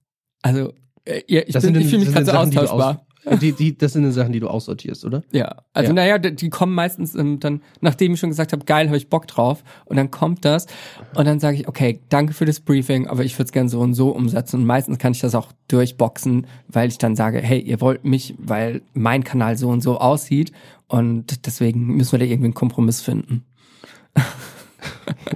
Also, 0.43 0.73
äh, 1.05 1.23
ja, 1.29 1.43
ich, 1.47 1.53
Das 1.53 1.65
bin, 1.65 1.75
ich 1.77 1.87
fühle 1.87 2.05
mich 2.05 2.13
gerade 2.13 2.27
so 2.27 2.33
austauschbar. 2.33 2.91
Aus, 3.09 3.12
die, 3.41 3.53
die, 3.53 3.77
das 3.79 3.93
sind 3.93 4.03
die 4.05 4.11
Sachen, 4.11 4.33
die 4.33 4.41
du 4.41 4.49
aussortierst, 4.49 5.05
oder? 5.05 5.23
Ja, 5.33 5.63
also 5.73 5.89
Ja. 5.91 5.95
naja, 5.95 6.19
die 6.19 6.35
die 6.35 6.51
kommen 6.51 6.75
meistens 6.75 7.15
ähm, 7.15 7.39
dann, 7.41 7.63
nachdem 7.81 8.15
ich 8.15 8.21
schon 8.21 8.31
gesagt 8.31 8.53
habe, 8.53 8.65
geil, 8.65 8.87
habe 8.89 8.97
ich 8.97 9.09
Bock 9.09 9.27
drauf. 9.29 9.63
Und 9.85 9.97
dann 9.97 10.11
kommt 10.11 10.45
das 10.45 10.67
und 11.15 11.27
dann 11.27 11.39
sage 11.39 11.57
ich, 11.59 11.69
okay, 11.69 12.01
danke 12.09 12.33
für 12.33 12.45
das 12.45 12.61
Briefing, 12.61 13.07
aber 13.07 13.25
ich 13.25 13.35
würde 13.39 13.47
es 13.47 13.53
gerne 13.53 13.69
so 13.69 13.81
und 13.81 13.95
so 13.95 14.11
umsetzen. 14.11 14.57
Und 14.61 14.67
meistens 14.67 14.99
kann 14.99 15.13
ich 15.13 15.21
das 15.21 15.35
auch 15.35 15.53
durchboxen, 15.69 16.47
weil 16.69 16.89
ich 16.89 16.99
dann 16.99 17.15
sage, 17.17 17.39
hey, 17.41 17.61
ihr 17.61 17.81
wollt 17.81 18.05
mich, 18.05 18.35
weil 18.39 18.83
mein 18.93 19.23
Kanal 19.25 19.57
so 19.57 19.69
und 19.69 19.83
so 19.83 19.99
aussieht. 19.99 20.53
Und 20.89 21.47
deswegen 21.47 21.87
müssen 21.97 22.13
wir 22.13 22.19
da 22.19 22.25
irgendwie 22.25 22.47
einen 22.47 22.55
Kompromiss 22.55 23.01
finden. 23.01 23.45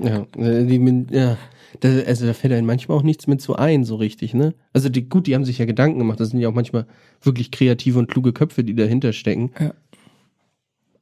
Ja, 0.03 0.27
äh, 0.37 0.65
die, 0.67 1.07
ja. 1.11 1.37
Da, 1.81 1.89
also 2.07 2.27
da 2.27 2.33
fällt 2.33 2.53
einem 2.53 2.67
manchmal 2.67 2.97
auch 2.97 3.03
nichts 3.03 3.27
mit 3.27 3.41
so 3.41 3.55
ein, 3.57 3.85
so 3.85 3.97
richtig, 3.97 4.35
ne? 4.35 4.55
Also 4.73 4.89
die, 4.89 5.09
gut, 5.09 5.27
die 5.27 5.35
haben 5.35 5.45
sich 5.45 5.59
ja 5.59 5.65
Gedanken 5.65 5.99
gemacht, 5.99 6.21
das 6.21 6.31
sind 6.31 6.41
ja 6.41 6.49
auch 6.49 6.55
manchmal 6.55 6.87
wirklich 7.23 7.51
kreative 7.51 7.99
und 7.99 8.09
kluge 8.09 8.33
Köpfe, 8.33 8.65
die 8.65 8.75
dahinter 8.75 9.13
stecken. 9.13 9.51
Ja. 9.59 9.75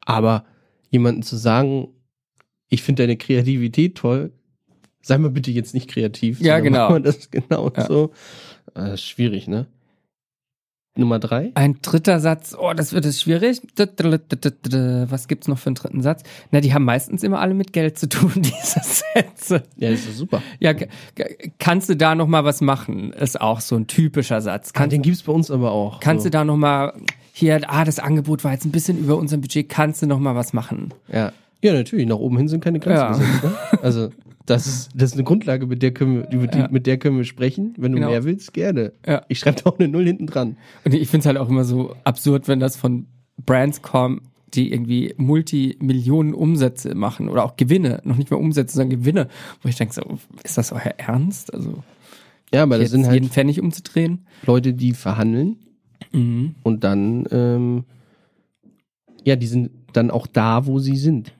Aber 0.00 0.44
jemanden 0.90 1.22
zu 1.22 1.37
sagen, 1.37 1.88
ich 2.68 2.82
finde 2.82 3.02
deine 3.04 3.16
Kreativität 3.16 3.96
toll, 3.96 4.32
sei 5.02 5.18
mal 5.18 5.30
bitte 5.30 5.50
jetzt 5.50 5.74
nicht 5.74 5.88
kreativ. 5.88 6.40
Ja, 6.40 6.60
genau. 6.60 6.98
Das 6.98 7.30
genau 7.30 7.70
Ja. 7.76 7.87
so. 7.87 8.10
Äh, 8.74 8.96
schwierig, 8.96 9.46
ne? 9.48 9.66
Nummer 10.96 11.18
drei? 11.18 11.50
Ein 11.54 11.78
dritter 11.83 12.20
Satz, 12.20 12.54
oh, 12.59 12.72
das 12.72 12.92
wird 12.92 13.04
es 13.04 13.20
schwierig. 13.20 13.61
Was 13.76 15.26
gibt's 15.26 15.48
noch 15.48 15.59
für 15.59 15.66
einen 15.66 15.74
dritten 15.74 16.02
Satz? 16.02 16.22
Na, 16.52 16.61
die 16.61 16.72
haben 16.72 16.85
meistens 16.85 17.24
immer 17.24 17.40
alle 17.40 17.54
mit 17.54 17.72
Geld 17.72 17.98
zu 17.98 18.09
tun, 18.09 18.30
diese 18.37 18.80
Sätze. 18.80 19.62
Ja, 19.76 19.90
das 19.90 20.00
ist 20.07 20.18
super. 20.18 20.40
Ja, 20.61 20.72
kannst 21.59 21.88
du 21.88 21.96
da 21.96 22.14
noch 22.14 22.28
mal 22.28 22.44
was 22.44 22.61
machen? 22.61 23.12
Ist 23.12 23.40
auch 23.40 23.61
so 23.61 23.74
ein 23.74 23.88
typischer 23.88 24.40
Satz. 24.40 24.68
Ah, 24.70 24.78
Kannst, 24.78 24.92
den 24.92 25.02
gibt's 25.02 25.22
bei 25.24 25.33
uns 25.33 25.50
aber 25.50 25.72
auch. 25.72 25.98
kannst 26.00 26.22
so. 26.22 26.28
du 26.28 26.30
da 26.30 26.44
noch 26.44 26.57
mal 26.57 26.92
hier, 27.33 27.61
ah, 27.68 27.85
das 27.85 27.98
Angebot 27.98 28.44
war 28.44 28.52
jetzt 28.52 28.64
ein 28.64 28.70
bisschen 28.70 28.96
über 28.96 29.16
unserem 29.16 29.40
Budget. 29.40 29.68
Kannst 29.68 30.00
du 30.02 30.07
noch 30.07 30.20
mal 30.20 30.37
was 30.37 30.52
machen? 30.52 30.94
Ja. 31.12 31.33
ja, 31.61 31.72
natürlich. 31.72 32.07
Nach 32.07 32.18
oben 32.18 32.37
hin 32.37 32.46
sind 32.46 32.62
keine 32.62 32.78
Grenzen 32.78 33.00
Ja. 33.02 33.09
gesetzt. 33.11 33.42
Ne? 33.42 33.52
Also 33.83 34.11
das 34.46 34.66
ist, 34.66 34.90
das 34.94 35.11
ist 35.11 35.14
eine 35.14 35.24
Grundlage, 35.24 35.66
mit 35.66 35.83
der 35.83 35.92
können 35.92 36.16
wir, 36.16 36.30
über 36.30 36.46
die, 36.46 36.59
Ja. 36.59 36.68
mit 36.70 36.87
der 36.87 36.98
können 36.98 37.16
wir 37.16 37.24
sprechen. 37.24 37.74
Wenn 37.78 37.92
du 37.92 37.96
Genau. 37.98 38.11
mehr 38.11 38.24
willst, 38.24 38.52
gerne. 38.52 38.92
Ja. 39.07 39.22
Ich 39.28 39.38
schreibe 39.38 39.62
da 39.62 39.70
auch 39.70 39.78
eine 39.78 39.88
Null 39.88 40.04
hinten 40.04 40.26
dran. 40.26 40.57
Und 40.85 40.94
ich 40.94 41.09
finde 41.09 41.20
es 41.20 41.26
halt 41.26 41.38
auch 41.38 41.48
immer 41.48 41.64
so 41.64 41.94
absurd, 42.04 42.46
wenn 42.48 42.61
das 42.61 42.76
von 42.76 43.07
Brands 43.44 43.80
kommt, 43.83 44.22
die 44.52 44.70
irgendwie 44.72 45.14
Multimillionen 45.16 46.35
Umsätze 46.35 46.94
machen 46.94 47.28
oder 47.28 47.44
auch 47.44 47.57
Gewinne, 47.57 48.00
noch 48.04 48.16
nicht 48.16 48.30
mal 48.30 48.37
Umsätze, 48.37 48.76
sondern 48.76 49.00
Gewinne, 49.00 49.28
wo 49.62 49.68
ich 49.68 49.76
denke 49.76 49.94
so, 49.94 50.02
ist 50.44 50.57
das 50.59 50.70
euer 50.72 50.94
Ernst? 50.98 51.52
Also 51.52 51.83
Ja, 52.52 52.62
aber 52.62 52.78
das 52.78 52.90
sind 52.92 53.04
halt 53.07 53.14
jeden 53.14 53.30
Pfennig 53.30 53.61
umzudrehen? 53.61 54.26
Leute, 54.46 54.74
die 54.74 54.92
verhandeln 54.92 55.57
Mhm. 56.12 56.54
und 56.62 56.85
dann, 56.85 57.26
ähm, 57.33 57.85
ja, 59.24 59.35
die 59.37 59.46
sind 59.46 59.70
dann 59.92 60.11
auch 60.12 60.26
da, 60.28 60.66
wo 60.66 60.78
sie 60.78 60.96
sind. 60.96 61.33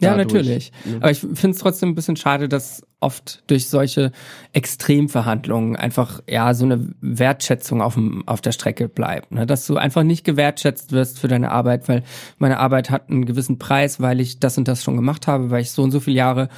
Ja, 0.00 0.16
Dadurch, 0.16 0.32
natürlich. 0.32 0.72
ne? 0.86 0.96
Aber 0.96 1.10
ich 1.10 1.18
finde 1.20 1.50
es 1.50 1.58
trotzdem 1.58 1.90
ein 1.90 1.94
bisschen 1.94 2.16
schade, 2.16 2.48
dass 2.48 2.82
oft 3.00 3.42
durch 3.48 3.68
solche 3.68 4.12
Extremverhandlungen 4.52 5.76
einfach 5.76 6.20
ja 6.28 6.54
so 6.54 6.64
eine 6.64 6.90
Wertschätzung 7.00 7.82
auf, 7.82 7.94
dem, 7.94 8.26
auf 8.26 8.40
der 8.40 8.52
Strecke 8.52 8.88
bleibt. 8.88 9.32
Ne? 9.32 9.46
Dass 9.46 9.66
du 9.66 9.76
einfach 9.76 10.02
nicht 10.02 10.24
gewertschätzt 10.24 10.92
wirst 10.92 11.18
für 11.18 11.28
deine 11.28 11.50
Arbeit, 11.50 11.88
weil 11.88 12.02
meine 12.38 12.58
Arbeit 12.58 12.90
hat 12.90 13.10
einen 13.10 13.26
gewissen 13.26 13.58
Preis, 13.58 14.00
weil 14.00 14.20
ich 14.20 14.40
das 14.40 14.56
und 14.58 14.68
das 14.68 14.82
schon 14.82 14.96
gemacht 14.96 15.26
habe, 15.26 15.50
weil 15.50 15.62
ich 15.62 15.70
so 15.70 15.82
und 15.82 15.90
so 15.90 16.00
viele 16.00 16.16
Jahre 16.16 16.48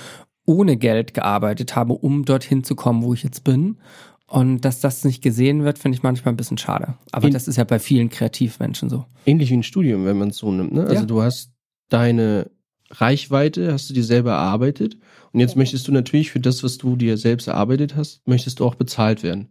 ohne 0.44 0.76
Geld 0.76 1.14
gearbeitet 1.14 1.74
habe, 1.76 1.92
um 1.94 2.24
dorthin 2.24 2.62
zu 2.64 2.74
kommen, 2.76 3.02
wo 3.02 3.14
ich 3.14 3.22
jetzt 3.22 3.44
bin. 3.44 3.78
Und 4.26 4.62
dass 4.62 4.80
das 4.80 5.04
nicht 5.04 5.22
gesehen 5.22 5.62
wird, 5.64 5.78
finde 5.78 5.96
ich 5.96 6.02
manchmal 6.02 6.32
ein 6.32 6.36
bisschen 6.36 6.58
schade. 6.58 6.94
Aber 7.12 7.26
In- 7.26 7.32
das 7.34 7.48
ist 7.48 7.56
ja 7.56 7.64
bei 7.64 7.78
vielen 7.78 8.08
Kreativmenschen 8.08 8.88
so. 8.88 9.04
Ähnlich 9.26 9.50
wie 9.50 9.54
ein 9.58 9.62
Studium, 9.62 10.04
wenn 10.04 10.18
man 10.18 10.30
es 10.30 10.38
so 10.38 10.50
nimmt. 10.50 10.72
Ne? 10.72 10.82
Also 10.82 10.94
Ja. 10.94 11.02
du 11.04 11.22
hast 11.22 11.52
deine 11.90 12.50
Reichweite, 12.92 13.72
hast 13.72 13.90
du 13.90 13.94
dir 13.94 14.04
selber 14.04 14.32
erarbeitet. 14.32 14.96
Und 15.32 15.40
jetzt 15.40 15.56
möchtest 15.56 15.88
du 15.88 15.92
natürlich 15.92 16.30
für 16.30 16.40
das, 16.40 16.62
was 16.62 16.78
du 16.78 16.96
dir 16.96 17.16
selbst 17.16 17.48
erarbeitet 17.48 17.96
hast, 17.96 18.26
möchtest 18.26 18.60
du 18.60 18.66
auch 18.66 18.74
bezahlt 18.74 19.22
werden. 19.22 19.48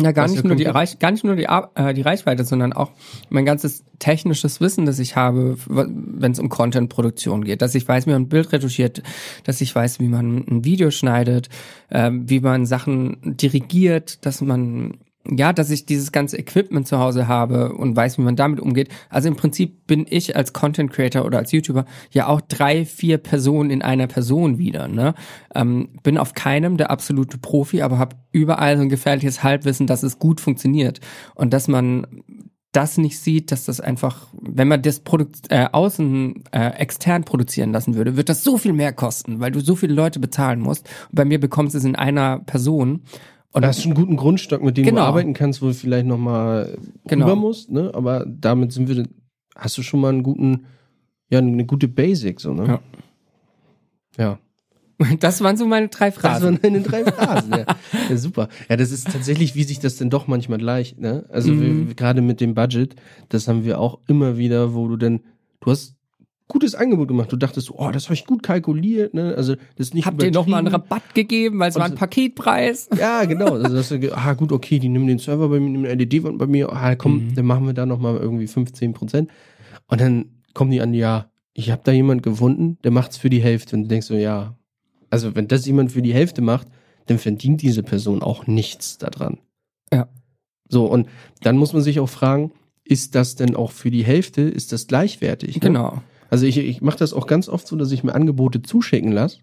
Ja, 0.00 0.10
gar 0.10 0.26
nicht 0.26 0.42
ja 0.42 0.46
nur 0.46 0.56
die 0.56 0.64
Reich, 0.64 0.98
gar 0.98 1.12
nicht 1.12 1.22
nur 1.22 1.36
die, 1.36 1.44
äh, 1.44 1.94
die 1.94 2.02
Reichweite, 2.02 2.44
sondern 2.44 2.72
auch 2.72 2.90
mein 3.30 3.44
ganzes 3.44 3.84
technisches 4.00 4.60
Wissen, 4.60 4.86
das 4.86 4.98
ich 4.98 5.14
habe, 5.14 5.56
wenn 5.66 6.32
es 6.32 6.40
um 6.40 6.48
Content-Produktion 6.48 7.44
geht, 7.44 7.62
dass 7.62 7.76
ich 7.76 7.86
weiß, 7.86 8.06
wie 8.06 8.10
man 8.10 8.22
ein 8.22 8.28
Bild 8.28 8.52
retuschiert, 8.52 9.02
dass 9.44 9.60
ich 9.60 9.72
weiß, 9.72 10.00
wie 10.00 10.08
man 10.08 10.38
ein 10.38 10.64
Video 10.64 10.90
schneidet, 10.90 11.48
ähm, 11.92 12.28
wie 12.28 12.40
man 12.40 12.66
Sachen 12.66 13.18
dirigiert, 13.22 14.26
dass 14.26 14.40
man 14.40 14.98
ja, 15.30 15.52
dass 15.52 15.70
ich 15.70 15.86
dieses 15.86 16.12
ganze 16.12 16.38
Equipment 16.38 16.86
zu 16.86 16.98
Hause 16.98 17.28
habe 17.28 17.72
und 17.72 17.96
weiß, 17.96 18.18
wie 18.18 18.22
man 18.22 18.36
damit 18.36 18.60
umgeht. 18.60 18.88
Also 19.08 19.28
im 19.28 19.36
Prinzip 19.36 19.86
bin 19.86 20.06
ich 20.08 20.36
als 20.36 20.52
Content 20.52 20.92
Creator 20.92 21.24
oder 21.24 21.38
als 21.38 21.52
YouTuber 21.52 21.86
ja 22.10 22.26
auch 22.26 22.40
drei, 22.42 22.84
vier 22.84 23.18
Personen 23.18 23.70
in 23.70 23.82
einer 23.82 24.06
Person 24.06 24.58
wieder. 24.58 24.88
Ne? 24.88 25.14
Ähm, 25.54 25.88
bin 26.02 26.18
auf 26.18 26.34
keinem 26.34 26.76
der 26.76 26.90
absolute 26.90 27.38
Profi, 27.38 27.82
aber 27.82 27.98
habe 27.98 28.16
überall 28.32 28.76
so 28.76 28.82
ein 28.82 28.88
gefährliches 28.88 29.42
Halbwissen, 29.42 29.86
dass 29.86 30.02
es 30.02 30.18
gut 30.18 30.40
funktioniert 30.40 31.00
und 31.34 31.54
dass 31.54 31.68
man 31.68 32.06
das 32.74 32.98
nicht 32.98 33.18
sieht, 33.20 33.52
dass 33.52 33.64
das 33.64 33.80
einfach, 33.80 34.26
wenn 34.32 34.68
man 34.68 34.82
das 34.82 35.00
Produkt 35.00 35.50
äh, 35.50 35.68
außen 35.70 36.42
äh, 36.50 36.70
extern 36.70 37.24
produzieren 37.24 37.72
lassen 37.72 37.94
würde, 37.94 38.16
wird 38.16 38.28
das 38.28 38.42
so 38.42 38.58
viel 38.58 38.72
mehr 38.72 38.92
kosten, 38.92 39.38
weil 39.40 39.52
du 39.52 39.60
so 39.60 39.76
viele 39.76 39.94
Leute 39.94 40.18
bezahlen 40.18 40.60
musst. 40.60 40.88
Und 41.10 41.14
bei 41.14 41.24
mir 41.24 41.38
bekommst 41.38 41.74
du 41.74 41.78
es 41.78 41.84
in 41.84 41.94
einer 41.94 42.40
Person. 42.40 43.02
Und 43.54 43.62
Und 43.62 43.68
hast 43.68 43.82
schon 43.82 43.92
einen 43.92 44.00
guten 44.00 44.16
Grundstock, 44.16 44.62
mit 44.62 44.76
dem 44.76 44.84
Genau. 44.84 45.02
du 45.02 45.06
arbeiten 45.06 45.32
kannst, 45.32 45.62
wo 45.62 45.66
du 45.66 45.74
vielleicht 45.74 46.06
nochmal 46.06 46.76
Genau. 47.06 47.24
rüber 47.26 47.36
musst, 47.36 47.70
ne? 47.70 47.90
Aber 47.94 48.26
damit 48.28 48.72
sind 48.72 48.88
wir, 48.88 49.06
hast 49.54 49.78
du 49.78 49.82
schon 49.82 50.00
mal 50.00 50.08
einen 50.10 50.22
guten, 50.24 50.66
ja, 51.30 51.38
eine 51.38 51.64
gute 51.64 51.86
Basic, 51.88 52.40
so, 52.40 52.52
ne? 52.52 52.66
Ja. 52.66 52.80
Ja. 54.18 54.38
das 55.20 55.40
waren 55.40 55.56
so 55.56 55.66
meine 55.66 55.88
drei 55.88 56.06
Das 56.10 56.16
Phrasen. 56.16 56.44
waren 56.54 56.62
deine 56.62 56.80
drei 56.82 57.04
Phrasen, 57.04 57.52
ja. 57.52 57.64
ja. 58.10 58.16
Super. 58.16 58.48
Ja, 58.68 58.76
das 58.76 58.90
ist 58.90 59.08
tatsächlich, 59.10 59.54
wie 59.54 59.62
sich 59.64 59.78
das 59.78 59.96
denn 59.96 60.10
doch 60.10 60.26
manchmal 60.26 60.58
gleicht, 60.58 60.98
ne? 60.98 61.24
Also 61.30 61.52
Mhm. 61.52 61.94
gerade 61.96 62.22
mit 62.22 62.40
dem 62.40 62.54
Budget, 62.54 62.96
das 63.28 63.46
haben 63.48 63.64
wir 63.64 63.78
auch 63.80 64.00
immer 64.08 64.36
wieder, 64.36 64.74
wo 64.74 64.88
du 64.88 64.96
denn, 64.96 65.20
du 65.60 65.70
hast 65.70 65.93
gutes 66.54 66.74
Angebot 66.76 67.08
gemacht. 67.08 67.32
Du 67.32 67.36
dachtest, 67.36 67.70
oh, 67.72 67.90
das 67.90 68.04
habe 68.04 68.14
ich 68.14 68.26
gut 68.26 68.42
kalkuliert, 68.44 69.12
ne? 69.12 69.34
Also 69.36 69.56
das 69.76 69.88
ist 69.88 69.94
nicht 69.94 70.06
Habt 70.06 70.22
ihr 70.22 70.30
noch 70.30 70.46
mal 70.46 70.58
einen. 70.58 70.68
Rabatt 70.68 71.14
gegeben, 71.14 71.58
weil 71.58 71.68
es 71.70 71.74
war 71.74 71.86
ein 71.86 71.96
Paketpreis? 71.96 72.88
Ja, 72.98 73.24
genau. 73.24 73.54
Also 73.54 73.74
das, 73.76 73.92
ah, 74.12 74.32
gut, 74.34 74.52
okay, 74.52 74.78
die 74.78 74.88
nehmen 74.88 75.08
den 75.08 75.18
Server 75.18 75.48
bei 75.48 75.58
mir, 75.58 75.68
nehmen 75.70 75.84
eine 75.86 76.02
LED-Wand 76.04 76.38
bei 76.38 76.46
mir, 76.46 76.72
ah, 76.72 76.94
komm, 76.94 77.14
Mhm. 77.30 77.34
dann 77.34 77.44
machen 77.46 77.66
wir 77.66 77.74
da 77.74 77.86
nochmal 77.86 78.16
irgendwie 78.16 78.46
15 78.46 78.92
Prozent. 78.92 79.30
Und 79.88 80.00
dann 80.00 80.26
kommen 80.54 80.70
die 80.70 80.80
an, 80.80 80.94
ja, 80.94 81.28
ich 81.52 81.70
habe 81.70 81.82
da 81.84 81.90
jemand 81.92 82.22
gefunden, 82.22 82.78
der 82.84 82.92
macht's 82.92 83.16
für 83.16 83.30
die 83.30 83.42
Hälfte. 83.42 83.74
Und 83.76 83.82
du 83.82 83.88
denkst 83.88 84.06
so, 84.06 84.14
ja, 84.14 84.56
also 85.10 85.34
wenn 85.34 85.48
das 85.48 85.66
jemand 85.66 85.90
für 85.92 86.02
die 86.02 86.14
Hälfte 86.14 86.40
macht, 86.40 86.68
dann 87.06 87.18
verdient 87.18 87.62
diese 87.62 87.82
Person 87.82 88.22
auch 88.22 88.46
nichts 88.46 88.96
daran. 88.98 89.38
Ja. 89.92 90.08
So, 90.68 90.86
und 90.86 91.08
dann 91.42 91.56
muss 91.56 91.72
man 91.72 91.82
sich 91.82 92.00
auch 92.00 92.08
fragen, 92.08 92.52
ist 92.84 93.14
das 93.14 93.34
denn 93.34 93.56
auch 93.56 93.72
für 93.72 93.90
die 93.90 94.04
Hälfte, 94.04 94.42
ist 94.42 94.72
das 94.72 94.86
gleichwertig? 94.86 95.56
Ne? 95.56 95.60
Genau. 95.60 96.02
Also 96.30 96.46
ich, 96.46 96.56
ich 96.58 96.80
mache 96.80 96.98
das 96.98 97.12
auch 97.12 97.26
ganz 97.26 97.48
oft 97.48 97.66
so, 97.66 97.76
dass 97.76 97.92
ich 97.92 98.02
mir 98.04 98.14
Angebote 98.14 98.62
zuschicken 98.62 99.12
lasse 99.12 99.38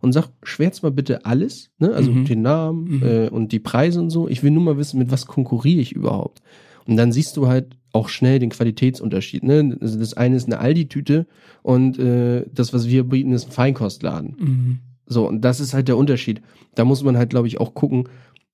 und 0.00 0.12
sag, 0.12 0.28
schwärz 0.42 0.82
mal 0.82 0.90
bitte 0.90 1.24
alles, 1.24 1.70
ne? 1.78 1.92
also 1.94 2.10
Mhm. 2.12 2.24
den 2.26 2.42
Namen 2.42 2.84
Mhm. 2.98 3.02
äh, 3.02 3.28
und 3.28 3.52
die 3.52 3.60
Preise 3.60 4.00
und 4.00 4.10
so. 4.10 4.28
Ich 4.28 4.42
will 4.42 4.50
nur 4.50 4.62
mal 4.62 4.76
wissen, 4.76 4.98
mit 4.98 5.10
was 5.10 5.26
konkurriere 5.26 5.80
ich 5.80 5.92
überhaupt. 5.92 6.42
Und 6.86 6.96
dann 6.96 7.12
siehst 7.12 7.36
du 7.36 7.46
halt 7.46 7.76
auch 7.92 8.08
schnell 8.08 8.38
den 8.40 8.50
Qualitätsunterschied. 8.50 9.42
Ne? 9.44 9.78
Also 9.80 9.98
das 9.98 10.14
eine 10.14 10.36
ist 10.36 10.46
eine 10.46 10.58
Aldi-Tüte 10.58 11.26
und 11.62 11.98
äh, 11.98 12.44
das, 12.52 12.72
was 12.74 12.88
wir 12.88 13.04
bieten, 13.04 13.32
ist 13.32 13.46
ein 13.48 13.52
Feinkostladen. 13.52 14.36
Mhm. 14.38 14.78
So, 15.06 15.26
und 15.28 15.42
das 15.42 15.60
ist 15.60 15.72
halt 15.74 15.88
der 15.88 15.96
Unterschied. 15.96 16.42
Da 16.74 16.84
muss 16.84 17.02
man 17.04 17.16
halt, 17.16 17.30
glaube 17.30 17.46
ich, 17.46 17.60
auch 17.60 17.72
gucken, 17.74 18.08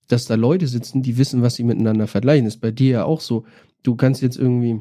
dass 0.07 0.25
da 0.25 0.35
Leute 0.35 0.67
sitzen, 0.67 1.01
die 1.01 1.17
wissen, 1.17 1.41
was 1.41 1.55
sie 1.55 1.63
miteinander 1.63 2.07
vergleichen. 2.07 2.45
Das 2.45 2.55
ist 2.55 2.61
bei 2.61 2.71
dir 2.71 2.89
ja 2.91 3.03
auch 3.05 3.21
so. 3.21 3.45
Du 3.83 3.95
kannst 3.95 4.21
jetzt 4.21 4.37
irgendwie 4.37 4.79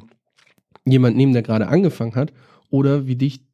jemand 0.85 1.17
nehmen, 1.17 1.33
der 1.33 1.43
gerade 1.43 1.69
angefangen 1.69 2.15
hat, 2.17 2.33
oder 2.71 3.07
wie 3.07 3.17
dich, 3.17 3.45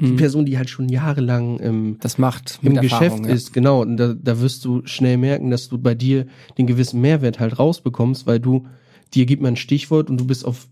die 0.00 0.12
Mhm. 0.12 0.16
Person, 0.16 0.46
die 0.46 0.58
halt 0.58 0.68
schon 0.68 0.88
jahrelang 0.88 1.58
im, 1.60 1.98
Das 2.00 2.18
macht 2.18 2.58
im 2.62 2.74
Geschäft 2.74 3.02
Erfahrung, 3.02 3.24
ja. 3.24 3.34
ist, 3.34 3.52
genau. 3.52 3.82
Und 3.82 3.96
da, 3.98 4.14
da 4.14 4.40
wirst 4.40 4.64
du 4.64 4.84
schnell 4.84 5.16
merken, 5.16 5.50
dass 5.50 5.68
du 5.68 5.78
bei 5.78 5.94
dir 5.94 6.26
den 6.58 6.66
gewissen 6.66 7.00
Mehrwert 7.00 7.38
halt 7.38 7.58
rausbekommst, 7.58 8.26
weil 8.26 8.40
du, 8.40 8.66
dir 9.14 9.26
gibt 9.26 9.42
man 9.42 9.52
ein 9.52 9.56
Stichwort 9.56 10.10
und 10.10 10.18
du 10.18 10.26
bist 10.26 10.44
auf, 10.44 10.66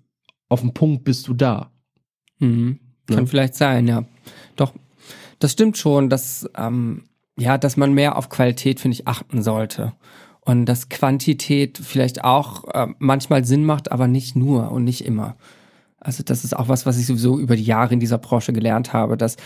auf 0.48 0.62
dem 0.62 0.74
Punkt, 0.74 1.04
bist 1.04 1.28
du 1.28 1.34
da. 1.34 1.70
Mhm. 2.38 2.80
Ja. 3.08 3.16
Kann 3.16 3.26
vielleicht 3.26 3.54
sein, 3.54 3.86
ja. 3.86 4.04
Doch, 4.56 4.72
das 5.38 5.52
stimmt 5.52 5.78
schon, 5.78 6.08
dass, 6.08 6.48
ähm, 6.56 7.04
ja, 7.38 7.56
dass 7.58 7.76
man 7.76 7.92
mehr 7.92 8.16
auf 8.16 8.30
Qualität, 8.30 8.80
finde 8.80 8.94
ich, 8.94 9.06
achten 9.06 9.42
sollte. 9.42 9.92
Und 10.40 10.66
dass 10.66 10.88
Quantität 10.88 11.78
vielleicht 11.78 12.24
auch 12.24 12.64
äh, 12.74 12.88
manchmal 12.98 13.44
Sinn 13.44 13.64
macht, 13.64 13.92
aber 13.92 14.08
nicht 14.08 14.34
nur 14.34 14.72
und 14.72 14.84
nicht 14.84 15.04
immer. 15.04 15.36
Also 16.00 16.22
das 16.22 16.44
ist 16.44 16.56
auch 16.56 16.68
was, 16.68 16.86
was 16.86 16.98
ich 16.98 17.06
sowieso 17.06 17.38
über 17.38 17.56
die 17.56 17.64
Jahre 17.64 17.94
in 17.94 18.00
dieser 18.00 18.18
Branche 18.18 18.52
gelernt 18.52 18.92
habe, 18.92 19.16
dass 19.16 19.36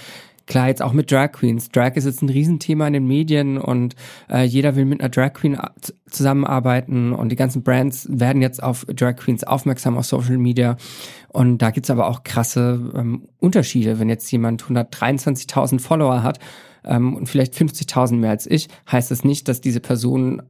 klar 0.47 0.69
jetzt 0.69 0.83
auch 0.83 0.93
mit 0.93 1.11
Drag 1.11 1.33
Queens. 1.33 1.69
Drag 1.71 1.97
ist 1.97 2.05
jetzt 2.05 2.23
ein 2.23 2.29
Riesenthema 2.29 2.87
in 2.87 2.93
den 2.93 3.07
Medien 3.07 3.59
und 3.59 3.95
äh, 4.31 4.45
jeder 4.45 4.77
will 4.77 4.85
mit 4.85 5.01
einer 5.01 5.09
Drag 5.09 5.33
Queen 5.33 5.59
zusammenarbeiten 6.09 7.13
und 7.13 7.31
die 7.31 7.37
ganzen 7.37 7.63
Brands 7.63 8.07
werden 8.11 8.43
jetzt 8.43 8.63
auf 8.63 8.87
Drag 8.87 9.17
Queens 9.17 9.45
aufmerksam 9.45 9.97
auf 9.97 10.07
Social 10.07 10.39
Media. 10.39 10.77
Und 11.29 11.59
da 11.59 11.71
gibt's 11.71 11.91
aber 11.91 12.09
auch 12.09 12.23
krasse 12.23 12.93
ähm, 12.95 13.29
Unterschiede. 13.39 13.99
Wenn 13.99 14.09
jetzt 14.09 14.31
jemand 14.31 14.63
123.000 14.65 15.81
Follower 15.81 16.23
hat 16.23 16.39
ähm, 16.85 17.17
und 17.17 17.29
vielleicht 17.29 17.55
50.000 17.55 18.17
mehr 18.17 18.31
als 18.31 18.47
ich, 18.47 18.69
heißt 18.91 19.11
das 19.11 19.25
nicht, 19.25 19.49
dass 19.49 19.61
diese 19.61 19.81
Person 19.81 20.43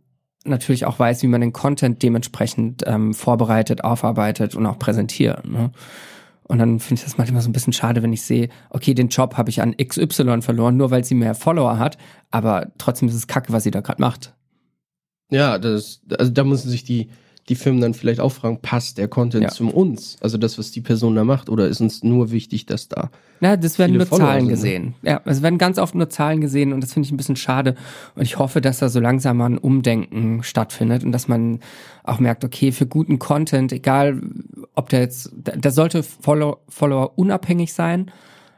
natürlich 0.45 0.87
auch 0.87 0.99
weiß, 0.99 1.23
wie 1.23 1.27
man 1.27 1.41
den 1.41 1.53
Content 1.53 2.03
dementsprechend 2.03 2.83
ähm, 2.87 3.15
vorbereitet, 3.15 3.85
aufarbeitet 3.85 4.55
und 4.55 4.67
auch 4.67 4.79
präsentiert. 4.79 5.47
Ne? 5.47 5.71
Und 6.43 6.59
dann 6.59 6.79
finde 6.79 7.01
ich 7.01 7.05
das 7.05 7.17
manchmal 7.17 7.43
so 7.43 7.49
ein 7.49 7.53
bisschen 7.53 7.73
schade, 7.73 8.03
wenn 8.03 8.13
ich 8.13 8.23
sehe, 8.23 8.51
okay, 8.71 8.95
den 8.95 9.09
Job 9.09 9.37
habe 9.37 9.51
ich 9.51 9.63
an 9.63 9.75
XY 9.77 10.43
verloren, 10.43 10.77
nur 10.77 10.91
weil 10.91 11.05
sie 11.05 11.15
mehr 11.15 11.35
Follower 11.35 11.79
hat, 11.79 11.97
aber 12.31 12.73
trotzdem 12.79 13.09
ist 13.09 13.15
es 13.15 13.27
kacke, 13.27 13.53
was 13.53 13.63
sie 13.63 13.71
da 13.71 13.81
gerade 13.81 14.03
macht. 14.03 14.35
Ja, 15.31 15.59
das, 15.59 16.03
also 16.19 16.31
da 16.31 16.45
müssen 16.45 16.69
sich 16.69 16.85
die, 16.85 17.09
die 17.49 17.57
Firmen 17.57 17.81
dann 17.81 17.93
vielleicht 17.95 18.21
auch 18.21 18.33
fragen, 18.33 18.59
passt 18.61 18.97
der 18.97 19.07
Content 19.09 19.45
Ja. 19.45 19.49
zum 19.51 19.71
uns? 19.71 20.17
Also 20.21 20.39
das, 20.39 20.59
was 20.59 20.71
die 20.71 20.81
Person 20.81 21.15
da 21.15 21.25
macht, 21.25 21.49
oder 21.51 21.69
ist 21.69 21.81
uns 21.81 22.03
nur 22.03 22.31
wichtig, 22.31 22.65
dass 22.67 22.89
da 22.89 23.11
Na, 23.41 23.57
das 23.57 23.79
werden 23.79 23.97
nur 23.97 24.07
Follower 24.07 24.27
Zahlen 24.29 24.41
sind, 24.41 24.49
ne? 24.49 24.53
gesehen. 24.55 24.95
Ja, 25.03 25.21
es 25.27 25.43
werden 25.43 25.59
ganz 25.59 25.79
oft 25.79 25.95
nur 25.95 26.09
Zahlen 26.09 26.41
gesehen 26.41 26.73
und 26.73 26.81
das 26.83 26.95
finde 26.95 27.07
ich 27.07 27.13
ein 27.13 27.19
bisschen 27.19 27.37
schade. 27.37 27.75
Und 28.15 28.23
ich 28.23 28.39
hoffe, 28.39 28.61
dass 28.63 28.79
da 28.79 28.89
so 28.89 28.99
langsam 28.99 29.37
mal 29.37 29.47
ein 29.51 29.59
Umdenken 29.59 30.43
stattfindet 30.43 31.05
und 31.05 31.13
dass 31.13 31.29
man 31.29 31.61
auch 32.03 32.19
merkt, 32.19 32.45
okay, 32.45 32.73
für 32.73 32.87
guten 32.87 33.19
Content, 33.19 33.73
egal 33.73 34.23
ob 34.75 34.89
der 34.89 35.01
jetzt, 35.01 35.31
der 35.35 35.71
sollte 35.71 36.03
Follow, 36.03 36.59
Follower 36.69 37.19
unabhängig 37.19 37.75
sein 37.75 38.11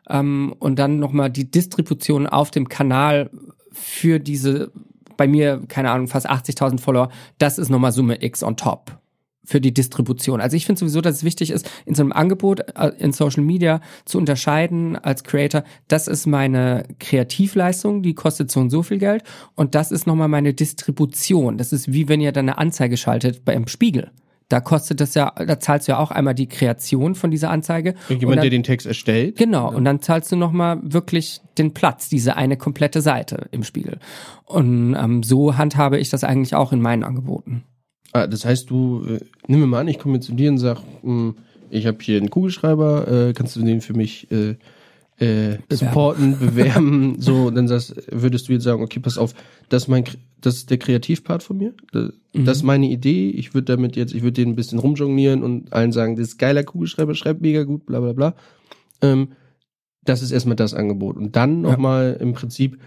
ähm, 0.09 0.55
und 0.61 0.78
dann 0.78 0.99
nochmal 1.01 1.30
die 1.30 1.51
Distribution 1.51 2.26
auf 2.28 2.53
dem 2.53 2.68
Kanal 2.68 3.30
für 3.72 4.20
diese, 4.20 4.70
bei 5.17 5.27
mir, 5.27 5.62
keine 5.69 5.91
Ahnung, 5.91 6.09
fast 6.09 6.29
80.000 6.29 6.81
Follower, 6.81 7.11
das 7.39 7.59
ist 7.59 7.69
nochmal 7.69 7.93
Summe 7.93 8.23
X 8.23 8.43
on 8.43 8.57
top 8.57 8.99
für 9.47 9.61
die 9.61 9.73
Distribution. 9.73 10.41
Also 10.41 10.57
ich 10.57 10.67
finde 10.67 10.81
sowieso, 10.81 11.01
dass 11.01 11.17
es 11.17 11.25
wichtig 11.25 11.51
ist, 11.51 11.71
in 11.87 11.95
so 11.95 12.03
einem 12.03 12.12
Angebot 12.12 12.61
äh, 12.77 12.91
in 12.99 13.12
Social 13.12 13.45
Media 13.45 13.81
zu 14.05 14.19
unterscheiden 14.19 14.97
als 14.97 15.25
Creator, 15.25 15.62
das 15.89 16.09
ist 16.09 16.27
meine 16.27 16.85
Kreativleistung, 16.99 18.03
die 18.03 18.14
kostet 18.14 18.51
so 18.51 18.61
und 18.61 18.71
so 18.71 18.83
viel 18.83 18.99
Geld 18.99 19.23
und 19.55 19.75
das 19.75 19.93
ist 19.93 20.07
nochmal 20.07 20.29
meine 20.29 20.53
Distribution. 20.53 21.59
Das 21.59 21.73
ist 21.73 21.93
wie 21.93 22.09
wenn 22.09 22.21
ihr 22.21 22.33
dann 22.33 22.49
eine 22.49 22.59
Anzeige 22.59 22.97
schaltet 22.97 23.45
beim 23.45 23.69
Spiegel. 23.69 24.11
Da 24.49 24.61
kostet 24.61 25.01
das 25.01 25.15
ja, 25.15 25.33
da 25.37 25.59
zahlst 25.59 25.89
du 25.89 25.93
ja 25.93 25.99
auch 25.99 26.13
einmal 26.13 26.35
die 26.35 26.47
Kreation 26.47 27.17
von 27.17 27.33
dieser 27.33 27.51
Anzeige. 27.51 27.95
und 28.09 28.21
jemand, 28.21 28.39
dann, 28.39 28.43
der 28.43 28.51
den 28.51 28.63
Text 28.63 28.87
erstellt. 28.87 29.37
Genau, 29.37 29.75
und 29.75 29.85
dann 29.85 30.01
zahlst 30.01 30.31
du 30.31 30.37
nochmal 30.37 30.79
wirklich 30.83 31.41
den 31.59 31.75
Platz, 31.75 32.09
diese 32.09 32.37
eine 32.37 32.57
komplette 32.57 33.01
Seite 33.01 33.49
im 33.51 33.65
Spiegel. 33.65 33.99
Und 34.45 34.95
ähm, 34.95 35.23
so 35.25 35.57
handhabe 35.57 35.99
ich 35.99 36.11
das 36.11 36.23
eigentlich 36.23 36.55
auch 36.55 36.73
in 36.73 36.81
meinen 36.81 37.03
Angeboten. 37.03 37.65
Ah, 38.13 38.29
das 38.29 38.45
heißt, 38.45 38.71
du, 38.71 39.05
äh, 39.07 39.21
nimm 39.49 39.61
mir 39.61 39.67
mal 39.67 39.81
an, 39.81 39.89
ich 39.89 39.99
komme 39.99 40.21
zu 40.21 40.33
dir 40.33 40.51
und 40.51 40.59
sag, 40.59 40.79
mh, 41.03 41.35
ich 41.71 41.87
habe 41.87 41.99
hier 42.01 42.19
einen 42.19 42.31
Kugelschreiber, 42.31 43.29
äh, 43.29 43.33
kannst 43.33 43.57
du 43.57 43.63
den 43.63 43.81
für 43.81 43.95
mich 43.95 44.31
äh, 44.31 44.55
äh, 45.19 45.57
supporten, 45.71 46.39
bewerben, 46.39 47.17
so, 47.21 47.51
dann 47.51 47.69
sagst, 47.69 47.95
würdest 48.11 48.49
du 48.49 48.53
jetzt 48.53 48.64
sagen, 48.64 48.83
okay, 48.83 49.01
pass 49.01 49.17
auf, 49.19 49.35
das 49.71 49.85
ist 49.85 49.89
mein, 49.89 50.05
das 50.41 50.57
ist 50.57 50.71
der 50.71 50.79
Kreativpart 50.79 51.43
von 51.43 51.57
mir, 51.57 51.73
das, 51.93 52.12
das 52.35 52.59
ist 52.59 52.62
meine 52.64 52.87
Idee, 52.91 53.31
ich 53.31 53.55
würde 53.55 53.64
damit 53.73 53.97
jetzt, 53.97 54.14
ich 54.14 54.23
würde 54.23 54.33
den 54.43 54.51
ein 54.51 54.57
bisschen 54.57 54.79
rumjonglieren 54.79 55.43
und 55.43 55.73
allen 55.73 55.93
sagen, 55.93 56.17
das 56.17 56.29
ist 56.29 56.39
geiler 56.39 56.64
Kugelschreiber, 56.64 57.14
schreibt 57.14 57.41
mega 57.41 57.62
gut, 57.64 57.87
bla 57.87 58.01
bla 58.01 58.12
bla. 58.12 58.35
Ähm, 59.01 59.29
das 60.05 60.23
ist 60.23 60.31
erstmal 60.33 60.55
das 60.57 60.75
Angebot. 60.75 61.17
Und 61.17 61.35
dann 61.35 61.64
Ja. 61.64 61.71
nochmal 61.73 62.17
im 62.21 62.33
Prinzip 62.35 62.79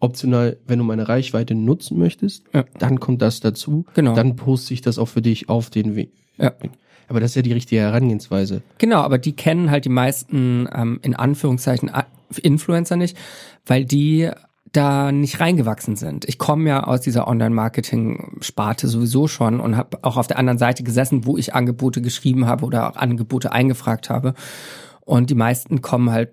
optional, 0.00 0.58
wenn 0.66 0.78
du 0.78 0.84
meine 0.84 1.08
Reichweite 1.08 1.54
nutzen 1.54 1.98
möchtest, 1.98 2.44
Ja. 2.54 2.64
dann 2.78 3.00
kommt 3.00 3.20
das 3.20 3.40
dazu. 3.40 3.84
Genau. 3.94 4.14
Dann 4.14 4.36
poste 4.36 4.72
ich 4.74 4.80
das 4.80 4.98
auch 4.98 5.08
für 5.08 5.22
dich 5.22 5.48
auf 5.48 5.70
den 5.70 5.96
Weg. 5.96 6.12
Ja. 6.38 6.54
Aber 7.08 7.20
das 7.20 7.32
ist 7.32 7.36
ja 7.36 7.42
die 7.42 7.52
richtige 7.52 7.80
Herangehensweise. 7.80 8.62
Genau, 8.78 9.00
aber 9.00 9.18
die 9.18 9.34
kennen 9.34 9.70
halt 9.70 9.84
die 9.84 9.90
meisten 9.90 10.68
ähm, 10.72 11.00
in 11.02 11.14
Anführungszeichen 11.16 11.90
Influencer 12.42 12.96
nicht, 12.96 13.16
weil 13.66 13.84
die 13.84 14.30
da 14.72 15.12
nicht 15.12 15.40
reingewachsen 15.40 15.96
sind. 15.96 16.26
Ich 16.26 16.38
komme 16.38 16.68
ja 16.68 16.84
aus 16.84 17.00
dieser 17.00 17.26
Online-Marketing-Sparte 17.26 18.86
sowieso 18.86 19.26
schon 19.26 19.60
und 19.60 19.76
habe 19.76 19.98
auch 20.02 20.18
auf 20.18 20.26
der 20.26 20.38
anderen 20.38 20.58
Seite 20.58 20.82
gesessen, 20.82 21.24
wo 21.24 21.38
ich 21.38 21.54
Angebote 21.54 22.02
geschrieben 22.02 22.46
habe 22.46 22.66
oder 22.66 22.90
auch 22.90 22.96
Angebote 22.96 23.52
eingefragt 23.52 24.10
habe. 24.10 24.34
Und 25.00 25.30
die 25.30 25.34
meisten 25.34 25.80
kommen 25.80 26.10
halt 26.10 26.32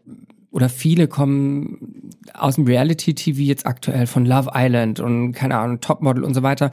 oder 0.52 0.70
viele 0.70 1.08
kommen 1.08 1.95
aus 2.34 2.56
dem 2.56 2.66
Reality-TV 2.66 3.40
jetzt 3.40 3.66
aktuell 3.66 4.08
von 4.08 4.26
Love 4.26 4.52
Island 4.54 5.00
und 5.00 5.34
keine 5.34 5.58
Ahnung, 5.58 5.80
Topmodel 5.82 6.24
und 6.24 6.34
so 6.34 6.44
weiter. 6.44 6.72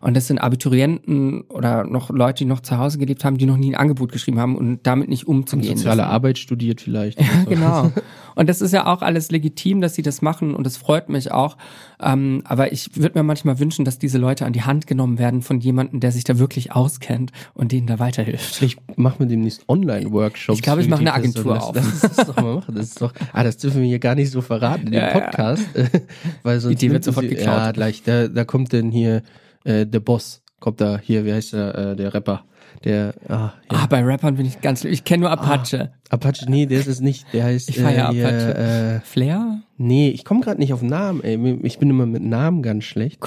Und 0.00 0.14
das 0.14 0.26
sind 0.26 0.38
Abiturienten 0.38 1.42
oder 1.42 1.84
noch 1.84 2.10
Leute, 2.10 2.38
die 2.38 2.44
noch 2.44 2.60
zu 2.60 2.78
Hause 2.78 2.98
gelebt 2.98 3.24
haben, 3.24 3.38
die 3.38 3.46
noch 3.46 3.56
nie 3.56 3.72
ein 3.72 3.80
Angebot 3.80 4.12
geschrieben 4.12 4.38
haben 4.38 4.56
und 4.56 4.80
damit 4.82 5.08
nicht 5.08 5.26
umzugehen. 5.26 5.76
Soziale 5.76 6.02
wissen. 6.02 6.10
Arbeit 6.10 6.38
studiert 6.38 6.80
vielleicht. 6.80 7.20
Ja, 7.20 7.26
genau. 7.48 7.92
Und 8.34 8.48
das 8.48 8.60
ist 8.60 8.72
ja 8.72 8.86
auch 8.86 9.02
alles 9.02 9.30
legitim, 9.30 9.80
dass 9.80 9.94
sie 9.94 10.02
das 10.02 10.22
machen 10.22 10.54
und 10.54 10.64
das 10.64 10.76
freut 10.76 11.08
mich 11.08 11.30
auch. 11.32 11.56
Ähm, 12.02 12.42
aber 12.44 12.72
ich 12.72 12.96
würde 12.96 13.18
mir 13.18 13.22
manchmal 13.22 13.58
wünschen, 13.58 13.84
dass 13.84 13.98
diese 13.98 14.18
Leute 14.18 14.44
an 14.46 14.52
die 14.52 14.62
Hand 14.62 14.86
genommen 14.86 15.18
werden 15.18 15.42
von 15.42 15.60
jemandem, 15.60 16.00
der 16.00 16.12
sich 16.12 16.24
da 16.24 16.38
wirklich 16.38 16.72
auskennt 16.72 17.32
und 17.54 17.72
denen 17.72 17.86
da 17.86 17.98
weiterhilft. 17.98 18.54
Vielleicht 18.56 18.98
machen 18.98 19.20
wir 19.20 19.26
demnächst 19.26 19.68
Online-Workshops. 19.68 20.58
Ich 20.58 20.62
glaube, 20.62 20.82
ich 20.82 20.88
mache 20.88 21.00
eine 21.00 21.14
Agentur 21.14 21.52
Person. 21.54 21.68
auf. 21.68 21.72
Das, 21.72 22.00
das, 22.00 22.16
das 22.16 22.26
doch 22.26 22.36
mal 22.36 22.54
machen. 22.56 22.74
Das 22.74 22.86
ist 22.86 23.00
doch, 23.02 23.12
ah, 23.32 23.44
das 23.44 23.56
dürfen 23.58 23.80
wir 23.80 23.88
hier 23.88 23.98
gar 23.98 24.14
nicht 24.14 24.30
so 24.30 24.40
verraten 24.42 24.86
in 24.86 24.92
dem 24.92 25.00
Ja, 25.00 25.08
ja. 25.08 25.20
Podcast. 25.20 25.66
weil 26.42 26.60
sonst 26.60 26.74
Idee 26.74 26.90
wird 26.92 27.04
sofort 27.04 27.24
sie- 27.28 27.34
geklaut. 27.34 27.46
Ja, 27.56 27.72
gleich. 27.72 28.02
Da, 28.02 28.28
da 28.28 28.44
kommt 28.44 28.72
denn 28.72 28.90
hier 28.90 29.22
äh, 29.64 29.86
der 29.86 30.00
Boss. 30.00 30.42
Kommt 30.60 30.80
da 30.80 30.98
hier, 30.98 31.24
wie 31.24 31.32
heißt 31.32 31.52
der, 31.52 31.74
äh, 31.74 31.96
der 31.96 32.14
Rapper? 32.14 32.44
Der, 32.84 33.14
ah, 33.28 33.32
ja. 33.32 33.52
Ah, 33.70 33.86
bei 33.86 34.02
Rappern 34.02 34.36
bin 34.36 34.44
ich 34.44 34.60
ganz, 34.60 34.84
ich 34.84 35.04
kenne 35.04 35.22
nur 35.22 35.30
Apache. 35.30 35.92
Apache, 36.10 36.44
nee, 36.48 36.66
der 36.66 36.80
ist 36.80 36.86
es 36.86 37.00
nicht. 37.00 37.26
Der 37.32 37.44
heißt 37.44 37.70
Ich 37.70 37.78
feier 37.80 38.12
äh, 38.12 38.22
Apache. 38.22 38.54
Äh, 38.54 39.00
Flair? 39.06 39.62
nee, 39.78 40.10
ich 40.10 40.24
komme 40.24 40.40
gerade 40.40 40.60
nicht 40.60 40.72
auf 40.74 40.82
Namen, 40.82 41.22
ey. 41.24 41.58
Ich 41.62 41.78
bin 41.78 41.88
immer 41.90 42.04
mit 42.06 42.22
Namen 42.22 42.62
ganz 42.62 42.84
schlecht. 42.84 43.20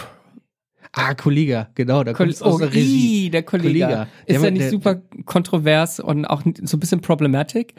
Ah, 0.94 1.14
Kollega, 1.16 1.70
genau, 1.76 2.04
da 2.04 2.14
kommt 2.14 2.42
aus 2.42 2.58
der 2.60 2.70
Regie. 2.74 3.26
ii, 3.26 3.30
der 3.30 3.44
Kollege. 3.44 3.68
Kollega. 3.86 4.08
Der 4.28 4.36
Ist 4.36 4.44
ja 4.44 4.52
nicht 4.52 4.62
der- 4.64 4.70
super 4.72 4.96
kontrovers 5.26 6.00
und 6.00 6.26
auch 6.26 6.44
so 6.64 6.78
ein 6.78 6.80
bisschen 6.80 7.02
problematic? 7.02 7.74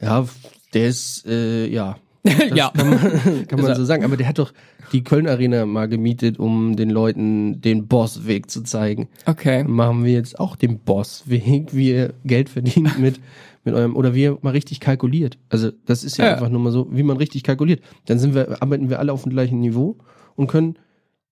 Ja, 0.00 0.26
der 0.74 0.88
ist, 0.88 1.24
äh, 1.26 1.66
ja. 1.66 1.96
Ja. 2.54 2.70
kann 2.70 2.88
man, 2.90 3.46
kann 3.48 3.60
man 3.60 3.74
so 3.74 3.84
sagen. 3.84 4.04
Aber 4.04 4.16
der 4.16 4.28
hat 4.28 4.38
doch 4.38 4.52
die 4.92 5.02
Köln 5.02 5.26
Arena 5.26 5.66
mal 5.66 5.88
gemietet, 5.88 6.38
um 6.38 6.76
den 6.76 6.90
Leuten 6.90 7.60
den 7.60 7.88
Bossweg 7.88 8.50
zu 8.50 8.62
zeigen. 8.62 9.08
Okay. 9.26 9.64
Machen 9.64 10.04
wir 10.04 10.12
jetzt 10.12 10.38
auch 10.38 10.54
den 10.56 10.78
Bossweg, 10.78 11.74
wie 11.74 11.90
ihr 11.90 12.14
Geld 12.24 12.48
verdient 12.48 12.98
mit, 13.00 13.20
mit 13.64 13.74
eurem, 13.74 13.96
oder 13.96 14.14
wie 14.14 14.22
ihr 14.22 14.38
mal 14.42 14.50
richtig 14.50 14.80
kalkuliert. 14.80 15.38
Also, 15.48 15.70
das 15.86 16.04
ist 16.04 16.16
ja, 16.18 16.26
Ja. 16.26 16.32
einfach 16.34 16.48
nur 16.48 16.60
mal 16.60 16.72
so, 16.72 16.88
wie 16.92 17.02
man 17.02 17.16
richtig 17.16 17.42
kalkuliert. 17.42 17.80
Dann 18.06 18.18
sind 18.18 18.34
wir, 18.34 18.62
arbeiten 18.62 18.88
wir 18.90 18.98
alle 19.00 19.12
auf 19.12 19.22
dem 19.24 19.32
gleichen 19.32 19.60
Niveau 19.60 19.96
und 20.36 20.46
können, 20.46 20.76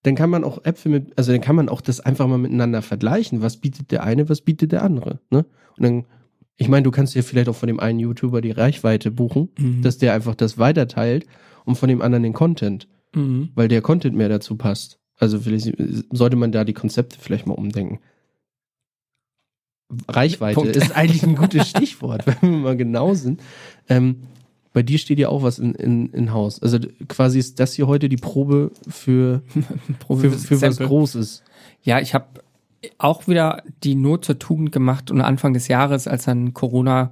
dann 0.02 0.14
kann 0.14 0.30
man 0.30 0.44
auch 0.44 0.64
Äpfel 0.64 0.90
mit, 0.90 1.12
also 1.18 1.30
dann 1.30 1.40
kann 1.42 1.56
man 1.56 1.68
auch 1.68 1.82
das 1.82 2.00
einfach 2.00 2.26
mal 2.26 2.38
miteinander 2.38 2.82
vergleichen. 2.82 3.42
Was 3.42 3.58
bietet 3.58 3.90
der 3.90 4.02
eine, 4.02 4.28
was 4.28 4.40
bietet 4.40 4.72
der 4.72 4.82
andere, 4.82 5.20
ne? 5.30 5.44
Und 5.76 5.82
dann, 5.84 6.04
ich 6.60 6.68
meine, 6.68 6.82
du 6.84 6.90
kannst 6.90 7.14
dir 7.14 7.22
vielleicht 7.24 7.48
auch 7.48 7.56
von 7.56 7.66
dem 7.68 7.80
einen 7.80 7.98
YouTuber 7.98 8.40
die 8.42 8.50
Reichweite 8.50 9.10
buchen, 9.10 9.48
Mhm. 9.58 9.82
dass 9.82 9.96
der 9.98 10.12
einfach 10.12 10.34
das 10.34 10.58
weiterteilt 10.58 11.26
und 11.64 11.76
von 11.76 11.88
dem 11.88 12.02
anderen 12.02 12.22
den 12.22 12.32
Content, 12.34 12.86
Mhm. 13.16 13.48
weil 13.54 13.66
der 13.68 13.80
Content 13.82 14.14
mehr 14.16 14.28
dazu 14.28 14.56
passt. 14.56 14.98
Also 15.16 15.38
vielleicht 15.40 15.72
sollte 16.12 16.36
man 16.36 16.52
da 16.52 16.64
die 16.64 16.72
Konzepte 16.74 17.18
vielleicht 17.18 17.46
mal 17.46 17.54
umdenken. 17.54 17.98
Reichweite 20.08 20.54
Punkt. 20.60 20.76
ist 20.76 20.94
eigentlich 20.96 21.22
ein 21.24 21.34
gutes 21.34 21.68
Stichwort, 21.68 22.24
wenn 22.42 22.50
wir 22.50 22.58
mal 22.58 22.76
genau 22.76 23.14
sind. 23.14 23.42
Ähm, 23.88 24.22
bei 24.72 24.82
dir 24.84 24.98
steht 24.98 25.18
ja 25.18 25.28
auch 25.30 25.42
was 25.42 25.58
in, 25.58 25.74
in, 25.74 26.10
in 26.10 26.32
Haus. 26.32 26.62
Also 26.62 26.78
quasi 27.08 27.38
ist 27.40 27.58
das 27.58 27.74
hier 27.74 27.88
heute 27.88 28.08
die 28.08 28.16
Probe 28.16 28.70
für, 28.86 29.42
für, 30.08 30.30
für 30.30 30.62
was. 30.62 30.78
Großes. 30.78 31.42
Ja, 31.82 32.00
ich 32.00 32.14
habe 32.14 32.26
auch 32.98 33.28
wieder 33.28 33.62
die 33.82 33.94
Not 33.94 34.24
zur 34.24 34.38
Tugend 34.38 34.72
gemacht 34.72 35.10
und 35.10 35.20
Anfang 35.20 35.52
des 35.52 35.68
Jahres, 35.68 36.06
als 36.08 36.24
dann 36.24 36.54
Corona 36.54 37.10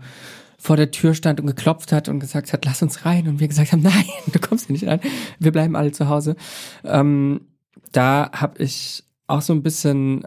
vor 0.59 0.77
der 0.77 0.91
Tür 0.91 1.15
stand 1.15 1.41
und 1.41 1.47
geklopft 1.47 1.93
hat 1.93 2.09
und 2.09 2.19
gesagt 2.19 2.53
hat, 2.53 2.65
lass 2.65 2.83
uns 2.83 3.05
rein. 3.05 3.29
Und 3.29 3.41
wir 3.41 3.49
gesagt 3.49 3.73
haben, 3.73 3.83
nein, 3.83 4.05
du 4.33 4.39
kommst 4.39 4.67
hier 4.67 4.75
nicht 4.75 4.87
rein. 4.87 5.01
Wir 5.39 5.53
bleiben 5.53 5.77
alle 5.77 5.93
zu 5.93 6.09
Hause. 6.09 6.37
Ähm, 6.85 7.43
da 7.93 8.31
habe 8.33 8.63
ich 8.63 9.05
auch 9.27 9.43
so 9.43 9.53
ein 9.53 9.63
bisschen 9.63 10.25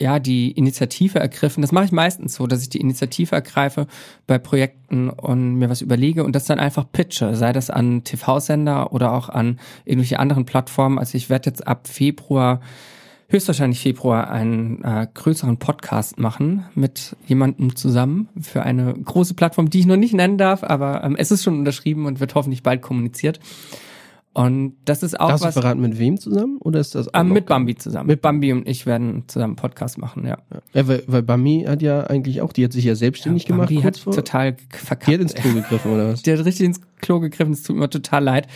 ja 0.00 0.18
die 0.18 0.50
Initiative 0.52 1.18
ergriffen. 1.18 1.60
Das 1.60 1.72
mache 1.72 1.84
ich 1.84 1.92
meistens 1.92 2.34
so, 2.34 2.46
dass 2.46 2.62
ich 2.62 2.70
die 2.70 2.80
Initiative 2.80 3.34
ergreife 3.34 3.86
bei 4.26 4.38
Projekten 4.38 5.10
und 5.10 5.56
mir 5.56 5.68
was 5.68 5.82
überlege 5.82 6.24
und 6.24 6.34
das 6.34 6.46
dann 6.46 6.58
einfach 6.58 6.90
pitche, 6.90 7.36
sei 7.36 7.52
das 7.52 7.68
an 7.70 8.02
TV-Sender 8.02 8.92
oder 8.92 9.12
auch 9.12 9.28
an 9.28 9.60
irgendwelche 9.84 10.18
anderen 10.18 10.46
Plattformen. 10.46 10.98
Also 10.98 11.16
ich 11.16 11.28
werde 11.28 11.50
jetzt 11.50 11.66
ab 11.68 11.86
Februar 11.86 12.60
höchstwahrscheinlich 13.30 13.80
Februar 13.80 14.30
einen 14.30 14.82
äh, 14.82 15.06
größeren 15.14 15.56
Podcast 15.56 16.18
machen 16.18 16.66
mit 16.74 17.16
jemandem 17.26 17.76
zusammen 17.76 18.28
für 18.40 18.62
eine 18.62 18.92
große 18.92 19.34
Plattform, 19.34 19.70
die 19.70 19.80
ich 19.80 19.86
noch 19.86 19.96
nicht 19.96 20.14
nennen 20.14 20.36
darf, 20.36 20.64
aber 20.64 21.04
ähm, 21.04 21.16
es 21.16 21.30
ist 21.30 21.44
schon 21.44 21.58
unterschrieben 21.58 22.06
und 22.06 22.20
wird 22.20 22.34
hoffentlich 22.34 22.62
bald 22.62 22.82
kommuniziert. 22.82 23.40
Und 24.32 24.74
das 24.84 25.02
ist 25.02 25.18
auch 25.18 25.28
Darfst 25.28 25.42
du 25.44 25.48
was 25.48 25.54
verraten, 25.54 25.80
mit 25.80 25.98
wem 25.98 26.16
zusammen? 26.18 26.58
Oder 26.60 26.78
ist 26.78 26.94
das 26.94 27.12
auch 27.12 27.20
ähm, 27.20 27.28
noch 27.28 27.34
mit 27.34 27.46
gar- 27.48 27.58
Bambi 27.58 27.74
zusammen. 27.74 28.06
Mit 28.06 28.22
Bambi 28.22 28.52
und 28.52 28.68
ich 28.68 28.86
werden 28.86 29.24
zusammen 29.26 29.52
einen 29.52 29.56
Podcast 29.56 29.98
machen, 29.98 30.24
ja. 30.24 30.38
Ja, 30.72 30.86
weil, 30.86 31.02
weil 31.08 31.22
Bami 31.24 31.64
hat 31.66 31.82
ja 31.82 32.04
eigentlich 32.04 32.40
auch, 32.40 32.52
die 32.52 32.62
hat 32.64 32.72
sich 32.72 32.84
ja 32.84 32.94
selbstständig 32.94 33.46
gemacht. 33.46 33.68
Bambi 33.70 33.82
kurz 33.82 33.96
hat 33.96 33.98
vor. 34.04 34.12
total 34.14 34.52
Die 34.52 34.62
verkackt. 34.76 35.12
hat 35.14 35.20
ins 35.20 35.34
Klo 35.34 35.52
gegriffen, 35.52 35.92
oder 35.92 36.12
was? 36.12 36.22
Die 36.22 36.32
hat 36.32 36.44
richtig 36.44 36.64
ins 36.66 36.80
Klo 37.00 37.18
gegriffen, 37.18 37.52
es 37.52 37.64
tut 37.64 37.74
mir 37.76 37.90
total 37.90 38.22
leid. 38.22 38.46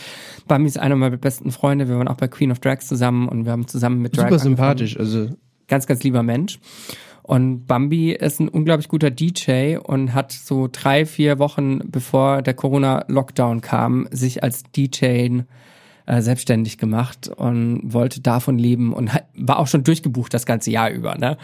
Bambi 0.46 0.68
ist 0.68 0.78
einer 0.78 0.94
meiner 0.94 1.16
besten 1.16 1.50
Freunde, 1.50 1.88
wir 1.88 1.98
waren 1.98 2.06
auch 2.06 2.18
bei 2.18 2.28
Queen 2.28 2.52
of 2.52 2.60
Drags 2.60 2.86
zusammen 2.86 3.28
und 3.28 3.44
wir 3.44 3.50
haben 3.50 3.66
zusammen 3.66 4.00
mit 4.00 4.16
Drag 4.16 4.28
Super 4.28 4.34
angefangen. 4.36 4.56
sympathisch. 4.56 4.96
Also, 4.96 5.30
ganz, 5.66 5.88
ganz 5.88 6.04
lieber 6.04 6.22
Mensch. 6.22 6.60
Und 7.26 7.66
Bambi 7.66 8.12
ist 8.12 8.38
ein 8.38 8.48
unglaublich 8.50 8.88
guter 8.88 9.10
DJ 9.10 9.78
und 9.78 10.12
hat 10.12 10.30
so 10.30 10.68
drei, 10.70 11.06
vier 11.06 11.38
Wochen 11.38 11.80
bevor 11.90 12.42
der 12.42 12.52
Corona-Lockdown 12.52 13.62
kam, 13.62 14.06
sich 14.10 14.42
als 14.42 14.62
DJ 14.76 15.40
äh, 16.06 16.20
selbstständig 16.20 16.78
gemacht 16.78 17.28
und 17.28 17.80
wollte 17.84 18.20
davon 18.20 18.58
leben 18.58 18.92
und 18.92 19.10
war 19.36 19.58
auch 19.58 19.66
schon 19.66 19.84
durchgebucht 19.84 20.34
das 20.34 20.44
ganze 20.46 20.70
Jahr 20.70 20.90
über. 20.90 21.16
Ne? 21.16 21.36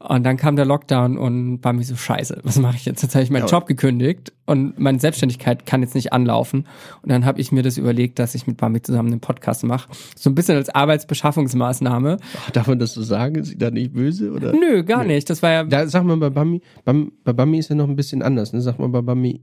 Und 0.00 0.24
dann 0.24 0.36
kam 0.36 0.56
der 0.56 0.64
Lockdown 0.64 1.16
und 1.18 1.60
Bambi 1.60 1.84
so, 1.84 1.94
scheiße, 1.96 2.40
was 2.42 2.58
mache 2.58 2.76
ich 2.76 2.84
jetzt? 2.84 3.02
Jetzt 3.02 3.14
habe 3.14 3.22
ich 3.22 3.30
meinen 3.30 3.46
Ja. 3.46 3.48
Job 3.50 3.66
gekündigt 3.66 4.32
und 4.46 4.78
meine 4.78 4.98
Selbstständigkeit 4.98 5.66
kann 5.66 5.82
jetzt 5.82 5.94
nicht 5.94 6.12
anlaufen. 6.12 6.66
Und 7.02 7.10
dann 7.10 7.24
habe 7.24 7.40
ich 7.40 7.52
mir 7.52 7.62
das 7.62 7.78
überlegt, 7.78 8.18
dass 8.18 8.34
ich 8.34 8.46
mit 8.46 8.56
Bambi 8.56 8.82
zusammen 8.82 9.12
einen 9.12 9.20
Podcast 9.20 9.62
mache. 9.64 9.88
So 10.16 10.30
ein 10.30 10.34
bisschen 10.34 10.56
als 10.56 10.68
Arbeitsbeschaffungsmaßnahme. 10.70 12.16
ach, 12.44 12.50
darf 12.50 12.66
man 12.66 12.78
das 12.78 12.94
so 12.94 13.02
sagen? 13.02 13.36
Ist 13.36 13.48
sie 13.48 13.58
da 13.58 13.70
nicht 13.70 13.92
böse? 13.92 14.32
Oder? 14.32 14.52
Nö, 14.52 14.82
gar 14.84 15.04
nicht. 15.04 15.28
Das 15.30 15.42
war 15.42 15.50
ja 15.50 15.64
Da, 15.64 15.86
sag 15.86 16.04
mal, 16.04 16.16
bei 16.16 16.30
Bami, 16.30 16.60
Bam, 16.84 17.12
bei 17.24 17.32
Bami 17.32 17.58
ist 17.58 17.68
ja 17.70 17.76
noch 17.76 17.88
ein 17.88 17.96
bisschen 17.96 18.22
anders. 18.22 18.52
Ne? 18.52 18.60
Sag 18.60 18.78
mal, 18.78 18.88
bei 18.88 19.02
wer- 19.06 19.40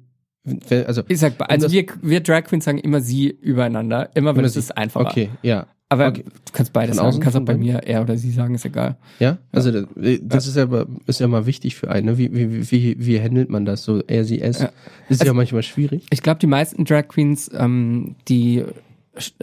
also, 0.85 1.03
Ich 1.07 1.19
sag, 1.19 1.33
also 1.49 1.71
wir, 1.71 1.85
wir 2.01 2.19
Drag 2.21 2.43
Queens 2.43 2.65
sagen 2.65 2.77
immer 2.79 3.01
sie 3.01 3.29
übereinander, 3.29 4.09
immer 4.15 4.31
Immer 4.31 4.43
es 4.43 4.55
ist 4.55 4.75
einfacher. 4.77 5.07
okay, 5.09 5.29
ja. 5.41 5.67
Aber 5.87 6.07
okay. 6.07 6.23
du 6.23 6.51
kannst 6.51 6.73
beides 6.73 6.95
sagen. 6.97 7.11
Du 7.11 7.19
kannst 7.19 7.37
auch 7.37 7.41
bei 7.45 7.55
mir 7.55 7.75
er 7.85 8.01
oder 8.01 8.17
sie 8.17 8.31
sagen, 8.31 8.55
ist 8.55 8.65
egal. 8.65 8.97
Ja, 9.19 9.37
also 9.51 9.71
das, 9.71 9.85
das 10.21 10.47
ist 10.47 10.57
ja 10.57 10.63
aber- 10.63 10.87
ist 11.05 11.19
ja 11.19 11.27
mal 11.27 11.45
wichtig 11.45 11.75
für 11.75 11.91
einen. 11.91 12.07
Ne? 12.07 12.17
Wie, 12.17 12.33
wie, 12.33 12.71
wie, 12.71 12.95
wie 13.05 13.21
handelt 13.21 13.49
man 13.51 13.65
das 13.65 13.83
so? 13.83 14.01
Er, 14.07 14.25
sie, 14.25 14.41
es. 14.41 14.59
Ja. 14.61 14.69
Ist 15.09 15.19
ja 15.21 15.25
Also- 15.25 15.33
manchmal 15.35 15.61
schwierig. 15.61 16.07
Ich 16.09 16.23
glaube, 16.23 16.39
die 16.39 16.47
meisten 16.47 16.85
Drag 16.85 17.07
Queens, 17.07 17.51
ähm, 17.55 18.15
die 18.27 18.63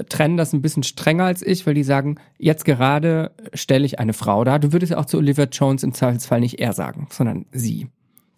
trennen 0.09 0.37
das 0.37 0.53
ein 0.53 0.61
bisschen 0.63 0.83
strenger 0.83 1.25
als 1.25 1.43
ich, 1.43 1.65
weil 1.67 1.75
die 1.75 1.85
sagen, 1.85 2.17
jetzt 2.39 2.65
gerade 2.65 3.31
stelle 3.55 3.87
ich 3.87 4.01
eine 4.01 4.13
Frau 4.13 4.43
dar. 4.45 4.59
Du 4.59 4.73
würdest 4.73 4.91
ja 4.93 4.99
auch 4.99 5.07
zu 5.07 5.19
Olivia 5.19 5.45
Jones 5.51 5.83
im 5.85 5.95
Zweifelsfall 5.95 6.41
nicht 6.41 6.59
er 6.59 6.73
sagen, 6.73 7.07
sondern 7.11 7.47
sie. 7.53 7.87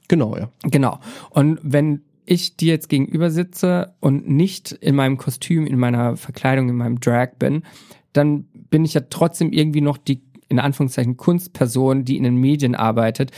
Genau, 0.09 0.37
ja. 0.37 0.51
Genau. 0.63 1.01
Und 1.31 1.59
wenn 1.63 2.03
ich 2.27 2.57
dir 2.57 2.73
jetzt 2.73 2.89
gegenüber 2.89 3.31
sitze 3.31 3.95
und 4.01 4.29
nicht 4.29 4.73
in 4.73 4.95
meinem 4.95 5.17
Kostüm, 5.17 5.67
in 5.67 5.79
meiner 5.79 6.17
Verkleidung, 6.17 6.69
in 6.69 6.77
meinem 6.77 7.01
Drag 7.01 7.37
bin, 7.39 7.63
dann 8.13 8.45
bin 8.71 8.85
ich 8.85 8.95
ja 8.95 9.03
trotzdem 9.11 9.53
irgendwie 9.53 9.81
noch 9.81 9.99
die, 9.99 10.23
in 10.49 10.59
Anführungszeichen, 10.59 11.17
Kunstperson, 11.17 12.05
die 12.05 12.17
in 12.17 12.23
den 12.23 12.37
Medien 12.37 12.75
arbeitet, 12.75 13.33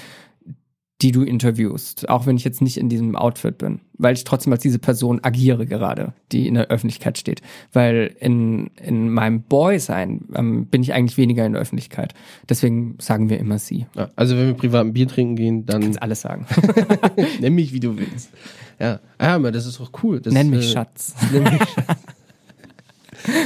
die 1.03 1.13
du 1.13 1.23
interviewst. 1.23 2.09
Auch 2.09 2.27
wenn 2.27 2.37
ich 2.37 2.45
jetzt 2.45 2.63
nicht 2.63 2.79
in 2.79 2.89
diesem 2.89 3.17
Outfit 3.17 3.59
bin. 3.59 3.81
Weil 3.99 4.15
ich 4.15 4.25
trotzdem 4.25 4.53
als 4.53 4.63
diese 4.63 4.79
Person 4.79 5.21
agiere 5.23 5.67
gerade, 5.67 6.15
die 6.33 6.47
in 6.47 6.55
der 6.55 6.69
Öffentlichkeit 6.69 7.19
steht. 7.19 7.43
Weil 7.73 8.15
in, 8.19 8.71
in 8.83 9.11
meinem 9.11 9.43
Boy-Sein 9.43 10.25
ähm, 10.35 10.67
bin 10.67 10.83
ich 10.83 10.95
eigentlich 10.95 11.19
weniger 11.19 11.45
in 11.45 11.53
der 11.53 11.61
Öffentlichkeit. 11.61 12.15
Deswegen 12.49 12.97
sagen 12.99 13.29
wir 13.29 13.39
immer 13.39 13.59
sie. 13.59 13.87
ja. 13.95 14.09
Also 14.17 14.37
wenn 14.37 14.47
wir 14.47 14.55
privat 14.55 14.87
ein 14.87 14.95
Bier 14.95 15.09
trinken 15.09 15.37
gehen, 15.37 15.67
dann 15.67 15.83
Kannst 15.83 16.03
alles 16.03 16.21
sagen. 16.23 16.47
nenn 17.41 17.55
mich, 17.55 17.75
wie 17.75 17.81
du 17.81 17.99
willst. 17.99 18.31
Ja, 18.79 19.01
ah, 19.19 19.35
aber 19.35 19.53
das 19.53 19.67
ist 19.67 19.81
doch 19.81 19.91
cool. 20.03 20.21
Das, 20.21 20.33
Nenn 20.33 20.51
mich 20.51 20.69
äh, 20.69 20.73
Schatz. 20.73 21.15
Nenn 21.33 21.43
mich 21.45 21.53
Schatz. 21.53 21.99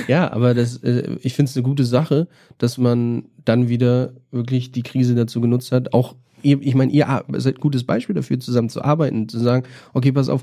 ja, 0.09 0.33
aber 0.33 0.55
das, 0.55 0.79
äh, 0.79 1.17
ich 1.23 1.35
finde 1.35 1.51
es 1.51 1.57
eine 1.57 1.65
gute 1.65 1.85
Sache, 1.85 2.29
dass 2.59 2.79
man 2.79 3.25
dann 3.45 3.69
wieder 3.69 4.13
wirklich 4.31 4.73
die 4.73 4.83
Krise 4.83 5.15
dazu 5.15 5.41
genutzt 5.41 5.73
hat, 5.73 5.95
auch 5.95 6.15
ihr, 6.43 6.61
ich 6.63 6.75
meine, 6.75 6.93
ihr 6.93 7.25
seid 7.37 7.57
ein 7.57 7.61
gutes 7.61 7.85
Beispiel 7.85 8.15
dafür, 8.15 8.39
zusammen 8.41 8.69
zu 8.69 8.83
arbeiten, 8.83 9.29
zu 9.29 9.39
sagen, 9.39 9.67
okay, 9.93 10.13
pass 10.13 10.29
auf, 10.29 10.43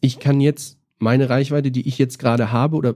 ich 0.00 0.18
kann 0.18 0.40
jetzt 0.40 0.78
meine 0.98 1.28
Reichweite, 1.30 1.70
die 1.70 1.86
ich 1.88 1.98
jetzt 1.98 2.18
gerade 2.18 2.52
habe, 2.52 2.76
oder 2.76 2.94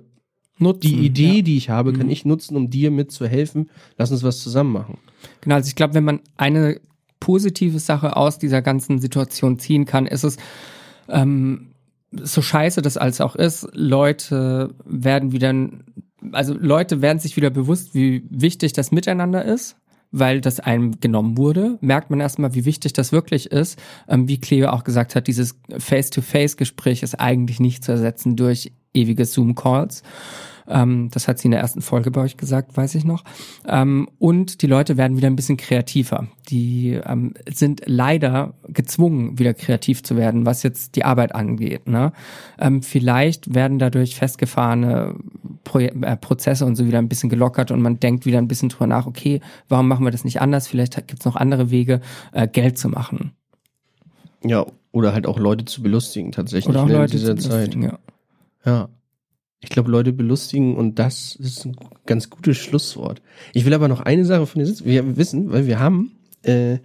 Nutzen. 0.59 0.81
die 0.83 1.07
Idee, 1.07 1.37
Ja. 1.37 1.43
die 1.43 1.57
ich 1.57 1.71
habe, 1.71 1.93
kann 1.93 2.07
Mhm. 2.07 2.13
ich 2.13 2.25
nutzen, 2.25 2.57
um 2.57 2.71
dir 2.71 2.91
mitzuhelfen. 2.91 3.71
Lass 3.97 4.11
uns 4.13 4.23
was 4.23 4.41
zusammen 4.43 4.73
machen. 4.73 4.99
Genau, 5.41 5.57
also 5.57 5.69
ich 5.69 5.75
glaube, 5.77 5.95
wenn 5.95 6.05
man 6.05 6.21
eine 6.37 6.81
positive 7.21 7.79
Sache 7.79 8.17
aus 8.17 8.39
dieser 8.39 8.63
ganzen 8.63 8.99
Situation 8.99 9.59
ziehen 9.59 9.85
kann, 9.85 10.07
ist 10.07 10.25
es, 10.25 10.37
ähm, 11.09 11.69
so 12.13 12.43
scheiße 12.43 12.83
das 12.83 12.97
alles 12.97 13.21
auch 13.21 13.37
ist, 13.37 13.67
Leute 13.73 14.75
werden 14.85 15.33
wieder, 15.33 15.55
also 16.33 16.55
Leute 16.55 17.01
werden 17.01 17.19
sich 17.19 17.37
wieder 17.37 17.51
bewusst, 17.51 17.95
wie 17.95 18.23
wichtig 18.29 18.73
das 18.75 18.93
Miteinander 18.93 19.45
ist, 19.45 19.77
weil 20.13 20.41
das 20.41 20.61
einem 20.61 21.01
genommen 21.01 21.37
wurde, 21.37 21.79
merkt 21.81 22.11
man 22.11 22.21
erstmal, 22.21 22.55
wie 22.55 22.65
wichtig 22.65 22.93
das 22.93 23.11
wirklich 23.11 23.51
ist. 23.51 23.79
Ähm, 24.09 24.29
wie 24.29 24.39
Cleo 24.39 24.69
auch 24.69 24.85
gesagt 24.85 25.17
hat, 25.17 25.27
dieses 25.27 25.59
Face-to-Face-Gespräch 25.77 27.03
ist 27.03 27.19
eigentlich 27.19 27.59
nicht 27.59 27.83
zu 27.83 27.93
ersetzen 27.93 28.37
durch 28.37 28.73
ewige 28.95 29.25
Zoom-Calls. 29.25 30.03
Ähm, 30.69 31.09
das 31.13 31.29
hat 31.29 31.39
sie 31.39 31.47
in 31.47 31.53
der 31.53 31.61
ersten 31.61 31.83
Folge 31.83 32.11
bei 32.11 32.23
euch 32.23 32.37
gesagt, 32.37 32.77
weiß 32.77 32.95
ich 32.95 33.05
noch. 33.05 33.25
Ähm, 33.67 34.09
und 34.19 34.63
die 34.63 34.67
Leute 34.67 34.97
werden 34.97 35.17
wieder 35.17 35.29
ein 35.29 35.37
bisschen 35.37 35.57
kreativer. 35.57 36.27
Die 36.49 37.01
ähm, 37.05 37.35
sind 37.51 37.83
leider 37.87 38.55
gezwungen, 38.69 39.39
wieder 39.39 39.55
kreativ 39.55 40.03
zu 40.03 40.17
werden, 40.17 40.47
was 40.47 40.63
jetzt 40.63 40.97
die 40.97 41.05
Arbeit 41.05 41.35
angeht. 41.35 41.89
Ne? 41.89 42.13
Ähm, 42.59 42.83
vielleicht 42.83 43.55
werden 43.55 43.79
dadurch 43.79 44.17
festgefahrene 44.17 45.15
Pro 45.65 45.79
äh, 45.79 46.17
Prozesse 46.17 46.65
und 46.67 46.77
so 46.77 46.87
wieder 46.87 46.99
ein 46.99 47.09
bisschen 47.09 47.31
gelockert 47.31 47.71
und 47.71 47.81
man 47.81 48.01
denkt 48.01 48.27
wieder 48.27 48.39
ein 48.39 48.49
bisschen 48.49 48.69
drüber 48.69 48.87
nach, 48.87 49.07
okay, 49.07 49.41
warum 49.69 49.89
machen 49.89 50.05
wir 50.05 50.11
das 50.11 50.25
nicht 50.25 50.41
anders? 50.41 50.67
Vielleicht 50.67 51.07
gibt's 51.07 51.25
noch 51.25 51.37
andere 51.37 51.71
Wege, 51.71 52.01
äh, 52.33 52.49
Geld 52.49 52.79
zu 52.79 52.89
machen. 52.89 53.33
Ja, 54.45 54.67
oder 54.91 55.13
halt 55.13 55.27
auch 55.27 55.39
Leute 55.39 55.65
zu 55.65 55.83
belustigen, 55.83 56.33
tatsächlich 56.33 56.69
Oder 56.69 56.83
auch 56.83 56.89
während 56.89 57.13
Leute 57.13 57.19
dieser 57.19 57.37
zu 57.37 57.49
Zeit. 57.49 57.75
Ja. 57.75 57.99
Ja. 58.65 58.89
Ich 59.63 59.71
glaube, 59.71 59.91
Leute 59.91 60.13
belustigen 60.13 60.77
und 60.77 60.99
das 60.99 61.37
ist 61.37 61.65
ein 61.65 61.77
ganz 62.05 62.29
gutes 62.31 62.59
Schlusswort. 62.59 63.23
Ich 63.55 63.65
will 63.65 63.73
aber 63.75 63.89
noch 63.89 64.01
eine 64.01 64.25
Sache 64.25 64.47
von 64.47 64.59
dir 64.59 64.67
sitzen. 64.67 64.85
Wir 64.87 65.17
wissen, 65.17 65.53
weil 65.53 65.67
wir 65.67 65.79
haben 65.79 66.13
äh, 66.43 66.79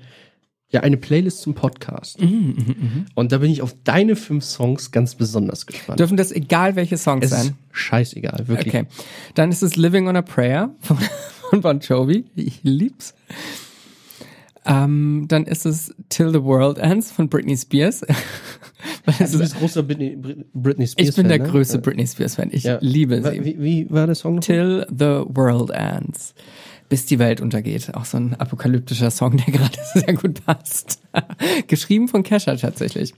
Ja, 0.69 0.81
eine 0.81 0.97
Playlist 0.97 1.41
zum 1.41 1.53
Podcast. 1.55 2.19
Und 2.21 3.31
da 3.31 3.37
bin 3.39 3.49
ich 3.49 3.61
auf 3.61 3.75
deine 3.83 4.15
fünf 4.15 4.43
Songs 4.43 4.91
ganz 4.91 5.15
besonders 5.15 5.65
gespannt. 5.65 5.99
Dürfen 5.99 6.17
das 6.17 6.31
egal 6.31 6.75
welche 6.75 6.97
Songs 6.97 7.25
es 7.25 7.31
sein? 7.31 7.47
ist 7.47 7.53
scheißegal, 7.71 8.47
wirklich. 8.47 8.73
Okay. 8.75 8.85
Dann 9.33 9.49
ist 9.49 9.63
es 9.63 9.75
Living 9.75 10.07
on 10.07 10.15
a 10.15 10.21
Prayer 10.21 10.75
von, 10.81 10.97
von 11.49 11.61
Bon 11.61 11.79
Jovi. 11.79 12.25
Ich 12.35 12.59
lieb's. 12.63 13.15
Ähm, 14.65 15.25
dann 15.29 15.45
ist 15.45 15.65
es 15.65 15.95
Till 16.09 16.31
the 16.31 16.43
World 16.43 16.77
Ends 16.77 17.11
von 17.11 17.29
Britney 17.29 17.55
Spears. 17.57 18.05
Es 19.19 19.31
Du 19.31 19.37
ist, 19.37 19.39
bist 19.39 19.59
großer 19.59 19.83
Britney, 19.83 20.17
Britney 20.53 20.87
Spears 20.87 21.09
ich 21.09 21.15
bin 21.15 21.27
der 21.27 21.37
Fan, 21.37 21.45
ne? 21.47 21.51
größte 21.51 21.79
Britney 21.79 22.05
Spears 22.07 22.35
Fan. 22.35 22.49
Ich 22.51 22.63
Ja. 22.63 22.77
liebe 22.81 23.21
sie. 23.23 23.43
Wie, 23.45 23.61
wie 23.61 23.87
war 23.89 24.05
der 24.05 24.15
Song 24.15 24.35
noch? 24.35 24.43
Till 24.43 24.85
the 24.89 25.23
World 25.29 25.71
Ends. 25.71 26.33
Bis 26.89 27.05
die 27.05 27.19
Welt 27.19 27.41
untergeht. 27.41 27.93
Auch 27.95 28.05
so 28.05 28.15
ein 28.15 28.33
apokalyptischer 28.35 29.11
Song, 29.11 29.35
der 29.35 29.45
gerade 29.53 29.77
sehr 29.93 30.13
gut 30.13 30.45
passt. 30.45 31.01
Geschrieben 31.67 32.07
von 32.07 32.23
Kesha 32.23 32.55
tatsächlich. 32.55 33.13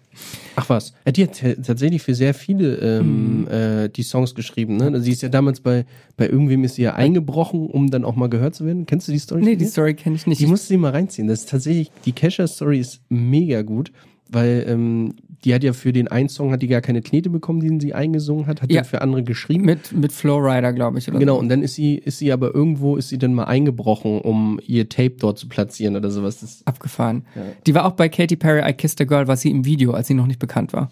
Ach 0.55 0.67
was, 0.69 0.93
ja, 1.05 1.11
die 1.11 1.23
hat 1.23 1.39
tatsächlich 1.63 2.01
für 2.01 2.15
sehr 2.15 2.33
viele 2.33 2.75
ähm, 2.77 3.47
äh, 3.47 3.87
die 3.89 4.01
Songs 4.03 4.33
geschrieben. 4.33 4.77
Ne? 4.77 4.99
Sie 5.01 5.11
ist 5.11 5.21
ja 5.21 5.29
damals 5.29 5.59
bei, 5.59 5.85
bei 6.17 6.27
irgendwem 6.27 6.63
ist 6.63 6.75
sie 6.75 6.81
ja 6.83 6.95
eingebrochen, 6.95 7.67
um 7.67 7.91
dann 7.91 8.05
auch 8.05 8.15
mal 8.15 8.27
gehört 8.29 8.55
zu 8.55 8.65
werden. 8.65 8.87
Kennst 8.87 9.07
du 9.07 9.11
die 9.11 9.19
Story? 9.19 9.41
Nee, 9.43 9.55
die? 9.55 9.65
Story 9.65 9.93
kenne 9.93 10.15
ich 10.15 10.25
nicht. 10.25 10.41
Die 10.41 10.47
musst 10.47 10.67
du 10.69 10.73
dir 10.73 10.79
mal 10.79 10.91
reinziehen. 10.91 11.27
Das 11.27 11.41
ist 11.41 11.49
tatsächlich, 11.49 11.91
die 12.05 12.11
Kesha-Story 12.13 12.79
ist 12.79 13.01
mega 13.09 13.61
gut, 13.61 13.91
weil 14.31 14.65
ähm, 14.67 15.13
die 15.45 15.53
hat 15.53 15.63
ja 15.63 15.73
für 15.73 15.93
den 15.93 16.07
einen 16.09 16.27
Song 16.29 16.51
hat 16.51 16.61
die 16.61 16.67
gar 16.67 16.81
keine 16.81 17.01
Knete 17.01 17.29
bekommen, 17.29 17.61
den 17.61 17.79
sie 17.79 17.93
eingesungen 17.93 18.45
hat, 18.47 18.61
hat 18.61 18.71
Ja. 18.71 18.81
dann 18.81 18.89
für 18.89 19.01
andere 19.01 19.23
geschrieben. 19.23 19.63
mit, 19.65 19.91
mit 19.93 20.11
Flowrider, 20.11 20.73
glaube 20.73 20.99
ich. 20.99 21.07
Oder 21.07 21.19
Genau, 21.19 21.35
So. 21.35 21.39
und 21.39 21.49
dann 21.49 21.61
ist 21.63 21.75
sie, 21.75 21.95
ist 21.95 22.19
sie 22.19 22.31
aber 22.31 22.53
irgendwo, 22.53 22.97
ist 22.97 23.09
sie 23.09 23.17
dann 23.17 23.33
mal 23.33 23.45
eingebrochen, 23.45 24.19
um 24.21 24.59
ihr 24.67 24.89
Tape 24.89 25.15
dort 25.19 25.37
zu 25.39 25.47
platzieren 25.47 25.95
oder 25.95 26.11
sowas. 26.11 26.41
Das, 26.41 26.61
Abgefahren. 26.65 27.25
Die 27.65 27.73
war 27.73 27.85
auch 27.85 27.93
bei 27.93 28.09
Katy 28.09 28.35
Perry, 28.35 28.69
I 28.69 28.73
Kissed 28.73 28.99
a 29.01 29.05
Girl, 29.05 29.27
war 29.27 29.37
sie 29.37 29.49
im 29.51 29.63
Video, 29.65 29.91
als 29.93 30.07
sie 30.07 30.13
noch 30.13 30.27
nicht 30.27 30.39
bekannt 30.39 30.73
war. 30.73 30.91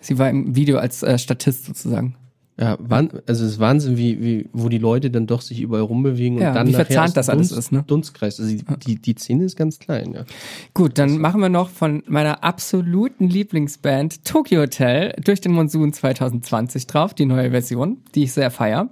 Sie 0.00 0.18
war 0.18 0.28
im 0.30 0.54
Video 0.56 0.78
als 0.78 1.02
äh, 1.02 1.18
Statist 1.18 1.64
sozusagen. 1.66 2.14
Ja, 2.60 2.76
Wahn, 2.78 3.08
also 3.26 3.44
es 3.46 3.52
ist 3.52 3.58
Wahnsinn, 3.58 3.96
wie, 3.96 4.22
wie, 4.22 4.48
wo 4.52 4.68
die 4.68 4.76
Leute 4.78 5.10
dann 5.10 5.26
doch 5.26 5.40
sich 5.40 5.60
überall 5.60 5.82
rumbewegen 5.84 6.36
und 6.36 6.42
Ja, 6.42 6.52
dann 6.52 6.66
wie 6.66 6.74
verzahnt 6.74 7.16
das 7.16 7.30
alles 7.30 7.48
Dunst, 7.48 7.58
ist, 7.58 7.72
ne? 7.72 7.84
Dunstkreis. 7.86 8.38
Also 8.38 8.54
die, 8.54 8.62
die, 8.86 9.00
die 9.00 9.14
Szene 9.18 9.44
ist 9.44 9.56
ganz 9.56 9.78
klein, 9.78 10.12
ja. 10.12 10.24
Gut, 10.74 10.98
dann 10.98 11.18
machen 11.18 11.40
wir 11.40 11.48
noch 11.48 11.70
von 11.70 12.02
meiner 12.06 12.44
absoluten 12.44 13.28
Lieblingsband 13.28 14.24
Tokyo 14.26 14.60
Hotel 14.60 15.14
durch 15.24 15.40
den 15.40 15.52
Monsun 15.52 15.92
2020 15.94 16.86
drauf, 16.86 17.14
die 17.14 17.24
neue 17.24 17.50
Version, 17.50 17.98
die 18.14 18.24
ich 18.24 18.32
sehr 18.32 18.50
feier. 18.50 18.90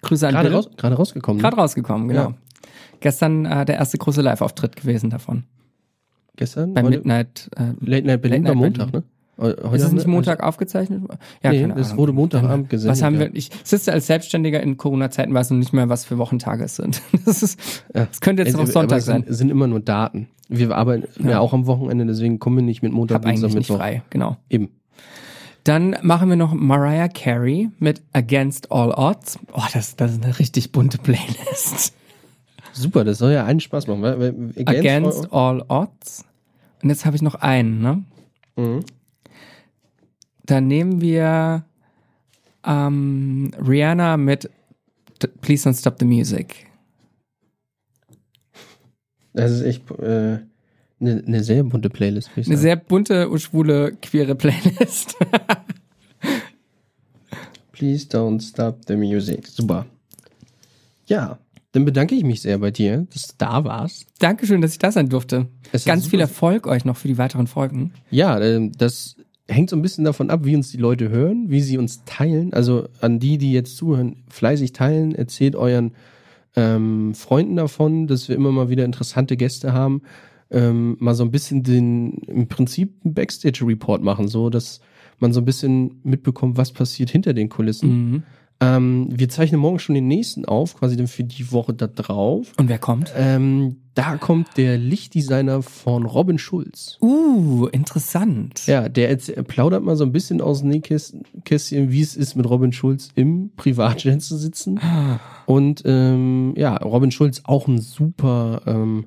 Grüße 0.00 0.26
an 0.26 0.32
Gerade, 0.32 0.48
Bill. 0.48 0.56
raus, 0.56 0.70
gerade 0.76 0.94
rausgekommen. 0.96 1.36
ne? 1.36 1.42
Gerade 1.42 1.56
rausgekommen, 1.56 2.08
genau. 2.08 2.30
Ja. 2.30 2.34
Gestern 3.00 3.44
äh, 3.44 3.64
der 3.66 3.76
erste 3.76 3.98
große 3.98 4.22
Live-Auftritt 4.22 4.76
gewesen 4.76 5.10
davon. 5.10 5.44
Gestern? 6.36 6.72
Bei? 6.72 6.82
Midnight. 6.82 7.50
Äh, 7.56 7.72
Late 7.84 8.06
Night 8.06 8.22
Berlin 8.22 8.44
Late 8.44 8.56
Night 8.56 8.78
Montag, 8.78 8.92
ne? 8.92 9.02
Heu- 9.38 9.54
Heute 9.62 9.76
ist 9.76 9.82
es 9.84 9.92
nicht 9.92 10.06
Montag 10.06 10.42
aufgezeichnet? 10.42 11.02
Ja, 11.42 11.50
Nee, 11.52 11.62
keine 11.62 11.74
Ahnung. 11.74 11.96
wurde 11.96 12.12
Montagabend 12.12 12.68
gesendet. 12.68 12.92
Was 12.98 13.02
haben 13.02 13.14
ja. 13.14 13.20
wir? 13.20 13.34
Ich 13.34 13.50
sitze 13.64 13.92
als 13.92 14.06
Selbstständiger 14.06 14.62
in 14.62 14.76
Corona-Zeiten, 14.76 15.32
weiß 15.32 15.50
noch 15.50 15.58
nicht 15.58 15.72
mehr, 15.72 15.88
was 15.88 16.04
für 16.04 16.18
Wochentage 16.18 16.64
es 16.64 16.76
sind. 16.76 17.00
Das 17.24 17.42
ist, 17.42 17.58
Ja. 17.94 18.06
das 18.06 18.20
könnte 18.20 18.42
jetzt 18.42 18.50
Es- 18.52 18.56
noch 18.60 18.66
Sonntag 18.66 18.98
es 18.98 19.06
sein. 19.06 19.22
Sind, 19.22 19.30
es 19.30 19.38
sind 19.38 19.50
immer 19.50 19.66
nur 19.66 19.80
Daten. 19.80 20.28
Wir 20.48 20.76
arbeiten 20.76 21.06
ja, 21.26 21.40
auch 21.40 21.54
am 21.54 21.66
Wochenende, 21.66 22.04
deswegen 22.04 22.38
kommen 22.38 22.56
wir 22.56 22.62
nicht 22.62 22.82
mit 22.82 22.92
Montag, 22.92 23.16
Hab 23.16 23.24
Dienstag, 23.24 23.48
nicht 23.48 23.54
Mittwoch. 23.56 23.76
frei, 23.78 24.02
genau. 24.10 24.36
Eben. 24.50 24.68
Dann 25.64 25.96
machen 26.02 26.28
wir 26.28 26.36
noch 26.36 26.52
Mariah 26.52 27.08
Carey 27.08 27.70
mit 27.78 28.02
Against 28.12 28.70
All 28.72 28.90
Odds. 28.90 29.38
Oh, 29.54 29.62
das, 29.72 29.96
das 29.96 30.12
ist 30.12 30.24
eine 30.24 30.38
richtig 30.40 30.72
bunte 30.72 30.98
Playlist. 30.98 31.94
Super, 32.72 33.04
das 33.04 33.18
soll 33.18 33.32
ja 33.32 33.44
einen 33.44 33.60
Spaß 33.60 33.86
machen. 33.86 34.02
Weil 34.02 34.34
Against 34.66 35.32
All 35.32 35.62
Odds. 35.68 36.24
Und 36.82 36.88
jetzt 36.90 37.06
habe 37.06 37.14
ich 37.16 37.22
noch 37.22 37.36
einen, 37.36 37.80
ne? 37.80 38.02
Mhm. 38.56 38.80
Dann 40.46 40.66
nehmen 40.66 41.00
wir 41.00 41.64
ähm, 42.64 43.52
Rihanna 43.58 44.16
mit 44.16 44.50
Please 45.40 45.68
Don't 45.68 45.78
Stop 45.78 45.96
the 45.98 46.04
Music. 46.04 46.66
Das 49.34 49.50
ist 49.50 49.62
echt 49.62 49.90
äh, 49.92 50.38
eine, 51.00 51.24
eine 51.26 51.42
sehr 51.42 51.64
bunte 51.64 51.88
Playlist, 51.90 52.30
Eine 52.36 52.44
sagen. 52.44 52.58
sehr 52.58 52.76
bunte, 52.76 53.38
schwule, 53.38 53.96
queere 54.00 54.34
Playlist. 54.34 55.16
Please 57.72 58.06
don't 58.06 58.40
stop 58.40 58.80
the 58.86 58.94
music. 58.94 59.46
Super. 59.48 59.86
Ja, 61.06 61.38
dann 61.72 61.84
bedanke 61.84 62.14
ich 62.14 62.22
mich 62.22 62.42
sehr 62.42 62.58
bei 62.58 62.70
dir, 62.70 63.06
dass 63.12 63.28
du 63.28 63.34
da 63.38 63.64
warst. 63.64 64.06
Dankeschön, 64.20 64.60
dass 64.60 64.72
ich 64.72 64.78
da 64.78 64.92
sein 64.92 65.08
durfte. 65.08 65.48
Es 65.72 65.84
Ganz 65.84 66.06
viel 66.06 66.20
Erfolg 66.20 66.66
euch 66.66 66.84
noch 66.84 66.96
für 66.96 67.08
die 67.08 67.18
weiteren 67.18 67.46
Folgen. 67.48 67.92
Ja, 68.10 68.38
ähm, 68.40 68.72
das 68.76 69.16
hängt 69.52 69.70
so 69.70 69.76
ein 69.76 69.82
bisschen 69.82 70.04
davon 70.04 70.30
ab, 70.30 70.44
wie 70.44 70.56
uns 70.56 70.70
die 70.70 70.78
Leute 70.78 71.08
hören, 71.08 71.50
wie 71.50 71.60
sie 71.60 71.78
uns 71.78 72.04
teilen. 72.04 72.52
Also 72.52 72.88
an 73.00 73.18
die, 73.18 73.38
die 73.38 73.52
jetzt 73.52 73.76
zuhören, 73.76 74.24
fleißig 74.28 74.72
teilen, 74.72 75.14
erzählt 75.14 75.56
euren 75.56 75.92
ähm, 76.56 77.14
Freunden 77.14 77.56
davon, 77.56 78.06
dass 78.06 78.28
wir 78.28 78.36
immer 78.36 78.52
mal 78.52 78.68
wieder 78.68 78.84
interessante 78.84 79.36
Gäste 79.36 79.72
haben. 79.72 80.02
Ähm, 80.50 80.96
mal 81.00 81.14
so 81.14 81.24
ein 81.24 81.30
bisschen 81.30 81.62
den, 81.62 82.18
im 82.26 82.46
Prinzip 82.46 82.94
einen 83.04 83.14
Backstage-Report 83.14 84.02
machen, 84.02 84.28
so 84.28 84.50
dass 84.50 84.80
man 85.18 85.32
so 85.32 85.40
ein 85.40 85.46
bisschen 85.46 86.00
mitbekommt, 86.02 86.56
was 86.56 86.72
passiert 86.72 87.10
hinter 87.10 87.32
den 87.32 87.48
Kulissen. 87.48 88.10
Mhm. 88.10 88.22
Ähm, 88.62 89.08
wir 89.10 89.28
zeichnen 89.28 89.60
morgen 89.60 89.80
schon 89.80 89.96
den 89.96 90.06
nächsten 90.06 90.44
auf, 90.44 90.76
quasi 90.76 90.96
dann 90.96 91.08
für 91.08 91.24
die 91.24 91.50
Woche 91.50 91.74
da 91.74 91.88
drauf. 91.88 92.52
Und 92.58 92.68
wer 92.68 92.78
kommt? 92.78 93.12
Ähm, 93.16 93.78
da 93.94 94.16
kommt 94.16 94.56
der 94.56 94.78
Lichtdesigner 94.78 95.62
von 95.62 96.06
Robin 96.06 96.38
Schulz. 96.38 96.96
Uh, 97.00 97.66
interessant. 97.66 98.64
Ja, 98.66 98.88
der 98.88 99.16
plaudert 99.16 99.82
mal 99.82 99.96
so 99.96 100.04
ein 100.04 100.12
bisschen 100.12 100.40
aus 100.40 100.60
dem 100.60 100.68
Nähkästchen, 100.68 101.90
wie 101.90 102.00
es 102.00 102.14
ist, 102.14 102.36
mit 102.36 102.48
Robin 102.48 102.72
Schulz 102.72 103.10
im 103.16 103.50
Privatjet 103.56 104.22
zu 104.22 104.36
sitzen. 104.36 104.78
Und 105.46 105.82
ähm, 105.84 106.54
ja, 106.56 106.76
Robin 106.76 107.10
Schulz 107.10 107.42
auch 107.44 107.66
ein 107.66 107.80
super 107.80 108.62
ähm, 108.66 109.06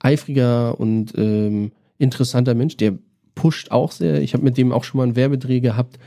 eifriger 0.00 0.80
und 0.80 1.16
ähm, 1.16 1.70
interessanter 1.98 2.54
Mensch. 2.54 2.76
Der 2.76 2.98
pusht 3.36 3.70
auch 3.70 3.92
sehr. 3.92 4.20
Ich 4.20 4.34
habe 4.34 4.42
mit 4.42 4.58
dem 4.58 4.72
auch 4.72 4.82
schon 4.82 4.98
mal 4.98 5.04
einen 5.04 5.16
Werbedreh 5.16 5.60
gehabt. 5.60 6.00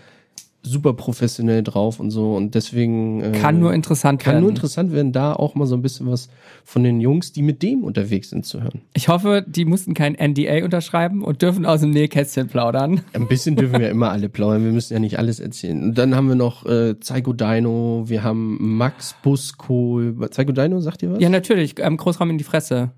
Super 0.63 0.93
professionell 0.93 1.63
drauf 1.63 1.99
und 1.99 2.11
so. 2.11 2.35
Und 2.35 2.53
deswegen 2.55 3.21
äh, 3.21 3.31
Kann 3.31 3.59
nur 3.59 3.73
interessant 3.73 4.21
kann 4.21 4.33
werden. 4.33 4.41
nur 4.43 4.49
interessant 4.51 4.91
werden, 4.91 5.11
da 5.11 5.33
auch 5.33 5.55
mal 5.55 5.65
so 5.65 5.75
ein 5.75 5.81
bisschen 5.81 6.07
was 6.07 6.29
von 6.63 6.83
den 6.83 7.01
Jungs, 7.01 7.31
die 7.31 7.41
mit 7.41 7.63
dem 7.63 7.83
unterwegs 7.83 8.29
sind, 8.29 8.45
zu 8.45 8.61
hören. 8.61 8.81
Ich 8.93 9.07
hoffe, 9.07 9.43
die 9.47 9.65
mussten 9.65 9.93
kein 9.93 10.13
NDA 10.13 10.63
unterschreiben 10.63 11.23
und 11.23 11.41
dürfen 11.41 11.65
aus 11.65 11.81
dem 11.81 11.89
Nähkästchen 11.89 12.47
plaudern. 12.47 13.01
Ein 13.13 13.27
bisschen 13.27 13.55
dürfen 13.55 13.79
wir 13.79 13.89
immer 13.91 14.11
alle 14.11 14.29
plaudern, 14.29 14.63
wir 14.63 14.71
müssen 14.71 14.93
ja 14.93 14.99
nicht 14.99 15.17
alles 15.17 15.39
erzählen. 15.39 15.81
Und 15.83 15.97
dann 15.97 16.15
haben 16.15 16.27
wir 16.27 16.35
noch 16.35 16.65
äh, 16.65 16.93
Psycho 16.93 17.33
Dino, 17.33 18.03
wir 18.07 18.23
haben 18.23 18.77
Max 18.77 19.15
Busko. 19.23 20.01
Psycho 20.29 20.51
Dino, 20.51 20.79
sagt 20.79 21.01
ihr 21.03 21.11
was? 21.13 21.19
Ja, 21.21 21.29
natürlich, 21.29 21.75
ähm, 21.79 21.97
Großraum 21.97 22.29
in 22.29 22.37
die 22.37 22.43
Fresse. 22.43 22.91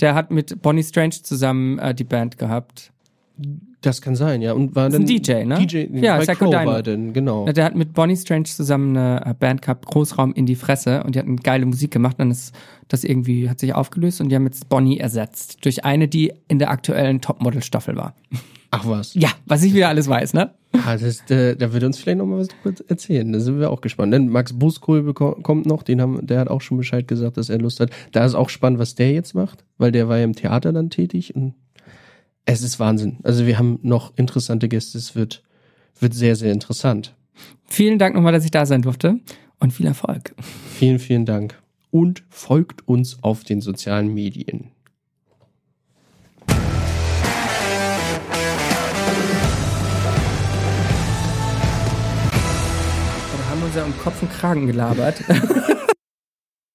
Der 0.00 0.14
hat 0.14 0.30
mit 0.30 0.60
Bonnie 0.60 0.82
Strange 0.82 1.14
zusammen 1.22 1.78
äh, 1.78 1.94
die 1.94 2.04
Band 2.04 2.38
gehabt. 2.38 2.92
Das 3.80 4.00
kann 4.00 4.14
sein, 4.16 4.40
ja. 4.42 4.52
Und 4.52 4.74
war 4.76 4.86
ist 4.86 4.92
dann 4.94 5.02
ein 5.02 5.06
DJ, 5.06 5.44
ne? 5.44 5.58
DJ, 5.66 5.86
Ja, 5.98 6.18
Psycho 6.18 6.46
Crow 6.46 6.50
Dino. 6.50 6.66
war 6.70 6.82
denn, 6.82 7.12
genau. 7.12 7.44
Na, 7.46 7.52
Der 7.52 7.64
hat 7.64 7.74
mit 7.74 7.92
Bonnie 7.92 8.16
Strange 8.16 8.44
zusammen 8.44 8.96
eine 8.96 9.26
äh, 9.26 9.34
Band 9.34 9.60
gehabt, 9.62 9.86
Großraum 9.86 10.32
in 10.34 10.46
die 10.46 10.54
Fresse, 10.54 11.02
und 11.02 11.14
die 11.14 11.18
hatten 11.18 11.36
geile 11.36 11.66
Musik 11.66 11.90
gemacht. 11.90 12.16
Dann 12.18 12.30
ist 12.30 12.54
das 12.88 13.04
irgendwie, 13.04 13.50
hat 13.50 13.58
sich 13.58 13.74
aufgelöst 13.74 14.20
und 14.20 14.28
die 14.30 14.36
haben 14.36 14.44
jetzt 14.46 14.68
Bonnie 14.68 14.98
ersetzt. 14.98 15.64
Durch 15.64 15.84
eine, 15.84 16.08
die 16.08 16.32
in 16.48 16.58
der 16.58 16.70
aktuellen 16.70 17.20
Topmodel-Staffel 17.20 17.96
war. 17.96 18.14
Ach 18.70 18.86
was. 18.86 19.14
Ja, 19.14 19.28
was 19.46 19.62
ich 19.62 19.74
wieder 19.74 19.88
alles 19.88 20.08
weiß, 20.08 20.34
ne? 20.34 20.52
Ah, 20.72 20.96
das, 20.96 21.28
äh, 21.30 21.54
da 21.54 21.72
wird 21.72 21.84
uns 21.84 21.98
vielleicht 21.98 22.18
noch 22.18 22.26
mal 22.26 22.38
was 22.40 22.48
drüber 22.48 22.74
erzählen. 22.88 23.32
Da 23.32 23.38
sind 23.38 23.60
wir 23.60 23.70
auch 23.70 23.80
gespannt. 23.80 24.12
Denn 24.12 24.28
Max 24.28 24.52
Buskohl 24.52 25.12
kommt 25.14 25.66
noch, 25.66 25.82
den 25.84 26.00
haben, 26.00 26.26
der 26.26 26.40
hat 26.40 26.48
auch 26.48 26.60
schon 26.60 26.76
Bescheid 26.78 27.06
gesagt, 27.06 27.36
dass 27.36 27.50
er 27.50 27.58
Lust 27.58 27.78
hat. 27.80 27.90
Da 28.12 28.24
ist 28.24 28.34
auch 28.34 28.48
spannend, 28.48 28.78
was 28.80 28.94
der 28.96 29.12
jetzt 29.12 29.34
macht, 29.34 29.64
weil 29.78 29.92
der 29.92 30.08
war 30.08 30.18
ja 30.18 30.24
im 30.24 30.34
Theater 30.34 30.72
dann 30.72 30.90
tätig 30.90 31.36
und 31.36 31.54
es 32.46 32.62
ist 32.62 32.78
Wahnsinn. 32.78 33.18
Also 33.22 33.46
wir 33.46 33.58
haben 33.58 33.78
noch 33.82 34.16
interessante 34.16 34.68
Gäste. 34.68 34.98
Es 34.98 35.16
wird, 35.16 35.42
wird 35.98 36.14
sehr, 36.14 36.36
sehr 36.36 36.52
interessant. 36.52 37.14
Vielen 37.64 37.98
Dank 37.98 38.14
nochmal, 38.14 38.32
dass 38.32 38.44
ich 38.44 38.50
da 38.50 38.66
sein 38.66 38.82
durfte 38.82 39.18
und 39.58 39.72
viel 39.72 39.86
Erfolg. 39.86 40.34
Vielen, 40.74 40.98
vielen 40.98 41.24
Dank. 41.24 41.60
Und 41.90 42.22
folgt 42.28 42.86
uns 42.86 43.22
auf 43.22 43.44
den 43.44 43.60
sozialen 43.60 44.12
Medien. 44.12 44.70
Da 46.46 46.54
haben 53.50 53.60
wir 53.60 53.66
uns 53.66 53.76
ja 53.76 53.84
um 53.84 53.96
Kopf 53.98 54.20
und 54.22 54.30
Kragen 54.30 54.66
gelabert. 54.66 55.22